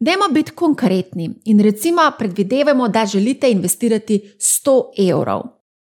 Dajmo 0.00 0.30
biti 0.32 0.56
konkretni 0.56 1.28
in 1.52 1.60
recimo 1.60 2.08
predvidevamo, 2.18 2.88
da 2.88 3.04
želite 3.06 3.52
investirati 3.52 4.20
100 4.40 4.80
evrov. 5.10 5.44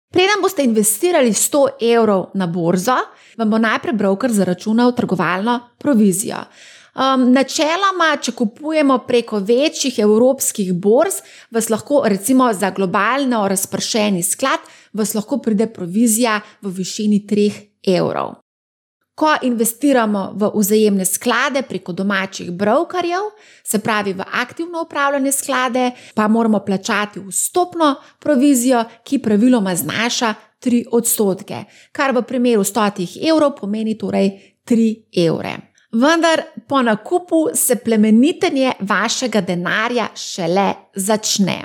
Preden 0.09 0.41
boste 0.41 0.65
investirali 0.65 1.37
100 1.37 1.65
evrov 1.93 2.31
na 2.33 2.47
borzo, 2.47 2.97
vam 3.37 3.49
bo 3.49 3.61
najprej 3.61 3.93
broker 3.93 4.33
zaračunal 4.33 4.95
trgovalno 4.97 5.59
provizijo. 5.77 6.47
Um, 6.91 7.29
načeloma, 7.31 8.17
če 8.19 8.33
kupujemo 8.35 8.97
preko 9.07 9.39
večjih 9.39 10.01
evropskih 10.03 10.73
borz, 10.75 11.21
vas 11.51 11.69
lahko, 11.71 12.01
recimo 12.05 12.49
za 12.53 12.73
globalno 12.75 13.45
razpršeni 13.47 14.23
sklad, 14.23 14.59
vas 14.93 15.13
lahko 15.15 15.39
pride 15.39 15.69
provizija 15.71 16.41
v 16.61 16.73
višini 16.81 17.21
3 17.29 17.47
evrov. 17.95 18.35
Ko 19.15 19.31
investiramo 19.47 20.25
v 20.35 20.51
vzajemne 20.55 21.05
sklade 21.05 21.61
preko 21.61 21.93
domačih 21.95 22.51
brokerjev, 22.51 23.31
se 23.63 23.79
pravi 23.79 24.13
v 24.13 24.27
aktivno 24.43 24.83
upravljanje 24.83 25.31
sklade, 25.31 25.91
pa 26.15 26.27
moramo 26.27 26.59
plačati 26.59 27.23
vstopno 27.23 27.95
provizijo, 28.19 28.83
ki 29.03 29.19
praviloma 29.23 29.75
znaša 29.75 30.33
3 30.59 30.85
odstotke, 30.91 31.63
kar 31.91 32.11
v 32.11 32.27
primeru 32.27 32.63
100 32.63 33.07
evrov 33.31 33.55
pomeni 33.55 33.97
torej 33.97 34.57
3 34.67 35.27
evre. 35.27 35.70
Vendar 35.91 36.43
po 36.67 36.81
nakupu 36.81 37.47
se 37.53 37.75
plemenitenje 37.75 38.71
vašega 38.79 39.41
denarja 39.41 40.07
šele 40.15 40.73
začne. 40.95 41.57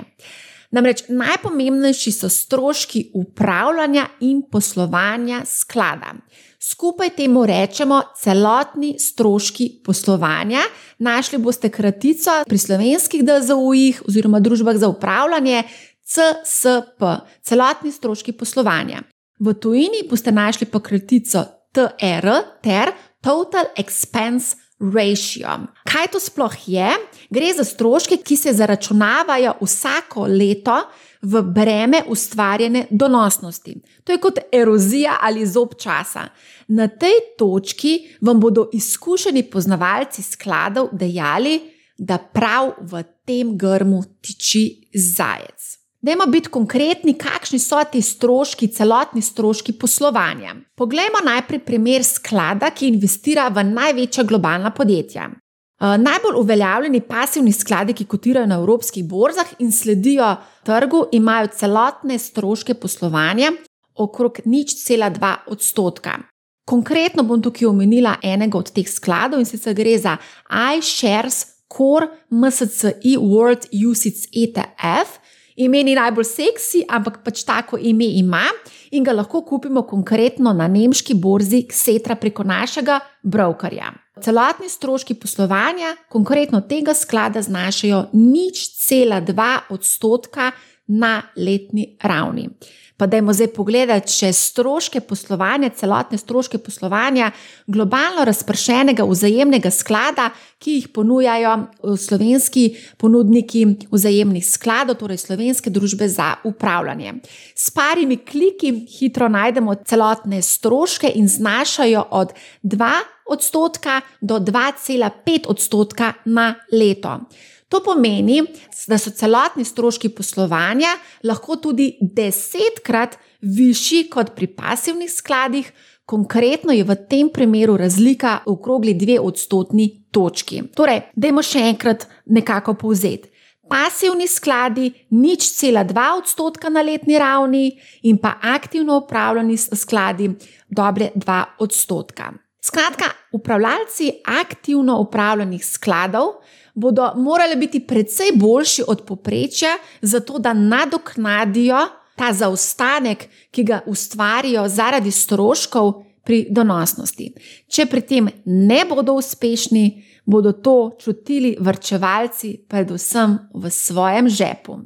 Namreč 0.71 1.05
najpomembnejši 1.07 2.11
so 2.11 2.29
stroški 2.29 3.05
upravljanja 3.15 4.07
in 4.19 4.41
poslovanja 4.51 5.45
sklada. 5.45 6.11
Skupaj 6.59 7.09
temu 7.15 7.45
rečemo 7.45 8.01
celotni 8.19 8.97
stroški 8.99 9.69
poslovanja. 9.85 10.59
Našli 10.99 11.37
boste 11.39 11.69
kratico 11.69 12.41
pri 12.47 12.57
slovenskih 12.57 13.23
DZU-jih 13.23 14.01
oziroma 14.07 14.39
družbah 14.39 14.75
za 14.75 14.89
upravljanje 14.91 15.63
CSP, 16.03 17.03
celotni 17.41 17.91
stroški 17.91 18.31
poslovanja. 18.31 19.05
V 19.39 19.53
tujini 19.53 20.03
boste 20.09 20.31
našli 20.31 20.67
pa 20.67 20.79
kratico 20.83 21.45
TR 21.71 22.27
ter 22.63 22.91
Total 23.21 23.65
Expense 23.77 24.55
Ratio. 24.79 25.49
Kaj 25.89 26.07
to 26.13 26.19
sploh 26.19 26.55
je? 26.69 26.89
Gre 27.29 27.53
za 27.57 27.63
stroške, 27.63 28.17
ki 28.17 28.37
se 28.37 28.53
zaračunavajo 28.53 29.55
vsako 29.61 30.27
leto 30.27 30.77
v 31.21 31.41
breme 31.41 32.03
ustvarjene 32.07 32.85
donosnosti. 32.89 33.73
To 34.03 34.11
je 34.11 34.21
kot 34.21 34.39
erozija 34.51 35.17
ali 35.21 35.45
zob 35.45 35.73
časa. 35.81 36.27
Na 36.67 36.87
tej 36.87 37.17
točki 37.37 38.17
vam 38.21 38.39
bodo 38.39 38.69
izkušeni 38.73 39.43
poznavalci 39.49 40.23
skladov 40.23 40.89
dejali, 40.91 41.59
da 41.97 42.17
prav 42.17 42.75
v 42.81 43.03
tem 43.25 43.57
grmu 43.57 44.03
tiči 44.21 44.91
zajec. 44.93 45.76
Dajmo 46.07 46.25
biti 46.31 46.47
konkretni, 46.47 47.17
kakšni 47.19 47.57
so 47.59 47.81
ti 47.91 47.99
stroški, 48.01 48.69
celotni 48.71 49.19
stroški 49.21 49.73
poslovanja. 49.75 50.53
Poglejmo 50.79 51.19
najprej 51.25 51.59
primer 51.67 52.05
sklada, 52.07 52.69
ki 52.71 52.87
investira 52.93 53.49
v 53.51 53.65
največja 53.67 54.23
globalna 54.23 54.71
podjetja. 54.71 55.25
Eh, 55.27 55.97
najbolj 55.99 56.39
uveljavljeni 56.39 57.01
pasivni 57.09 57.51
skladi, 57.51 57.93
ki 57.93 58.07
kotirajo 58.07 58.47
na 58.47 58.61
evropskih 58.61 59.03
borzah 59.03 59.51
in 59.59 59.71
sledijo 59.71 60.29
trgu, 60.63 61.03
imajo 61.11 61.51
celotne 61.57 62.19
stroške 62.19 62.79
poslovanja 62.79 63.51
okrog 63.95 64.39
nič 64.45 64.77
cela 64.85 65.09
dva 65.09 65.35
odstotka. 65.47 66.21
Konkretno 66.65 67.27
bom 67.27 67.43
tukaj 67.43 67.67
omenila 67.67 68.15
enega 68.23 68.57
od 68.57 68.71
teh 68.71 68.87
skladov 68.87 69.43
in 69.43 69.45
sicer 69.45 69.75
gre 69.75 69.99
za 69.99 70.15
iShares 70.47 71.45
Core 71.67 72.07
MSCI 72.31 73.17
World 73.19 73.67
UCITS 73.75 74.31
ETF 74.31 75.26
ime 75.57 75.83
ni 75.83 75.95
najbolj 75.97 76.25
seksi, 76.29 76.83
ampak 76.89 77.21
pač 77.25 77.43
tako 77.47 77.77
ime 77.81 78.05
ima 78.19 78.45
in 78.91 79.03
ga 79.03 79.13
lahko 79.17 79.41
kupimo 79.45 79.83
konkretno 79.87 80.53
na 80.53 80.67
nemški 80.67 81.17
borzi 81.17 81.65
Ksetra 81.67 82.15
preko 82.15 82.43
našega 82.43 82.99
brokerja. 83.23 83.91
Celotni 84.23 84.69
stroški 84.69 85.13
poslovanja, 85.21 85.95
konkretno 86.09 86.61
tega 86.61 86.93
sklada, 86.97 87.41
znašajo 87.41 88.07
nič 88.13 88.63
cela 88.87 89.19
dva 89.21 89.67
odstotka 89.69 90.51
na 90.87 91.21
letni 91.35 91.97
ravni. 92.01 92.49
Pa 92.97 93.05
dajmo 93.05 93.33
zdaj 93.33 93.51
pogledati, 93.53 94.09
če 94.09 94.31
stroške 94.33 95.03
poslovanja, 95.05 95.69
celotne 95.77 96.17
stroške 96.17 96.57
poslovanja 96.57 97.29
globalno 97.69 98.23
razpršenega 98.25 99.05
vzajemnega 99.05 99.69
sklada, 99.71 100.31
ki 100.57 100.79
jih 100.79 100.87
ponujajo 100.95 101.51
eh, 101.53 101.91
slovenski 102.01 102.63
ponudniki 102.97 103.65
vzajemnih 103.91 104.45
skladov, 104.45 104.97
torej 105.03 105.21
slovenske 105.21 105.69
družbe 105.69 106.09
za 106.09 106.31
upravljanje. 106.49 107.19
S 107.53 107.69
parimi 107.69 108.17
kliki 108.17 108.73
hitro 108.97 109.29
najdemo 109.29 109.75
celotne 109.85 110.41
stroške 110.41 111.11
in 111.21 111.29
znašajo 111.29 112.01
od 112.09 112.33
2 112.63 112.89
odstotka 113.29 114.01
do 114.21 114.39
2,5 114.39 115.45
odstotka 115.47 116.13
na 116.25 116.55
leto. 116.71 117.19
To 117.67 117.81
pomeni, 117.83 118.41
da 118.87 118.97
so 118.97 119.11
celotni 119.11 119.65
stroški 119.67 120.09
poslovanja 120.15 120.93
lahko 121.27 121.57
tudi 121.59 121.89
desetkrat 122.01 123.17
višji 123.41 124.07
kot 124.09 124.31
pri 124.35 124.47
pasivnih 124.55 125.11
skladih, 125.11 125.71
konkretno 126.07 126.71
je 126.71 126.85
v 126.87 126.95
tem 127.09 127.29
primeru 127.29 127.75
razlika 127.77 128.39
okrogli 128.47 128.93
dve 128.95 129.19
odstotni 129.19 129.89
točki. 130.11 130.61
Torej, 130.75 131.09
dajmo 131.15 131.43
še 131.43 131.65
enkrat 131.73 132.07
nekako 132.25 132.77
povzeti. 132.79 133.33
Pasivni 133.67 134.29
skladi 134.31 134.87
nič 135.11 135.49
cela 135.57 135.83
dva 135.83 136.13
odstotka 136.15 136.69
na 136.71 136.79
letni 136.79 137.19
ravni 137.19 137.73
in 138.07 138.15
pa 138.15 138.37
aktivno 138.39 139.01
upravljani 139.01 139.57
skladi 139.59 140.29
dobre 140.71 141.11
dva 141.15 141.41
odstotka. 141.59 142.31
Skratka, 142.63 143.11
upravljalci 143.35 144.11
aktivno 144.23 145.01
upravljanih 145.03 145.65
skladov 145.65 146.39
bodo 146.77 147.11
morali 147.15 147.55
biti 147.55 147.79
precej 147.79 148.31
boljši 148.35 148.83
od 148.87 149.01
poprečja, 149.05 149.77
zato 150.01 150.39
da 150.39 150.53
nadoknadijo 150.53 151.79
ta 152.15 152.33
zaostanek, 152.33 153.27
ki 153.51 153.63
ga 153.63 153.79
ustvarijo 153.85 154.67
zaradi 154.69 155.11
stroškov 155.11 155.93
pri 156.23 156.45
donosnosti. 156.49 157.31
Če 157.67 157.85
pri 157.85 158.01
tem 158.01 158.29
ne 158.45 158.83
bodo 158.89 159.15
uspešni, 159.17 160.03
bodo 160.25 160.51
to 160.51 160.97
čutili 160.99 161.55
vrčevalci, 161.59 162.57
predvsem 162.69 163.37
v 163.53 163.71
svojem 163.71 164.29
žepu. 164.29 164.79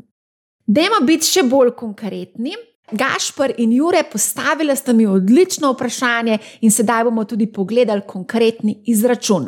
Dajmo 0.68 1.02
biti 1.08 1.28
še 1.28 1.44
bolj 1.44 1.74
konkretni. 1.76 2.56
Gašpr 2.92 3.52
in 3.58 3.72
Jure 3.74 4.04
postavili 4.12 4.76
sta 4.76 4.94
mi 4.94 5.08
odlično 5.08 5.72
vprašanje, 5.72 6.38
in 6.62 6.72
sedaj 6.72 7.04
bomo 7.04 7.24
tudi 7.24 7.48
pogledali 7.48 8.02
konkretni 8.08 8.84
izračun. 8.86 9.48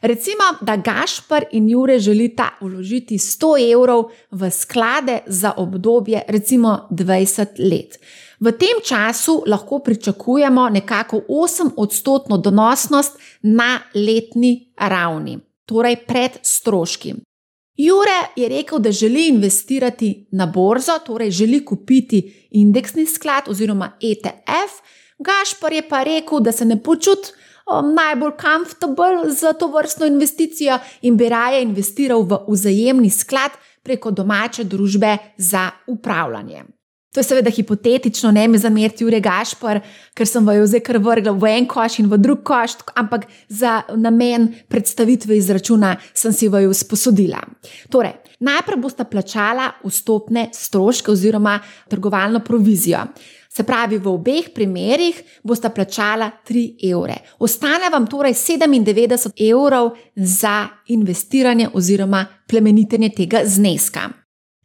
Recimo, 0.00 0.44
da 0.60 0.76
Gašpr 0.76 1.44
in 1.52 1.68
Jure 1.68 1.98
želita 1.98 2.48
vložiti 2.60 3.18
100 3.18 3.72
evrov 3.72 4.04
v 4.30 4.50
sklade 4.50 5.18
za 5.26 5.52
obdobje, 5.56 6.22
recimo 6.28 6.88
20 6.90 7.46
let. 7.70 7.98
V 8.40 8.52
tem 8.52 8.78
času 8.84 9.42
lahko 9.46 9.78
pričakujemo 9.78 10.68
nekako 10.68 11.20
8-odstotno 11.28 12.38
donosnost 12.38 13.18
na 13.42 13.78
letni 13.94 14.72
ravni, 14.76 15.38
torej 15.66 15.96
pred 16.06 16.38
stroški. 16.42 17.14
Jure 17.78 18.18
je 18.36 18.48
rekel, 18.48 18.78
da 18.78 18.92
želi 18.92 19.28
investirati 19.28 20.26
na 20.30 20.46
borzo, 20.46 20.92
torej 21.06 21.30
želi 21.30 21.64
kupiti 21.64 22.48
indeksni 22.50 23.06
sklad 23.06 23.44
oziroma 23.48 23.92
ETF. 24.00 24.72
Gašpor 25.18 25.72
je 25.72 25.88
pa 25.88 26.02
rekel, 26.02 26.40
da 26.40 26.52
se 26.52 26.64
ne 26.64 26.82
počuti 26.82 27.30
um, 27.66 27.94
najbolj 27.94 28.32
komfortabel 28.40 29.30
za 29.30 29.52
to 29.52 29.66
vrstno 29.66 30.06
investicijo 30.06 30.78
in 31.02 31.16
bi 31.16 31.28
raje 31.28 31.62
investiral 31.62 32.22
v 32.22 32.38
vzajemni 32.48 33.10
sklad 33.10 33.50
preko 33.82 34.10
domače 34.10 34.64
družbe 34.64 35.16
za 35.36 35.70
upravljanje. 35.86 36.64
To 37.14 37.20
je 37.20 37.24
seveda 37.24 37.50
hipotetično, 37.50 38.30
ne 38.30 38.48
me 38.48 38.58
zameriti, 38.60 39.04
Jure 39.04 39.20
Gašpor, 39.20 39.80
ker 40.14 40.28
sem 40.28 40.44
vaju 40.44 40.66
zdaj 40.68 40.82
kar 40.84 40.98
vrgla 41.00 41.32
v 41.32 41.48
en 41.56 41.66
koš 41.66 42.02
in 42.02 42.10
v 42.10 42.18
drug 42.20 42.42
koš, 42.44 42.76
ampak 43.00 43.24
za 43.48 43.80
namen 43.96 44.50
predstavitve 44.68 45.36
izračuna 45.36 45.94
sem 46.14 46.32
si 46.36 46.50
vaju 46.52 46.74
sposodila. 46.76 47.40
Torej, 47.88 48.12
najprej 48.44 48.80
boste 48.82 49.08
plačala 49.08 49.70
vstopne 49.84 50.50
stroške 50.52 51.10
oziroma 51.10 51.56
trgovalno 51.88 52.44
provizijo. 52.44 53.06
Se 53.48 53.64
pravi, 53.64 53.96
v 53.98 54.12
obeh 54.12 54.52
primerih 54.54 55.40
boste 55.42 55.72
plačala 55.74 56.28
3 56.46 56.92
evre. 56.92 57.16
Ostane 57.40 57.88
vam 57.90 58.06
torej 58.06 58.36
97 58.36 59.32
evrov 59.48 59.94
za 60.14 60.68
investiranje 60.92 61.70
oziroma 61.72 62.26
plemenitenje 62.46 63.14
tega 63.16 63.42
zneska. 63.44 64.10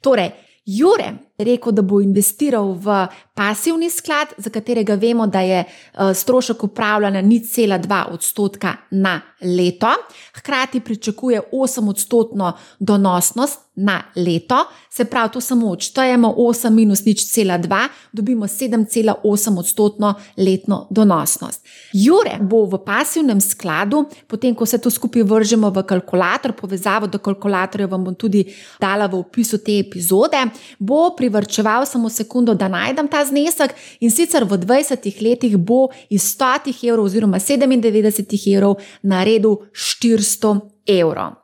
Torej, 0.03 0.29
Jure 0.65 1.13
rekel, 1.38 1.71
da 1.71 1.81
bo 1.81 2.01
investiral 2.01 2.73
v 2.73 3.07
pasivni 3.34 3.89
sklad, 3.89 4.27
za 4.38 4.49
katerega 4.49 4.95
vemo, 4.95 5.27
da 5.27 5.41
je 5.41 5.59
eh, 5.59 6.13
strošek 6.13 6.63
upravljanja 6.63 7.21
ni 7.21 7.39
cela 7.47 7.79
2 7.79 8.03
odstotka 8.13 8.75
na 8.91 9.21
leto, 9.41 9.89
hkrati 10.36 10.79
pričakuje 10.79 11.41
8 11.51 11.89
odstotno 11.89 12.53
donosnost 12.79 13.59
na 13.75 14.03
leto, 14.15 14.55
se 14.89 15.05
pravi, 15.05 15.29
to 15.34 15.41
samo 15.41 15.69
odštejemo 15.69 16.36
8 16.38 16.69
minus 16.69 17.05
nič 17.05 17.25
cela 17.31 17.57
2, 17.59 17.88
dobimo 18.11 18.45
7,8 18.47 19.59
odstotno 19.59 20.13
letno 20.38 20.88
donosnost. 20.89 21.65
Jure 21.93 22.38
bo 22.41 22.65
v 22.65 22.77
pasivnem 22.86 23.41
skladu, 23.41 24.05
potem 24.27 24.55
ko 24.55 24.65
se 24.65 24.77
to 24.77 24.89
skupaj 24.89 25.23
vržemo 25.23 25.69
v 25.69 25.84
kalkulator, 25.84 26.53
povezavo 26.53 27.07
do 27.07 27.17
kalkulatorja 27.17 27.88
vam 27.88 28.03
bom 28.03 28.15
tudi 28.15 28.45
dala 28.79 29.07
v 29.07 29.17
opisu 29.25 29.57
te 29.57 29.79
epizode, 29.79 30.38
bo 30.79 31.15
privrčeval 31.24 31.86
samo 31.88 32.09
sekundo, 32.09 32.53
da 32.53 32.67
najdem 32.67 33.07
ta 33.07 33.24
znesek 33.26 33.71
in 34.03 34.11
sicer 34.11 34.43
v 34.43 34.59
20 34.59 35.07
letih 35.24 35.55
bo 35.57 35.88
iz 36.11 36.26
100 36.36 36.74
evrov 36.89 37.07
oziroma 37.07 37.39
97 37.39 38.36
evrov 38.55 38.76
naredil 39.01 39.61
400 39.71 40.59
evrov. 40.99 41.39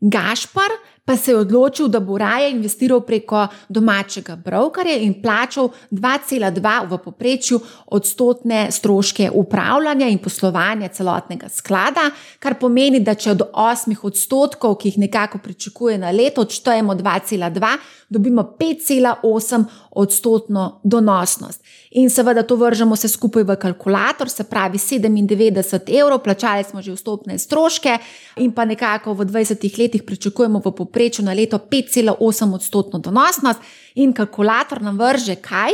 Gašpar 0.00 0.70
pa 1.04 1.16
se 1.16 1.30
je 1.30 1.36
odločil, 1.36 1.88
da 1.88 2.00
bo 2.00 2.18
raje 2.18 2.50
investiral 2.50 3.00
preko 3.00 3.46
domačega 3.68 4.36
brokerja 4.36 4.96
in 5.04 5.12
plačal 5.22 5.68
2,2 5.90 6.88
v 6.90 6.98
poprečju 7.04 7.60
odstotne 7.86 8.70
stroške 8.72 9.30
upravljanja 9.34 10.08
in 10.08 10.18
poslovanja 10.18 10.88
celotnega 10.88 11.48
sklada, 11.48 12.08
kar 12.38 12.56
pomeni, 12.60 13.00
da 13.00 13.14
če 13.14 13.30
od 13.30 13.42
8 13.52 13.96
odstotkov, 14.02 14.78
ki 14.80 14.88
jih 14.88 14.98
nekako 15.04 15.38
pričakuje 15.38 15.98
na 15.98 16.10
leto, 16.10 16.40
odštejemo 16.40 16.94
2,2, 16.94 17.76
dobimo 18.08 18.42
5,8 18.60 19.64
odstotno 19.90 20.80
donosnost. 20.84 21.60
In 21.90 22.10
seveda 22.10 22.42
to 22.42 22.56
vržemo 22.56 22.96
vse 22.96 23.08
skupaj 23.08 23.44
v 23.44 23.56
kalkulator, 23.60 24.28
se 24.28 24.44
pravi 24.44 24.78
97 24.78 25.92
evrov, 26.00 26.22
plačali 26.24 26.64
smo 26.64 26.82
že 26.82 26.96
vstopne 26.96 27.38
stroške 27.38 27.98
in 28.36 28.52
pa 28.52 28.64
nekako 28.64 29.12
v 29.12 29.28
20 29.28 29.78
letih 29.78 30.02
pričakujemo 30.02 30.58
v 30.58 30.72
poprečju 30.72 30.93
na 31.22 31.32
leto 31.32 31.58
5,8 31.58 32.54
odstotno 32.54 32.98
donosnost 32.98 33.60
in 33.94 34.12
kalkulator 34.12 34.82
nam 34.82 34.98
vrže 34.98 35.34
kaj? 35.34 35.72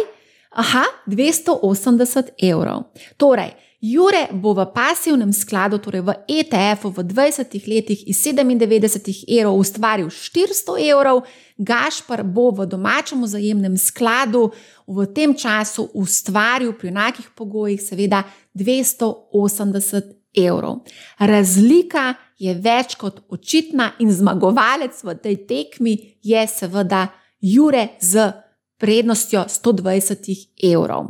Aha, 0.50 0.84
280 1.06 2.34
evrov. 2.42 2.90
Torej, 3.16 3.54
Jure 3.80 4.28
bo 4.32 4.52
v 4.52 4.66
pasivnem 4.76 5.32
skladu, 5.32 5.80
torej 5.80 6.04
v 6.04 6.12
ETF-u, 6.28 6.92
v 6.92 7.00
20 7.00 7.48
letih 7.64 8.04
iz 8.04 8.20
97 8.20 9.24
evrov 9.24 9.56
ustvaril 9.56 10.12
400 10.12 10.76
evrov, 10.84 11.24
Gašpar 11.56 12.20
bo 12.20 12.52
v 12.52 12.68
domačem 12.68 13.24
vzajemnem 13.24 13.80
skladu 13.80 14.52
v 14.84 15.08
tem 15.08 15.32
času 15.32 15.88
ustvaril 15.96 16.76
pri 16.76 16.92
enakih 16.92 17.32
pogojih, 17.32 17.80
seveda, 17.80 18.28
280 18.52 20.19
evrov. 20.36 20.82
Razlika 21.18 22.14
je 22.38 22.54
več 22.54 22.96
kot 23.00 23.20
očitna 23.28 23.92
in 23.98 24.12
zmagovalec 24.12 25.02
v 25.04 25.14
tej 25.22 25.36
tekmi 25.46 25.96
je 26.22 26.46
seveda 26.48 27.08
Jure 27.40 27.88
z 28.00 28.32
prednostjo 28.80 29.44
120 29.48 30.30
evrov. 30.72 31.06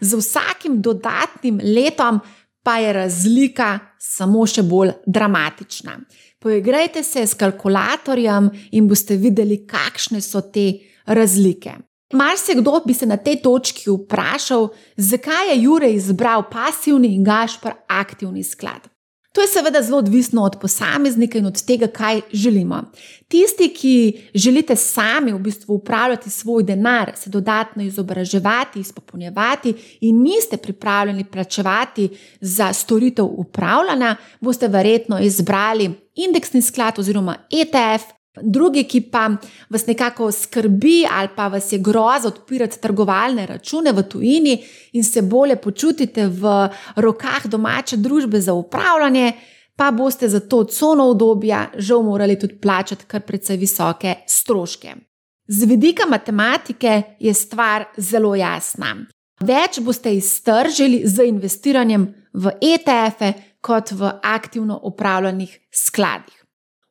Z 0.00 0.18
vsakim 0.18 0.80
dodatnim 0.82 1.60
letom 1.62 2.20
pa 2.62 2.78
je 2.78 2.92
razlika 2.92 3.78
samo 3.98 4.46
še 4.46 4.62
bolj 4.62 4.92
dramatična. 5.06 5.98
Poigrajte 6.42 7.02
se 7.02 7.26
s 7.26 7.34
kalkulatorjem 7.38 8.50
in 8.72 8.88
boste 8.88 9.16
videli, 9.16 9.62
kakšne 9.66 10.20
so 10.20 10.42
te 10.42 10.66
razlike. 11.06 11.74
Marsikdo 12.12 12.80
bi 12.86 12.94
se 12.94 13.06
na 13.06 13.16
tej 13.16 13.42
točki 13.42 13.90
vprašal, 13.90 14.68
zakaj 14.96 15.50
je 15.50 15.62
Jure 15.62 15.92
izbral 15.92 16.42
pasivni 16.50 17.14
in 17.14 17.24
Gašpar 17.24 17.74
aktivni 17.88 18.44
sklad. 18.44 18.92
To 19.32 19.40
je 19.40 19.48
seveda 19.48 19.82
zelo 19.82 19.98
odvisno 19.98 20.42
od 20.42 20.56
posameznika 20.60 21.38
in 21.38 21.46
od 21.46 21.62
tega, 21.64 21.86
kaj 21.86 22.20
želimo. 22.32 22.82
Tisti, 23.28 23.68
ki 23.74 24.20
želite 24.34 24.76
sami 24.76 25.32
v 25.32 25.38
bistvu 25.38 25.74
upravljati 25.74 26.30
svoj 26.30 26.62
denar, 26.62 27.12
se 27.16 27.30
dodatno 27.30 27.82
izobraževati, 27.82 28.80
izpopolnjevati 28.80 29.74
in 30.00 30.22
niste 30.22 30.56
pripravljeni 30.56 31.24
plačevati 31.24 32.08
za 32.40 32.72
storitev 32.72 33.24
upravljanja, 33.24 34.16
boste 34.40 34.68
verjetno 34.68 35.20
izbrali 35.20 35.90
indeksni 36.14 36.62
sklad 36.62 36.98
oziroma 36.98 37.36
ETF 37.50 38.21
Drugi, 38.40 38.84
ki 38.88 39.00
pa 39.12 39.26
vas 39.70 39.86
nekako 39.86 40.30
skrbi 40.32 41.04
ali 41.10 41.28
pa 41.36 41.48
vas 41.48 41.72
je 41.72 41.78
groza 41.78 42.28
odpirati 42.28 42.80
trgovalne 42.80 43.46
račune 43.46 43.92
v 43.92 44.02
tujini 44.02 44.64
in 44.92 45.04
se 45.04 45.22
bolje 45.22 45.56
počutite 45.56 46.26
v 46.26 46.68
rokah 46.96 47.46
domače 47.46 47.96
družbe 47.96 48.40
za 48.40 48.52
upravljanje, 48.52 49.32
pa 49.76 49.90
boste 49.90 50.28
za 50.28 50.40
to 50.40 50.64
cono 50.64 51.10
obdobja 51.10 51.70
žal 51.76 52.02
morali 52.02 52.38
tudi 52.38 52.58
plačati 52.58 53.04
kar 53.04 53.20
precej 53.20 53.56
visoke 53.56 54.14
stroške. 54.26 54.94
Z 55.48 55.64
vidika 55.64 56.06
matematike 56.06 57.02
je 57.20 57.34
stvar 57.34 57.84
zelo 57.96 58.34
jasna. 58.34 58.96
Več 59.40 59.80
boste 59.80 60.14
iztržili 60.14 61.02
z 61.04 61.26
investiranjem 61.28 62.14
v 62.32 62.52
ETF-e 62.60 63.32
kot 63.60 63.92
v 63.92 64.12
aktivno 64.22 64.80
upravljanih 64.82 65.58
skladih. 65.70 66.41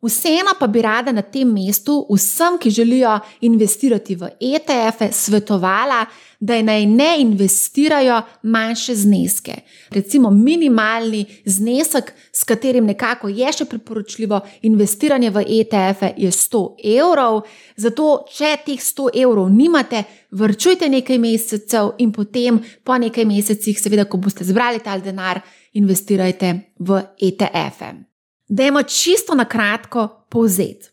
Vseeno 0.02 0.56
pa 0.60 0.68
bi 0.68 0.82
rada 0.82 1.12
na 1.12 1.22
tem 1.22 1.47
mestu 1.54 2.08
vsem, 2.10 2.58
ki 2.58 2.70
želijo 2.70 3.20
investirati 3.41 4.16
v 4.16 4.32
ETF-e, 4.39 5.12
svetovala, 5.12 6.06
da 6.39 6.62
naj 6.62 6.86
ne 6.86 7.10
investirajo 7.20 8.22
manjše 8.43 8.95
zneske. 8.95 9.54
Recimo 9.89 10.32
minimalni 10.32 11.26
znesek, 11.45 12.14
s 12.34 12.43
katerim 12.43 12.86
nekako 12.86 13.30
je 13.30 13.54
še 13.54 13.66
priporočljivo 13.66 14.41
investiranje 14.62 15.30
v 15.30 15.45
ETF-e, 15.60 16.14
je 16.18 16.32
100 16.32 16.66
evrov. 16.97 17.43
Zato, 17.78 18.26
če 18.34 18.56
teh 18.66 18.82
100 18.82 19.10
evrov 19.22 19.54
nimate, 19.54 20.04
vrčujte 20.32 20.89
nekaj 20.89 21.22
mesecev 21.22 21.93
in 22.02 22.12
potem, 22.12 22.58
po 22.84 22.97
nekaj 22.97 23.26
mesecih, 23.26 23.78
seveda, 23.78 24.10
ko 24.10 24.18
boste 24.18 24.47
zbrali 24.49 24.82
ta 24.82 24.97
denar, 24.97 25.45
investirajte 25.78 26.56
v 26.80 27.06
ETF-e. 27.22 28.11
Dajmo 28.52 28.84
čisto 28.84 29.36
na 29.36 29.45
kratko 29.45 30.08
povzeti. 30.30 30.89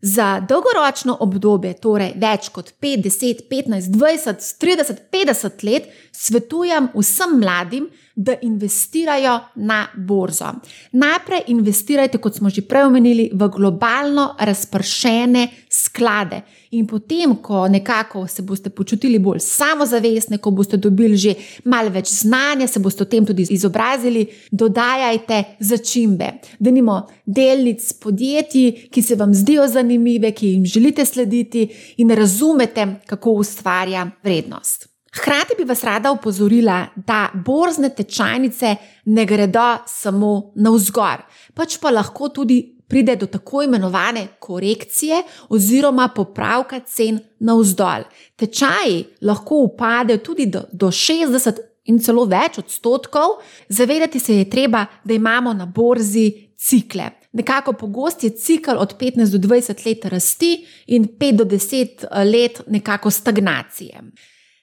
Za 0.00 0.40
dolgoročno 0.48 1.16
obdobje, 1.20 1.74
torej 1.80 2.14
več 2.20 2.48
kot 2.52 2.70
5, 2.80 3.02
10, 3.04 3.42
15, 3.48 3.92
20, 3.92 4.42
30, 4.60 5.02
50 5.12 5.64
let, 5.64 5.86
svetujem 6.12 6.88
vsem 6.94 7.38
mladim, 7.40 7.86
da 8.16 8.36
investirajo 8.42 9.38
na 9.54 9.86
borzo. 9.96 10.52
Najprej 10.92 11.44
investirajte, 11.52 12.20
kot 12.20 12.36
smo 12.36 12.52
že 12.52 12.64
prej 12.68 12.88
omenili, 12.88 13.30
v 13.32 13.48
globalno 13.48 14.26
razpršene 14.40 15.48
sklade. 15.74 16.42
In 16.70 16.86
potem, 16.86 17.36
ko 17.42 17.68
nekako 17.68 18.26
se 18.26 18.42
boste 18.42 18.70
počutili 18.70 19.18
bolj 19.18 19.40
samozavestni, 19.42 20.38
ko 20.38 20.50
boste 20.50 20.76
dobili 20.76 21.16
že 21.16 21.34
malo 21.64 21.90
več 21.90 22.12
znanja, 22.12 22.68
se 22.70 22.80
boste 22.80 23.02
o 23.02 23.10
tem 23.10 23.26
tudi 23.26 23.46
izobrazili, 23.50 24.26
dodajajte 24.50 25.42
začimbe. 25.60 26.30
Da 26.58 26.70
nimo 26.70 27.00
delnic 27.26 27.92
podjetij, 28.02 28.88
ki 28.90 29.02
se 29.02 29.18
vam 29.18 29.34
zdijo 29.34 29.66
zanimive, 29.68 30.30
ki 30.32 30.54
jim 30.54 30.66
želite 30.66 31.04
slediti 31.04 31.68
in 31.98 32.10
razumete, 32.10 32.86
kako 33.06 33.38
ustvarja 33.42 34.10
vrednost. 34.22 34.94
Hkrati 35.14 35.54
bi 35.58 35.64
vas 35.64 35.84
rada 35.84 36.10
upozorila, 36.12 36.86
da 36.96 37.28
borzne 37.46 37.88
tečajnice 37.88 38.76
ne 39.04 39.26
gredo 39.26 39.76
samo 39.86 40.52
navzgor, 40.56 41.22
pač 41.54 41.78
pa 41.78 41.90
lahko 41.94 42.28
tudi 42.34 42.73
pride 42.94 43.16
do 43.16 43.26
tako 43.26 43.62
imenovane 43.62 44.26
korekcije 44.38 45.22
oziroma 45.48 46.08
popravka 46.14 46.80
cen 46.80 47.18
navzdol. 47.38 48.04
Tečaji 48.36 49.04
lahko 49.20 49.54
upadejo 49.54 50.18
tudi 50.18 50.46
do, 50.46 50.62
do 50.72 50.86
60 50.86 51.58
in 51.90 51.98
celo 51.98 52.24
več 52.30 52.58
odstotkov. 52.62 53.40
Zavedati 53.68 54.20
se 54.20 54.36
je 54.36 54.50
treba, 54.50 54.84
da 55.04 55.14
imamo 55.14 55.52
na 55.52 55.66
borzi 55.66 56.28
cikle. 56.56 57.08
Nekako 57.32 57.72
pogost 57.72 58.24
je 58.24 58.30
cikl 58.30 58.78
od 58.78 58.94
15 59.00 59.38
do 59.38 59.48
20 59.48 59.86
let 59.86 60.04
rasti 60.04 60.52
in 60.86 61.08
5 61.18 61.36
do 61.36 61.44
10 61.44 62.04
let 62.30 62.60
nekako 62.66 63.10
stagnacije. 63.10 64.02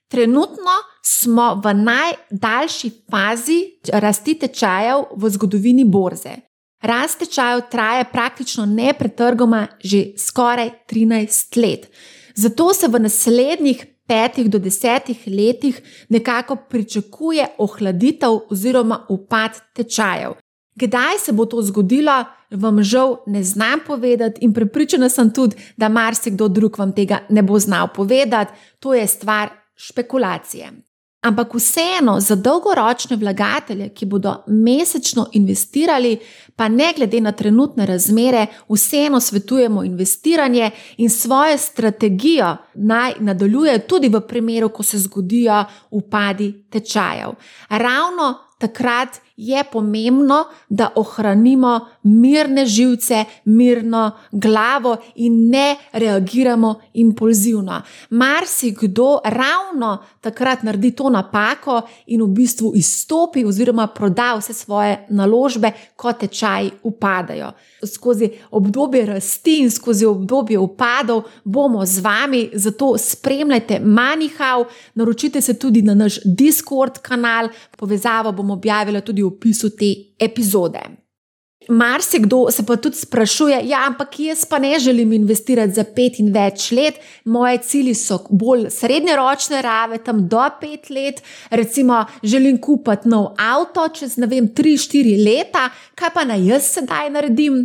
Trenutno 0.07 0.77
smo 1.03 1.61
v 1.63 1.73
najdaljši 1.73 2.91
fazi 3.11 3.59
rasti 3.93 4.37
tečajev 4.39 5.03
v 5.17 5.29
zgodovini 5.29 5.85
borze. 5.85 6.50
Rast 6.81 7.19
tečajev 7.19 7.61
traja 7.71 8.03
praktično 8.03 8.65
nepretrgoma 8.65 9.67
že 9.83 10.03
skoraj 10.17 10.69
13 10.89 11.61
let. 11.61 11.87
Zato 12.35 12.73
se 12.73 12.87
v 12.87 12.99
naslednjih 12.99 13.85
petih 14.07 14.49
do 14.49 14.59
desetih 14.59 15.23
letih 15.27 15.81
nekako 16.09 16.55
pričakuje 16.55 17.47
ohladitev 17.57 18.39
oziroma 18.49 19.05
upad 19.09 19.51
tečajev. 19.73 20.33
Kdaj 20.75 21.17
se 21.19 21.31
bo 21.31 21.45
to 21.45 21.61
zgodilo, 21.61 22.25
vam 22.51 22.83
žal 22.83 23.17
ne 23.27 23.43
znam 23.43 23.79
povedati, 23.87 24.41
in 24.41 24.53
prepričana 24.53 25.09
sem 25.09 25.33
tudi, 25.33 25.55
da 25.77 25.89
marsikdo 25.89 26.47
drug 26.47 26.79
vam 26.79 26.95
tega 26.95 27.19
ne 27.29 27.41
bo 27.41 27.59
znal 27.59 27.87
povedati. 27.95 28.51
To 28.79 28.93
je 28.93 29.07
stvar 29.07 29.49
špekulacije. 29.75 30.71
Ampak 31.21 31.53
vseeno 31.53 32.19
za 32.19 32.35
dolgoročne 32.35 33.15
vlagatelje, 33.15 33.89
ki 33.89 34.05
bodo 34.05 34.43
mesečno 34.47 35.27
investirali, 35.31 36.17
pa 36.55 36.67
ne 36.67 36.93
glede 36.97 37.21
na 37.21 37.31
trenutne 37.31 37.85
razmere, 37.85 38.47
vseeno 38.69 39.19
svetujemo 39.19 39.83
investiranje 39.83 40.71
in 40.97 41.09
svojo 41.09 41.57
strategijo 41.57 42.57
naj 42.73 43.13
nadaljuje 43.19 43.87
tudi 43.87 44.09
v 44.09 44.21
primeru, 44.27 44.69
ko 44.69 44.83
se 44.83 44.97
zgodijo 44.97 45.63
upadi 45.91 46.63
tečajev. 46.69 47.29
Ravno 47.69 48.37
takrat 48.57 49.21
je 49.41 49.63
pomembno, 49.71 50.45
da 50.69 50.89
ohranimo 50.95 51.87
mirne 52.03 52.65
živce, 52.65 53.25
mirno 53.45 54.11
glavo 54.31 54.97
in 55.15 55.49
ne 55.49 55.75
reagiramo 55.93 56.75
impulzivno. 56.93 57.81
Marsikdo 58.09 59.19
ravno 59.23 59.97
takrat 60.21 60.63
naredi 60.63 60.91
to 60.91 61.09
napako 61.09 61.81
in 62.05 62.21
v 62.21 62.27
bistvu 62.27 62.71
izstopi 62.75 63.45
oziroma 63.45 63.87
proda 63.87 64.35
vse 64.37 64.53
svoje 64.53 65.05
naložbe, 65.09 65.71
ko 65.95 66.13
tečaji 66.13 66.71
upadajo. 66.83 67.51
Skozi 67.95 68.29
obdobje 68.51 69.05
rasti 69.05 69.57
in 69.59 69.71
skozi 69.71 70.05
obdobje 70.05 70.59
upadov 70.59 71.23
bomo 71.43 71.85
z 71.85 71.99
vami, 71.99 72.49
zato 72.53 72.97
spremljajte 72.97 73.79
Manihau, 73.79 74.65
naročite 74.95 75.41
se 75.41 75.59
tudi 75.59 75.81
na 75.81 75.93
naš 75.93 76.19
Discord 76.25 76.97
kanal, 77.01 77.49
povezavo 77.77 78.31
bomo 78.31 78.53
objavili 78.53 79.01
tudi 79.01 79.23
v 79.23 79.30
opisu 79.31 79.71
te 79.77 79.93
epizode. 80.19 80.83
Marsikdo 81.69 82.47
se 82.51 82.65
pa 82.65 82.75
tudi 82.75 82.97
sprašuje, 82.97 83.59
ja, 83.69 83.83
ampak 83.87 84.19
jaz 84.19 84.45
pa 84.49 84.59
ne 84.59 84.79
želim 84.79 85.11
investirati 85.13 85.73
za 85.73 85.83
pet 85.95 86.17
in 86.19 86.31
več 86.33 86.71
let, 86.71 86.97
moje 87.25 87.59
cilji 87.67 87.93
so 87.95 88.17
bolj 88.29 88.65
srednjeročne 88.73 89.61
rave, 89.61 89.99
tam 90.03 90.25
do 90.27 90.41
pet 90.61 90.89
let, 90.89 91.21
recimo 91.49 92.05
želim 92.23 92.57
kupiti 92.61 93.09
nov 93.09 93.35
avto 93.37 93.87
čez 93.93 94.17
ne 94.17 94.27
vem, 94.27 94.49
tri, 94.55 94.73
štiri 94.77 95.19
leta, 95.21 95.69
kaj 95.95 96.13
pa 96.15 96.25
naj 96.25 96.47
jaz 96.49 96.71
sedaj 96.79 97.13
naredim? 97.13 97.61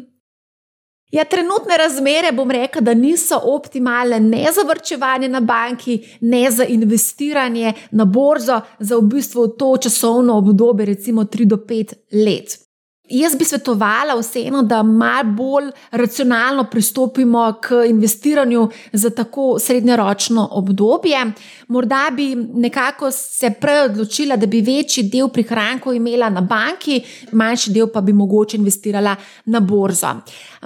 Ja, 1.10 1.24
trenutne 1.24 1.76
razmere, 1.78 2.32
bom 2.32 2.50
rekel, 2.50 2.82
da 2.82 2.94
niso 2.94 3.38
optimalne 3.44 4.20
ne 4.20 4.48
za 4.54 4.66
vrčevanje 4.68 5.28
na 5.28 5.40
banki, 5.40 6.00
ne 6.20 6.50
za 6.50 6.64
investiranje 6.64 7.72
na 7.90 8.04
borzo, 8.04 8.60
za 8.78 8.96
v 8.96 9.02
bistvu 9.02 9.48
to 9.48 9.76
časovno 9.76 10.38
obdobje, 10.38 10.86
recimo 10.86 11.24
3 11.24 11.44
do 11.44 11.56
5 11.56 11.94
let. 12.12 12.65
Jaz 13.08 13.36
bi 13.38 13.44
svetovala 13.44 14.16
vseeno, 14.18 14.62
da 14.62 14.82
malo 14.82 15.24
bolj 15.24 15.70
racionalno 15.90 16.64
pristopimo 16.70 17.54
k 17.62 17.70
investiranju 17.88 18.68
za 18.92 19.10
tako 19.10 19.58
srednjeročno 19.58 20.48
obdobje. 20.52 21.32
Morda 21.68 22.10
bi 22.12 22.34
nekako 22.34 23.10
se 23.10 23.50
prej 23.60 23.80
odločila, 23.80 24.36
da 24.36 24.46
bi 24.46 24.60
večji 24.60 25.04
del 25.04 25.28
prihrankov 25.28 25.94
imela 25.94 26.28
na 26.30 26.40
banki, 26.40 27.02
manjši 27.32 27.70
del 27.72 27.86
pa 27.94 28.00
bi 28.00 28.12
mogoče 28.12 28.56
investirala 28.56 29.16
na 29.44 29.60
borzo. 29.60 30.08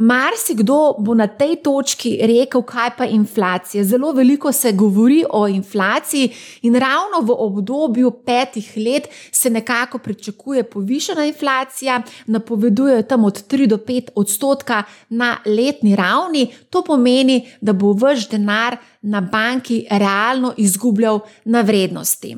Marsikdo 0.00 0.94
bo 0.98 1.14
na 1.14 1.26
tej 1.26 1.56
točki 1.56 2.18
rekel, 2.22 2.62
kaj 2.62 2.90
pa 2.98 3.04
inflacija. 3.04 3.84
Zelo 3.84 4.12
veliko 4.12 4.52
se 4.52 4.72
govori 4.72 5.24
o 5.30 5.48
inflaciji, 5.48 6.32
in 6.62 6.74
ravno 6.74 7.20
v 7.20 7.36
obdobju 7.38 8.10
petih 8.10 8.72
let 8.76 9.08
se 9.32 9.50
nekako 9.50 9.98
pričakuje 9.98 10.62
povišena 10.62 11.24
inflacija 11.24 12.02
napovedujejo 12.30 13.02
tam 13.02 13.24
od 13.24 13.42
3 13.48 13.66
do 13.66 13.76
5 13.76 14.10
odstotka 14.14 14.82
na 15.08 15.36
letni 15.46 15.96
ravni, 15.96 16.46
to 16.70 16.82
pomeni, 16.82 17.48
da 17.60 17.72
bo 17.72 17.92
vaš 17.92 18.28
denar 18.28 18.76
na 19.02 19.20
banki 19.20 19.86
realno 19.90 20.54
izgubljal 20.56 21.20
na 21.44 21.60
vrednosti. 21.60 22.36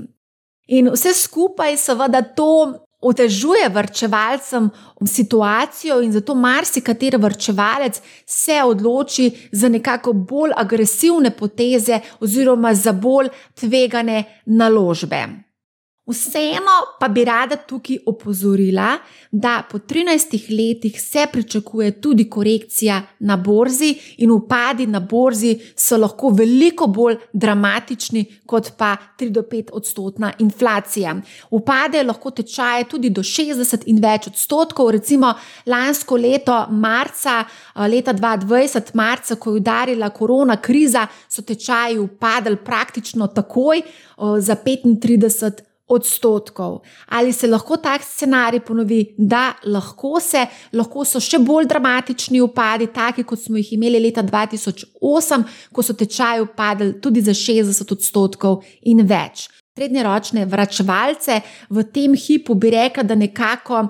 In 0.67 0.89
vse 0.95 1.15
skupaj, 1.15 1.77
seveda, 1.77 2.23
to 2.23 2.73
otežuje 3.03 3.69
vrčevalcem 3.69 4.71
situacijo, 5.07 6.01
in 6.01 6.13
zato 6.13 6.35
marsikateri 6.35 7.17
vrčevalec 7.17 8.01
se 8.27 8.63
odloči 8.65 9.49
za 9.53 9.69
nekako 9.69 10.13
bolj 10.13 10.53
agresivne 10.57 11.31
poteze 11.31 12.01
oziroma 12.21 12.75
za 12.75 12.93
bolj 12.93 13.29
tvegane 13.55 14.25
naložbe. 14.47 15.27
Vseeno 16.07 16.97
pa 16.99 17.09
bi 17.09 17.23
rada 17.25 17.57
tukaj 17.57 17.97
opozorila, 18.07 18.97
da 19.31 19.63
po 19.71 19.79
13 19.79 20.51
letih 20.51 21.01
se 21.01 21.27
pričakuje 21.33 22.01
tudi 22.01 22.31
korekcija 22.31 23.03
na 23.19 23.37
borzi, 23.37 23.95
in 24.19 24.31
upadi 24.31 24.87
na 24.87 25.01
borzi 25.01 25.59
so 25.77 25.97
lahko 25.97 26.29
veliko 26.29 26.87
bolj 26.87 27.17
dramatični 27.33 28.25
kot 28.47 28.73
pa 28.77 28.97
3 29.19 29.31
do 29.31 29.43
5 29.43 29.71
odstotna 29.73 30.33
inflacija. 30.39 31.15
Upade 31.51 32.03
lahko 32.03 32.31
tečaje 32.31 32.85
tudi 32.85 33.11
do 33.11 33.23
60 33.23 33.87
in 33.87 34.03
več 34.03 34.27
odstotkov, 34.27 34.91
recimo 34.91 35.35
lansko 35.67 36.17
leto, 36.17 36.67
marca, 36.71 37.45
leta 37.77 38.13
2020, 38.13 38.95
marca, 38.95 39.37
ko 39.37 39.51
je 39.51 39.63
udarila 39.63 40.11
korona 40.11 40.57
kriza, 40.57 41.07
so 41.29 41.43
tečaji 41.43 41.99
upadli 41.99 42.57
praktično 42.57 43.27
takoj 43.27 43.83
za 44.39 44.57
35 44.57 45.27
odstotkov 45.27 45.69
odstotkov. 45.95 46.81
Ali 47.09 47.33
se 47.33 47.47
lahko 47.47 47.77
tak 47.77 48.03
scenarij 48.03 48.61
ponovi? 48.67 49.15
Da, 49.19 49.53
lahko 49.65 50.21
se, 50.21 50.47
lahko 50.73 51.05
so 51.05 51.21
še 51.21 51.39
bolj 51.43 51.69
dramatični 51.71 52.41
upadi, 52.41 52.91
taki 52.95 53.25
kot 53.25 53.41
smo 53.45 53.61
jih 53.61 53.73
imeli 53.77 54.01
leta 54.03 54.23
2008, 54.23 55.45
ko 55.73 55.83
so 55.83 55.97
tečaji 55.99 56.47
upadli 56.47 56.95
tudi 57.01 57.23
za 57.23 57.35
60 57.37 57.93
odstotkov 57.93 58.63
in 58.89 59.05
več. 59.07 59.49
Srednjeročne 59.73 60.45
vračevalce 60.45 61.39
v 61.71 61.85
tem 61.93 62.17
hipu 62.17 62.55
bi 62.55 62.75
rekla, 62.75 63.07
da 63.09 63.15
nekako 63.17 63.87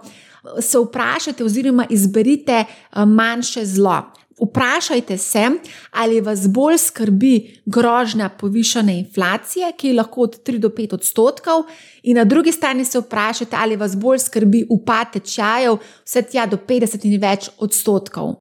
se 0.61 0.78
vprašate 0.78 1.44
oziroma 1.44 1.86
izberite 1.90 2.64
eh, 2.64 3.05
manjše 3.07 3.66
zlo. 3.66 4.03
Vprašajte 4.43 5.18
se, 5.18 5.51
ali 5.90 6.20
vas 6.20 6.49
bolj 6.49 6.78
skrbi 6.78 7.62
grožnja 7.66 8.28
povišene 8.28 8.99
inflacije, 8.99 9.72
ki 9.76 9.88
je 9.88 9.95
lahko 9.95 10.20
od 10.20 10.43
3 10.43 10.59
do 10.59 10.68
5 10.68 10.95
odstotkov, 10.95 11.64
in 12.03 12.16
na 12.16 12.24
drugi 12.24 12.53
strani 12.53 12.84
se 12.84 12.99
vprašajte, 12.99 13.57
ali 13.61 13.76
vas 13.76 13.97
bolj 13.97 14.18
skrbi 14.18 14.66
upad 14.70 15.12
tečajev, 15.12 15.78
vse 16.05 16.22
tja 16.22 16.47
do 16.47 16.57
50 16.57 17.07
in 17.07 17.20
več 17.20 17.51
odstotkov. 17.59 18.34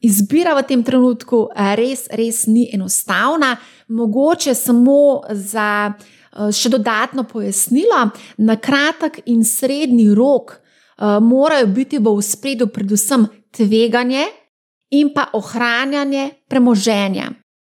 Izbira 0.00 0.54
v 0.56 0.64
tem 0.64 0.82
trenutku 0.82 1.50
eh, 1.52 1.74
res, 1.76 2.06
res 2.08 2.46
ni 2.46 2.70
enostavna, 2.72 3.56
mogoče 3.88 4.54
samo 4.54 5.20
za 5.30 5.92
eh, 5.92 6.52
še 6.52 6.70
dodatno 6.72 7.26
pojasnilo. 7.28 8.06
Na 8.38 8.56
kratek 8.56 9.20
in 9.26 9.44
srednji 9.44 10.14
rok 10.14 10.56
eh, 10.56 11.18
morajo 11.20 11.66
biti 11.66 11.98
v 11.98 12.16
spredju 12.22 12.70
predvsem 12.72 13.26
tveganje 13.52 14.24
in 14.90 15.12
pa 15.14 15.26
ohranjanje 15.32 16.30
premoženja. 16.48 17.30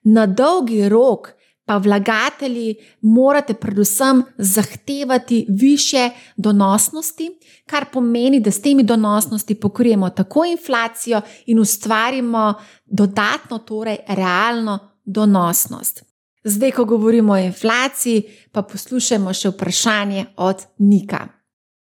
Na 0.05 0.27
dolgi 0.27 0.89
rok 0.89 1.29
pa 1.65 1.77
vlagatelji 1.77 2.75
morate 3.01 3.55
predvsem 3.55 4.23
zahtevati 4.39 5.47
više 5.49 6.11
donosnosti, 6.37 7.31
kar 7.67 7.85
pomeni, 7.93 8.41
da 8.41 8.51
s 8.51 8.63
temi 8.63 8.83
donosnosti 8.83 9.55
pokrijemo 9.55 10.11
tako 10.11 10.45
inflacijo 10.45 11.21
in 11.47 11.59
ustvarimo 11.59 12.55
dodatno, 12.85 13.59
torej 13.59 13.97
realno 14.09 14.79
donosnost. 15.05 16.03
Zdaj, 16.45 16.71
ko 16.71 16.85
govorimo 16.85 17.33
o 17.33 17.37
inflaciji, 17.37 18.23
pa 18.53 18.63
poslušajmo 18.63 19.33
še 19.33 19.49
vprašanje 19.49 20.27
od 20.37 20.57
Nika. 20.79 21.29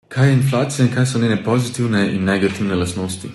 Kaj 0.09 0.29
je 0.29 0.35
inflacija 0.35 0.87
in 0.87 0.95
kaj 0.95 1.07
so 1.07 1.19
njene 1.19 1.45
pozitivne 1.45 2.11
in 2.15 2.25
negativne 2.25 2.75
lastnosti? 2.75 3.31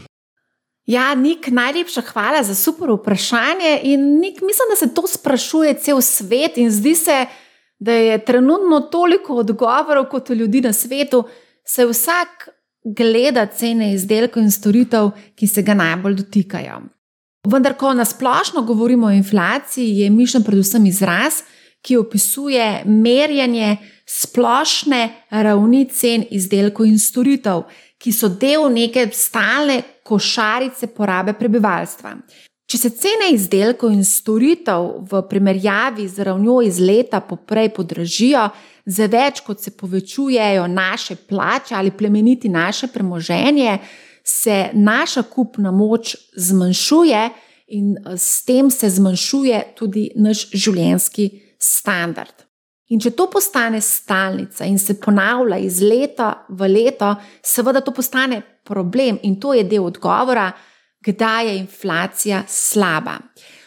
Ja, 0.87 1.15
Nik, 1.15 1.47
najlepša 1.51 2.01
hvala 2.01 2.43
za 2.43 2.55
super 2.55 2.91
vprašanje. 2.91 3.79
In 3.83 4.19
Nik, 4.19 4.41
mislim, 4.41 4.67
da 4.71 4.75
se 4.75 4.93
to 4.93 5.07
sprašuje 5.07 5.73
cel 5.73 6.01
svet 6.01 6.57
in 6.57 6.71
zdi 6.71 6.95
se, 6.95 7.25
da 7.79 7.91
je 7.91 8.25
trenutno 8.25 8.79
toliko 8.79 9.35
odgovorov 9.35 10.05
kot 10.05 10.29
ljudi 10.29 10.61
na 10.61 10.73
svetu, 10.73 11.23
se 11.65 11.85
vsak 11.85 12.49
gleda 12.83 13.45
cene 13.45 13.93
izdelkov 13.93 14.43
in 14.43 14.51
storitev, 14.51 15.11
ki 15.35 15.47
se 15.47 15.61
ga 15.61 15.73
najbolj 15.73 16.15
dotikajo. 16.15 16.81
Vendar, 17.47 17.75
ko 17.77 17.93
nasplošno 17.93 18.61
govorimo 18.61 19.07
o 19.07 19.11
inflaciji, 19.11 19.97
je 19.99 20.09
mišljen 20.09 20.43
predvsem 20.43 20.85
izraz, 20.85 21.41
ki 21.81 21.97
opisuje 21.97 22.83
merjenje 22.85 23.77
splošne 24.05 25.09
ravni 25.29 25.85
cen 25.91 26.23
izdelkov 26.31 26.85
in 26.85 26.99
storitev 26.99 27.63
ki 27.97 28.13
so 28.13 28.29
del 28.29 28.69
neke 28.73 29.07
stalne 29.13 29.81
košarice 30.03 30.87
porabe 30.93 31.33
prebivalstva. 31.33 32.13
Če 32.67 32.77
se 32.77 32.89
cene 32.99 33.29
izdelkov 33.31 33.93
in 33.95 34.03
storitev 34.03 34.89
v 35.07 35.21
primerjavi 35.29 36.07
z 36.11 36.25
ravnjo 36.27 36.57
iz 36.67 36.81
leta 36.83 37.21
poprej 37.23 37.69
podražijo, 37.77 38.49
za 38.87 39.07
več 39.11 39.39
kot 39.43 39.63
se 39.63 39.71
povečujejo 39.71 40.65
naše 40.67 41.15
plače 41.29 41.75
ali 41.75 41.91
plemeniti 41.95 42.49
naše 42.51 42.87
premoženje, 42.91 43.77
se 44.23 44.57
naša 44.73 45.23
kupna 45.31 45.71
moč 45.71 46.15
zmanjšuje 46.35 47.21
in 47.79 47.95
s 48.15 48.43
tem 48.45 48.71
se 48.71 48.89
zmanjšuje 48.89 49.63
tudi 49.75 50.09
naš 50.15 50.49
življenjski 50.51 51.29
standard. 51.59 52.46
In 52.89 53.01
če 53.03 53.11
to 53.11 53.27
postane 53.27 53.81
stalnica 53.83 54.65
in 54.65 54.77
se 54.79 54.95
ponavlja 54.99 55.57
iz 55.59 55.81
leta 55.83 56.45
v 56.49 56.69
leto, 56.71 57.15
seveda 57.43 57.81
to 57.83 57.91
postane 57.91 58.41
problem 58.63 59.19
in 59.27 59.35
to 59.39 59.53
je 59.53 59.65
del 59.67 59.85
odgovora, 59.89 60.51
kdaj 61.03 61.47
je 61.47 61.57
inflacija 61.57 62.43
slaba. 62.47 63.17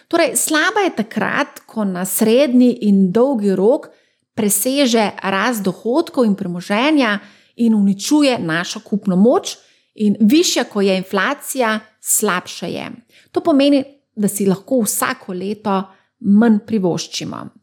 Torej, 0.09 0.35
slaba 0.37 0.87
je 0.87 0.97
takrat, 0.97 1.61
ko 1.67 1.85
na 1.85 2.05
srednji 2.05 2.73
in 2.89 3.11
dolgi 3.13 3.55
rok 3.55 3.91
preseže 4.35 5.11
rast 5.23 5.63
dohodkov 5.63 6.25
in 6.25 6.35
premoženja 6.35 7.19
in 7.57 7.75
uničuje 7.75 8.39
našo 8.39 8.81
kupno 8.81 9.17
moč, 9.17 9.59
in 9.95 10.17
višja, 10.21 10.65
ko 10.65 10.81
je 10.81 10.97
inflacija, 10.97 11.79
slabša 12.01 12.67
je. 12.67 12.91
To 13.33 13.41
pomeni, 13.45 13.85
da 14.17 14.29
si 14.29 14.47
lahko 14.47 14.81
vsako 14.85 15.33
leto 15.37 15.83
manj 16.21 16.61
privoščimo. 16.67 17.60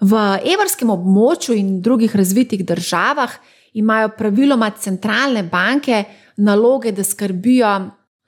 V 0.00 0.18
evrskem 0.54 0.90
območju 0.94 1.56
in 1.58 1.80
drugih 1.82 2.16
razvitih 2.16 2.64
državah 2.66 3.32
imajo 3.74 4.12
praviloma 4.18 4.70
centralne 4.70 5.42
banke 5.42 6.04
naloge, 6.36 6.92
da 6.92 7.04
skrbijo, 7.04 7.72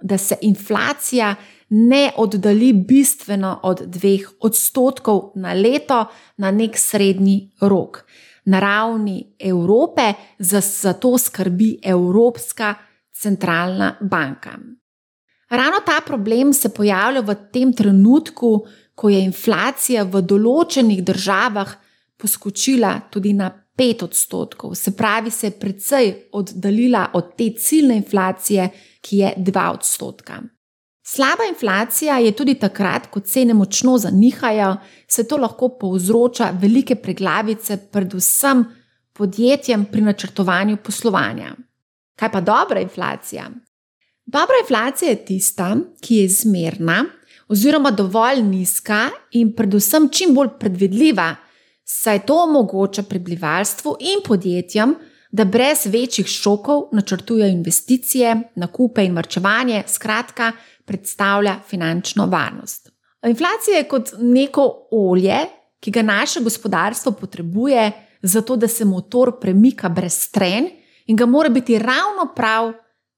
da 0.03 0.19
se 0.19 0.37
inflacija 0.43 1.35
ne 1.71 2.11
oddalji 2.17 2.73
bistveno 2.73 3.61
od 3.63 3.85
dveh 3.87 4.27
odstotkov 4.41 5.33
na 5.35 5.53
leto 5.53 6.05
na 6.37 6.51
nek 6.51 6.79
srednji 6.79 7.53
rok. 7.61 8.05
Na 8.45 8.61
ravni 8.61 9.37
Evrope 9.39 10.13
za 10.39 10.93
to 10.93 11.19
skrbi 11.19 11.79
Evropska 11.83 12.75
centralna 13.13 13.95
banka. 14.01 14.59
Ravno 15.51 15.81
ta 15.87 16.01
problem 16.07 16.53
se 16.53 16.69
pojavlja 16.69 17.21
v 17.21 17.35
tem 17.53 17.73
trenutku, 17.73 18.67
ko 19.01 19.09
je 19.09 19.23
inflacija 19.25 20.05
v 20.05 20.21
določenih 20.29 21.01
državah 21.09 21.73
poskočila 22.21 22.99
tudi 23.09 23.33
na 23.33 23.49
5 23.81 24.03
odstotkov, 24.05 24.75
se 24.77 24.93
pravi, 24.93 25.31
se 25.33 25.49
je 25.49 25.57
precej 25.57 26.11
oddaljila 26.37 27.07
od 27.17 27.31
te 27.39 27.47
ciljne 27.57 27.97
inflacije, 28.03 28.67
ki 29.01 29.21
je 29.23 29.31
2 29.39 29.69
odstotka. 29.73 30.43
Slaba 31.01 31.47
inflacija 31.49 32.19
je 32.21 32.35
tudi 32.37 32.59
takrat, 32.61 33.09
ko 33.11 33.23
cene 33.25 33.57
močno 33.57 33.97
zanihajo, 33.99 34.75
se 35.09 35.25
to 35.27 35.39
lahko 35.41 35.71
povzroča 35.81 36.51
velike 36.61 36.99
preglavice, 37.01 37.79
predvsem 37.91 38.67
podjetjem 39.17 39.87
pri 39.91 40.05
načrtovanju 40.11 40.77
poslovanja. 40.85 41.55
Kaj 42.21 42.33
pa 42.37 42.45
dobra 42.45 42.85
inflacija? 42.85 43.49
Dobra 44.27 44.61
inflacija 44.61 45.11
je 45.11 45.25
tista, 45.25 45.73
ki 46.05 46.21
je 46.21 46.29
zmerna, 46.29 47.01
oziroma 47.51 47.91
dovolj 47.91 48.43
nizka 48.43 49.09
in 49.31 49.55
predvsem 49.57 50.09
čim 50.09 50.35
bolj 50.35 50.53
predvidljiva, 50.59 51.35
saj 51.85 52.27
to 52.27 52.43
omogoča 52.45 53.03
prebivalstvu 53.03 53.97
in 54.01 54.23
podjetjem, 54.27 54.95
da 55.31 55.45
brez 55.45 55.87
večjih 55.87 56.27
šokov 56.27 56.89
načrtujejo 56.93 57.49
investicije, 57.51 58.37
nakupe 58.55 59.05
in 59.05 59.17
vrčevanje, 59.17 59.83
skratka, 59.87 60.53
predstavlja 60.85 61.57
finančno 61.69 62.27
varnost. 62.27 62.91
Inflacija 63.27 63.77
je 63.77 63.89
kot 63.89 64.11
neko 64.19 64.89
olje, 64.91 65.37
ki 65.81 65.91
ga 65.91 66.03
naše 66.03 66.41
gospodarstvo 66.41 67.13
potrebuje, 67.13 67.93
zato 68.23 68.57
da 68.57 68.69
se 68.69 68.85
motor 68.85 69.39
premika 69.41 69.89
brez 69.89 70.31
tren 70.31 70.69
in 71.07 71.17
ga 71.17 71.27
mora 71.27 71.49
biti 71.49 71.79
ravno 71.79 72.33
prav 72.37 72.73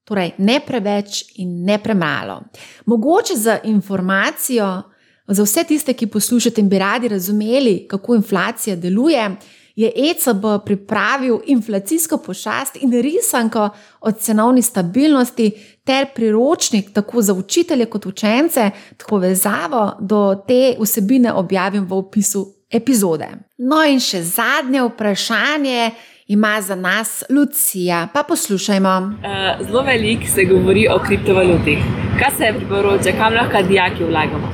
Torej, 0.04 0.32
ne 0.38 0.60
preveč 0.66 1.24
in 1.38 1.64
ne 1.64 1.78
premalo. 1.78 2.40
Mogoče 2.86 3.36
za 3.36 3.58
informacijo, 3.64 4.82
za 5.26 5.42
vse 5.42 5.64
tiste, 5.64 5.94
ki 5.94 6.06
poslušate 6.06 6.60
in 6.60 6.68
bi 6.68 6.78
radi 6.78 7.08
razumeli, 7.08 7.86
kako 7.88 8.14
inflacija 8.14 8.76
deluje, 8.76 9.28
je 9.76 9.92
ECB 9.96 10.44
pripravil 10.64 11.38
inflacijsko 11.46 12.16
pošast 12.18 12.76
in 12.80 12.92
risanko 12.92 13.68
o 14.00 14.12
cenovni 14.12 14.62
stabilnosti 14.62 15.50
ter 15.84 16.06
priročnik 16.14 16.92
tako 16.92 17.22
za 17.22 17.34
učitelje 17.34 17.86
kot 17.86 18.06
učence, 18.06 18.70
tako 18.96 19.18
vezavo 19.18 19.96
do 20.00 20.42
te 20.48 20.76
vsebine 20.80 21.32
objavim 21.32 21.84
v 21.84 21.92
opisu 21.92 22.46
epizode. 22.70 23.28
No 23.58 23.84
in 23.84 24.00
še 24.00 24.22
zadnje 24.22 24.82
vprašanje 24.82 25.90
ima 26.32 26.60
za 26.60 26.74
nas 26.74 27.22
Lucija. 27.30 28.08
Pa 28.14 28.22
poslušajmo. 28.22 28.98
Uh, 28.98 29.66
zelo 29.66 29.82
veliko 29.82 30.26
se 30.34 30.44
govori 30.44 30.88
o 30.88 30.98
kriptovalutih. 31.06 31.78
Kaj 32.18 32.30
se 32.36 32.44
je 32.44 32.54
priporoča, 32.56 33.12
kam 33.18 33.34
lahko 33.34 33.62
dijaki 33.68 34.04
vlagamo? 34.04 34.52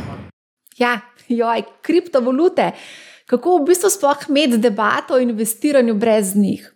Ja, 0.78 1.00
joj, 1.28 1.62
kriptovalute. 1.82 2.70
Kako 3.26 3.58
v 3.58 3.66
bistvu 3.66 3.90
sploh 3.90 4.16
imeti 4.28 4.58
debato 4.58 5.14
o 5.14 5.18
investiranju 5.18 5.94
brez 5.94 6.36
njih? 6.36 6.74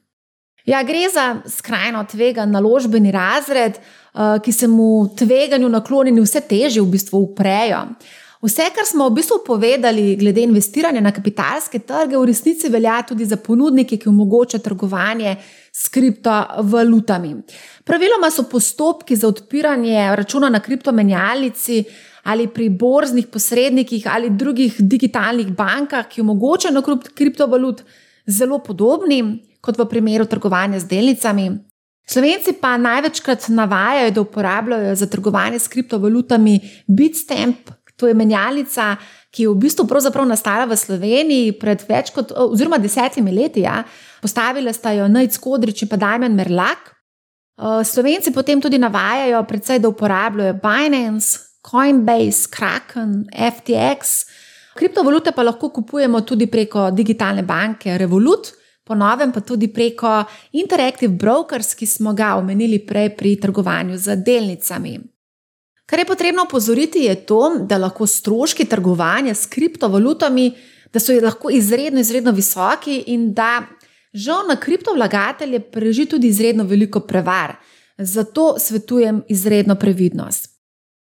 Ja, 0.64 0.82
gre 0.82 1.08
za 1.14 1.36
skrajno 1.46 2.04
tvegan 2.10 2.50
naložbeni 2.50 3.10
razred, 3.12 3.72
uh, 4.14 4.42
ki 4.44 4.52
se 4.52 4.68
mu 4.68 5.08
tveganju 5.18 5.68
naklonjeni 5.68 6.20
vse 6.20 6.40
teže 6.40 6.80
v 6.80 6.86
bistvu 6.86 7.18
uprejo. 7.18 7.86
Vse, 8.42 8.64
kar 8.74 8.82
smo 8.82 9.06
v 9.06 9.20
bistvu 9.20 9.36
povedali 9.46 10.16
glede 10.18 10.42
investiranja 10.42 10.98
na 11.00 11.12
kapitalske 11.14 11.78
trge, 11.86 12.16
v 12.18 12.26
resnici 12.26 12.66
velja 12.74 12.96
tudi 13.06 13.22
za 13.24 13.36
ponudnike, 13.38 14.00
ki 14.02 14.08
omogočajo 14.10 14.64
trgovanje 14.64 15.36
s 15.70 15.86
kriptovalutami. 15.94 17.36
Praviloma 17.86 18.32
so 18.34 18.42
postopki 18.50 19.14
za 19.16 19.28
odpiranje 19.30 20.16
računa 20.18 20.50
na 20.50 20.58
kriptomenjalnici 20.60 21.84
ali 22.22 22.48
pri 22.48 22.68
borznih 22.68 23.26
posrednikih 23.30 24.08
ali 24.10 24.30
drugih 24.30 24.74
digitalnih 24.78 25.54
bankah, 25.54 26.08
ki 26.10 26.20
omogočajo 26.20 26.74
nakup 26.74 27.12
kriptovalut, 27.14 27.84
zelo 28.26 28.58
podobni 28.58 29.38
kot 29.60 29.78
v 29.78 29.86
primeru 29.86 30.26
trgovanja 30.26 30.80
z 30.82 30.90
delnicami. 30.90 31.46
Slovenci 32.06 32.56
pa 32.60 32.74
največkrat 32.76 33.46
navajajo, 33.48 34.10
da 34.10 34.20
uporabljajo 34.20 34.94
za 34.94 35.06
trgovanje 35.06 35.58
s 35.58 35.68
kriptovalutami 35.68 36.58
Bitstamp, 36.86 37.70
to 38.02 38.10
je 38.10 38.16
menjalnica, 38.18 38.96
ki 39.30 39.46
je 39.46 39.52
v 39.52 39.60
bistvu 39.62 39.86
nastala 40.26 40.66
v 40.66 40.76
Sloveniji 40.76 41.52
pred 41.58 41.84
več 41.88 42.10
kot 42.10 42.34
oziroma 42.34 42.78
desetimi 42.82 43.30
leti. 43.30 43.62
Ja. 43.62 43.84
Postavili 44.20 44.72
sta 44.74 44.90
jo 44.92 45.06
Najc 45.08 45.38
Kodrič 45.38 45.82
in 45.82 45.88
pa 45.88 45.96
Dajmen 45.96 46.34
Merlak. 46.34 46.90
Slovenci 47.86 48.32
potem 48.34 48.60
tudi 48.60 48.78
navajajo, 48.78 49.44
predvsej, 49.46 49.78
da 49.78 49.88
uporabljajo 49.88 50.58
Binance, 50.58 51.38
Coinbase, 51.62 52.50
Kraken, 52.50 53.28
FTX. 53.30 54.26
Kriptovalute 54.74 55.32
pa 55.32 55.44
lahko 55.46 55.70
kupujemo 55.70 56.24
tudi 56.26 56.48
preko 56.50 56.90
digitalne 56.90 57.44
banke 57.46 57.94
Revolut 57.98 58.56
po 58.84 58.94
novem 58.94 59.32
pa 59.32 59.40
tudi 59.40 59.68
preko 59.68 60.24
Interactive 60.52 61.14
Brokers, 61.14 61.74
ki 61.74 61.86
smo 61.86 62.12
ga 62.12 62.34
omenili 62.36 62.82
prej 62.86 63.14
pri 63.16 63.36
trgovanju 63.40 63.96
z 63.96 64.16
delnicami. 64.16 64.98
Kar 65.92 65.98
je 65.98 66.04
potrebno 66.04 66.42
opozoriti, 66.42 66.98
je 66.98 67.14
to, 67.26 67.58
da 67.68 67.76
lahko 67.78 68.06
stroški 68.06 68.64
trgovanja 68.64 69.34
s 69.34 69.46
kriptovalutami, 69.46 70.54
da 70.92 71.00
so 71.00 71.12
lahko 71.20 71.50
izredno, 71.52 72.00
izredno 72.00 72.32
visoki 72.32 72.94
in 73.12 73.34
da 73.36 73.62
žal 74.12 74.48
na 74.48 74.56
kriptovlagatelje 74.56 75.60
preži 75.60 76.06
tudi 76.06 76.28
izredno 76.32 76.64
veliko 76.64 77.00
prevar. 77.00 77.52
Zato 77.98 78.54
svetujem 78.58 79.20
izredno 79.28 79.74
previdnost. 79.74 80.48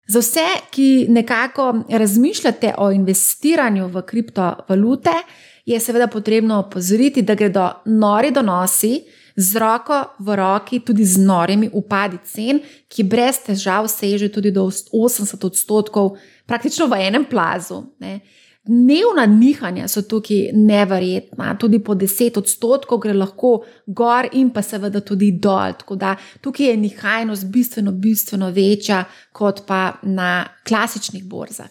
Za 0.08 0.20
vse, 0.20 0.46
ki 0.72 1.06
nekako 1.10 1.82
razmišljate 1.90 2.76
o 2.78 2.92
investiranju 2.92 3.88
v 3.88 4.06
kriptovalute, 4.06 5.18
je 5.66 5.80
seveda 5.80 6.08
potrebno 6.08 6.60
opozoriti, 6.60 7.22
da 7.22 7.36
gredo 7.36 7.70
nori 7.86 8.32
donosi 8.32 9.02
z 9.36 9.60
roko 9.60 10.16
v 10.20 10.36
roki, 10.36 10.80
tudi 10.80 11.06
z 11.06 11.20
norimi 11.20 11.70
upadi 11.74 12.20
cen, 12.24 12.62
ki 12.88 13.04
brez 13.04 13.42
težav 13.44 13.88
sežejo 13.92 14.32
tudi 14.40 14.52
do 14.52 14.66
80 14.70 15.46
odstotkov, 15.46 16.16
praktično 16.48 16.88
v 16.88 17.02
enem 17.08 17.26
plazu. 17.28 17.84
Ne. 18.00 18.20
Dnevna 18.66 19.28
nihanja 19.30 19.86
so 19.88 20.02
tukaj 20.02 20.50
neverjetna, 20.58 21.52
tudi 21.62 21.78
po 21.84 21.94
10 21.94 22.40
odstotkov 22.40 22.98
gre 23.04 23.14
lahko 23.14 23.60
gor 23.86 24.26
in 24.34 24.50
pa 24.50 24.64
seveda 24.66 25.04
tudi 25.06 25.36
dol. 25.38 25.76
Tako 25.78 25.96
da 26.02 26.16
tukaj 26.42 26.72
je 26.72 26.78
nihajnost 26.78 27.46
bistveno, 27.54 27.92
bistveno 27.92 28.50
večja 28.50 29.04
kot 29.32 29.68
pa 29.68 30.00
na 30.02 30.48
klasičnih 30.66 31.28
borzah. 31.30 31.70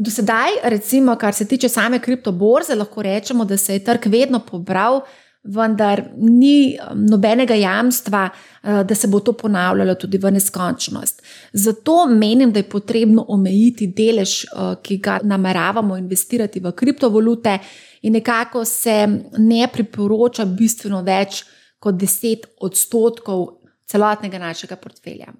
Do 0.00 0.08
sedaj, 0.10 0.62
recimo, 0.72 1.12
kar 1.20 1.34
se 1.34 1.44
tiče 1.44 1.68
same 1.68 1.98
kriptoborze, 2.00 2.74
lahko 2.74 3.02
rečemo, 3.02 3.44
da 3.44 3.56
se 3.56 3.74
je 3.74 3.84
trg 3.84 4.06
vedno 4.06 4.40
pobral, 4.40 5.02
vendar 5.42 6.02
ni 6.16 6.76
um, 6.76 7.04
nobenega 7.08 7.54
jamstva, 7.54 8.28
uh, 8.28 8.80
da 8.86 8.94
se 8.94 9.08
bo 9.08 9.20
to 9.20 9.32
ponavljalo 9.32 9.94
tudi 9.94 10.18
v 10.18 10.30
neskončnost. 10.30 11.22
Zato 11.52 12.06
menim, 12.06 12.52
da 12.52 12.58
je 12.58 12.68
potrebno 12.68 13.24
omejiti 13.28 13.86
delež, 13.96 14.44
uh, 14.44 14.74
ki 14.82 14.98
ga 14.98 15.20
nameravamo 15.24 15.96
investirati 15.96 16.60
v 16.60 16.72
kriptovalute, 16.72 17.58
in 18.02 18.12
nekako 18.12 18.64
se 18.64 19.06
ne 19.38 19.68
priporoča 19.72 20.44
bistveno 20.44 21.02
več 21.02 21.44
kot 21.78 21.94
10 21.94 22.46
odstotkov 22.60 23.46
celotnega 23.88 24.38
našega 24.38 24.76
portfelja. 24.76 25.32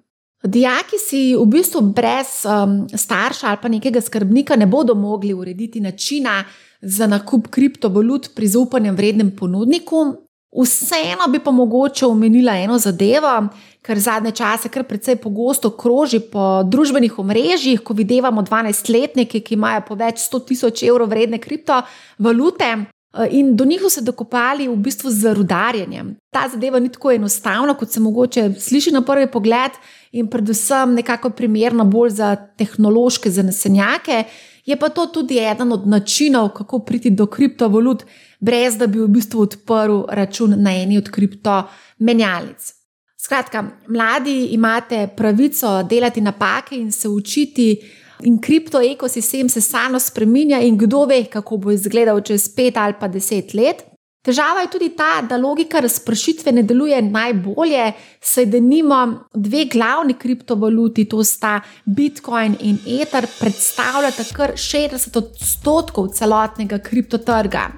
Dijaki 0.43 0.97
si 0.97 1.35
v 1.37 1.45
bistvu 1.45 1.81
brez 1.93 2.41
um, 2.49 2.87
starša 2.89 3.47
ali 3.47 3.59
pa 3.61 3.69
nekega 3.69 4.01
skrbnika 4.01 4.55
ne 4.57 4.65
bodo 4.65 4.95
mogli 4.97 5.33
urediti 5.33 5.79
načina 5.79 6.39
za 6.81 7.07
nakup 7.07 7.47
kriptovalut 7.47 8.29
pri 8.35 8.47
zaupanjem 8.47 8.95
vrednem 8.95 9.31
ponudniku. 9.35 10.05
Vseeno 10.51 11.27
bi 11.31 11.39
pa 11.39 11.51
mogoče 11.51 12.05
omenila 12.05 12.57
eno 12.59 12.77
zadevo, 12.77 13.47
ker 13.81 13.99
zadnje 13.99 14.31
čase 14.31 14.69
kar 14.69 14.83
precej 14.83 15.15
pogosto 15.15 15.69
kroži 15.69 16.19
po 16.19 16.63
družbenih 16.67 17.19
omrežjih, 17.19 17.79
ko 17.79 17.93
vidimo 17.93 18.41
12-letnike, 18.41 19.39
ki 19.39 19.55
imajo 19.55 19.85
po 19.87 19.95
več 19.95 20.19
100 20.27 20.41
tisoč 20.47 20.83
evrov 20.83 21.09
vredne 21.09 21.39
kriptovalute. 21.39 22.73
Uh, 23.13 23.25
in 23.29 23.55
do 23.55 23.65
njih 23.65 23.81
so 23.81 23.89
se 23.89 24.01
dokopali 24.01 24.67
v 24.67 24.75
bistvu 24.75 25.09
z 25.11 25.33
rudarjenjem. 25.33 26.15
Ta 26.31 26.47
zadeva 26.51 26.79
ni 26.79 26.89
tako 26.89 27.11
enostavna, 27.11 27.73
kot 27.73 27.91
se 27.91 27.99
mogoče 27.99 28.53
sliši 28.59 28.91
na 28.91 29.01
prvi 29.01 29.27
pogled, 29.31 29.71
in 30.11 30.27
predvsem 30.27 30.93
nekako 30.93 31.29
primerno 31.29 31.85
bolj 31.85 32.09
za 32.09 32.35
tehnološke 32.35 33.31
zanesenjake. 33.31 34.23
Je 34.65 34.79
pa 34.79 34.89
to 34.89 35.05
tudi 35.07 35.39
eden 35.39 35.71
od 35.71 35.87
načinov, 35.87 36.49
kako 36.49 36.79
priti 36.79 37.09
do 37.09 37.25
kriptovalut, 37.25 38.03
brez 38.39 38.77
da 38.77 38.87
bi 38.87 38.99
v 38.99 39.07
bistvu 39.07 39.41
odprl 39.41 40.03
račun 40.09 40.55
na 40.57 40.75
eni 40.75 40.97
od 40.97 41.09
kriptomenjalnic. 41.09 42.73
Skratka, 43.17 43.63
mladi 43.87 44.45
imate 44.45 45.07
pravico 45.17 45.83
delati 45.83 46.21
napake 46.21 46.75
in 46.75 46.91
se 46.91 47.09
učiti, 47.09 47.81
in 48.23 48.39
kriptoekosistem 48.41 49.49
se 49.49 49.61
samo 49.61 49.99
spremenja, 49.99 50.59
in 50.61 50.77
kdo 50.77 51.05
ve, 51.05 51.23
kako 51.25 51.57
bo 51.57 51.71
izgledal 51.71 52.21
čez 52.21 52.49
pet 52.55 52.77
ali 52.77 52.93
pa 52.99 53.07
deset 53.07 53.53
let. 53.53 53.83
Težava 54.21 54.61
je 54.61 54.69
tudi 54.69 54.89
ta, 54.93 55.23
da 55.25 55.37
logika 55.37 55.79
razpršitve 55.81 56.51
ne 56.51 56.61
deluje 56.63 56.99
najbolje, 57.01 57.87
saj 58.21 58.45
da 58.53 58.59
nima 58.61 58.99
dve 59.33 59.65
glavni 59.65 60.13
kriptovaluti, 60.13 61.07
to 61.09 61.23
sta 61.23 61.55
Bitcoin 61.85 62.55
in 62.59 62.77
Ether, 63.01 63.25
predstavljata 63.39 64.27
kar 64.35 64.53
60 64.53 65.17
odstotkov 65.17 66.11
celotnega 66.13 66.77
kriptotrga. 66.85 67.71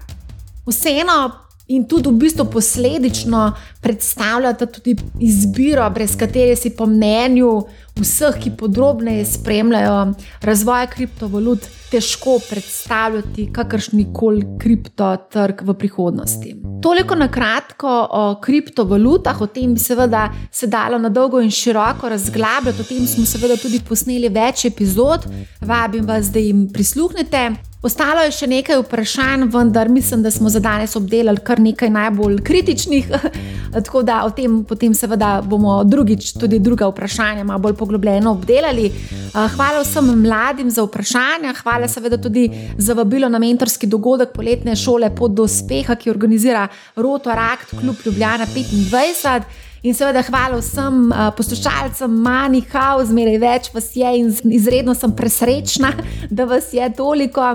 Vseeno 0.68 1.32
in 1.68 1.88
tudi 1.88 2.10
v 2.10 2.20
bistvu 2.20 2.46
posledično 2.52 3.46
predstavljata 3.82 4.66
tudi 4.66 4.98
izbiro, 5.20 5.90
brez 5.90 6.18
katere 6.20 6.56
si 6.56 6.76
po 6.76 6.86
mnenju 6.86 7.54
vseh, 8.00 8.38
ki 8.42 8.52
podrobneje 8.58 9.26
spremljajo 9.26 10.14
razvoj 10.42 10.88
kriptovalut, 10.88 11.68
težko 11.92 12.40
predstavljati 12.50 13.50
kakršni 13.54 14.08
koli 14.14 14.46
kriptotrg 14.60 15.62
v 15.62 15.74
prihodnosti. 15.78 16.56
Toliko 16.82 17.16
na 17.16 17.28
kratko 17.32 17.92
o 18.12 18.24
kriptovalutah, 18.42 19.42
o 19.42 19.48
tem 19.48 19.74
bi 19.74 19.80
seveda 19.80 20.30
se 20.52 20.68
dalo 20.68 20.98
na 20.98 21.10
dolgo 21.10 21.42
in 21.42 21.52
široko 21.52 22.10
razglabljati, 22.10 22.82
o 22.82 22.88
tem 22.90 23.06
smo 23.08 23.26
seveda 23.26 23.58
tudi 23.62 23.82
posneli 23.88 24.30
več 24.30 24.66
epizod, 24.66 25.30
vabim 25.62 26.06
vas, 26.10 26.32
da 26.34 26.40
jim 26.40 26.66
prisluhnete. 26.74 27.52
Ostalo 27.84 28.22
je 28.24 28.32
še 28.32 28.48
nekaj 28.48 28.78
vprašanj, 28.80 29.50
vendar 29.52 29.90
mislim, 29.92 30.22
da 30.24 30.32
smo 30.32 30.50
za 30.50 30.62
danes 30.64 30.96
obdelali 30.96 31.42
kar 31.44 31.60
nekaj 31.60 31.90
najbolj 31.92 32.38
kritičnih, 32.48 33.10
tako 33.76 34.06
da 34.08 34.22
o 34.24 34.30
tem 34.32 34.62
potem 34.64 34.96
seveda 34.96 35.42
bomo 35.44 35.82
drugič 35.84 36.32
tudi 36.40 36.62
druga 36.64 36.88
vprašanja 36.88 37.44
malo 37.44 37.60
bolj 37.66 37.76
poglobljeno 37.84 38.32
obdelali. 38.32 38.88
Hvala 39.34 39.82
vsem 39.84 40.12
mladim 40.22 40.70
za 40.72 40.86
vprašanja, 40.86 41.54
hvala 41.64 41.88
seveda 41.88 42.18
tudi 42.18 42.48
za 42.78 42.94
vabilo 42.94 43.30
na 43.30 43.40
mentorski 43.40 43.88
dogodek 43.88 44.32
poletne 44.34 44.76
šole 44.76 45.10
Pod 45.16 45.36
do 45.36 45.44
uspeha, 45.44 45.96
ki 45.96 46.12
organizira 46.12 46.68
Roto 46.96 47.36
Rakt, 47.36 47.76
kljub 47.80 47.96
Ljubljana 48.06 48.48
25. 48.56 49.42
In 49.84 49.92
seveda 49.92 50.22
hvala 50.24 50.62
vsem 50.62 51.10
uh, 51.12 51.26
poslušalcem, 51.36 52.12
manj 52.24 52.62
kao, 52.72 53.02
zmeraj 53.04 53.38
več 53.42 53.66
vas 53.74 53.90
je 54.00 54.12
in 54.16 54.30
izredno 54.56 54.94
sem 54.96 55.12
presrečna, 55.12 55.90
da 56.32 56.46
vas 56.48 56.70
je 56.72 56.88
toliko. 56.96 57.50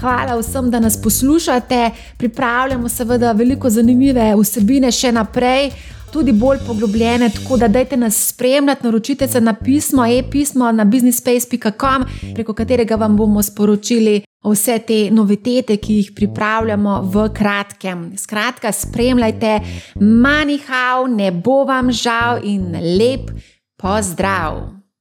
Hvala 0.00 0.38
vsem, 0.38 0.70
da 0.72 0.80
nas 0.80 0.96
poslušate. 1.02 1.90
Pripravljamo 2.16 2.88
seveda 2.88 3.34
veliko 3.36 3.70
zanimive 3.70 4.30
vsebine 4.40 4.92
še 4.92 5.12
naprej 5.12 5.74
tudi 6.14 6.32
bolj 6.32 6.58
poglobljene, 6.66 7.30
tako 7.30 7.56
da 7.56 7.68
dajte 7.68 7.96
nas 7.96 8.26
spremljati, 8.28 8.84
naročite 8.86 9.28
se 9.28 9.40
na 9.40 9.54
pismo, 9.54 10.06
e-pismo 10.06 10.72
na 10.72 10.84
businesspace.com, 10.84 12.04
preko 12.34 12.54
katerega 12.54 12.96
vam 12.96 13.16
bomo 13.16 13.42
sporočili 13.42 14.22
vse 14.44 14.78
te 14.86 15.10
novitete, 15.10 15.76
ki 15.76 15.94
jih 15.94 16.12
pripravljamo 16.16 17.00
v 17.02 17.26
kratkem. 17.34 18.12
Skratka, 18.16 18.72
spremljajte 18.72 19.58
Manihau, 20.00 21.08
ne 21.08 21.32
bo 21.32 21.64
vam 21.64 21.90
žal 21.92 22.40
in 22.44 22.70
lep 22.98 23.30
pozdrav! 23.76 24.73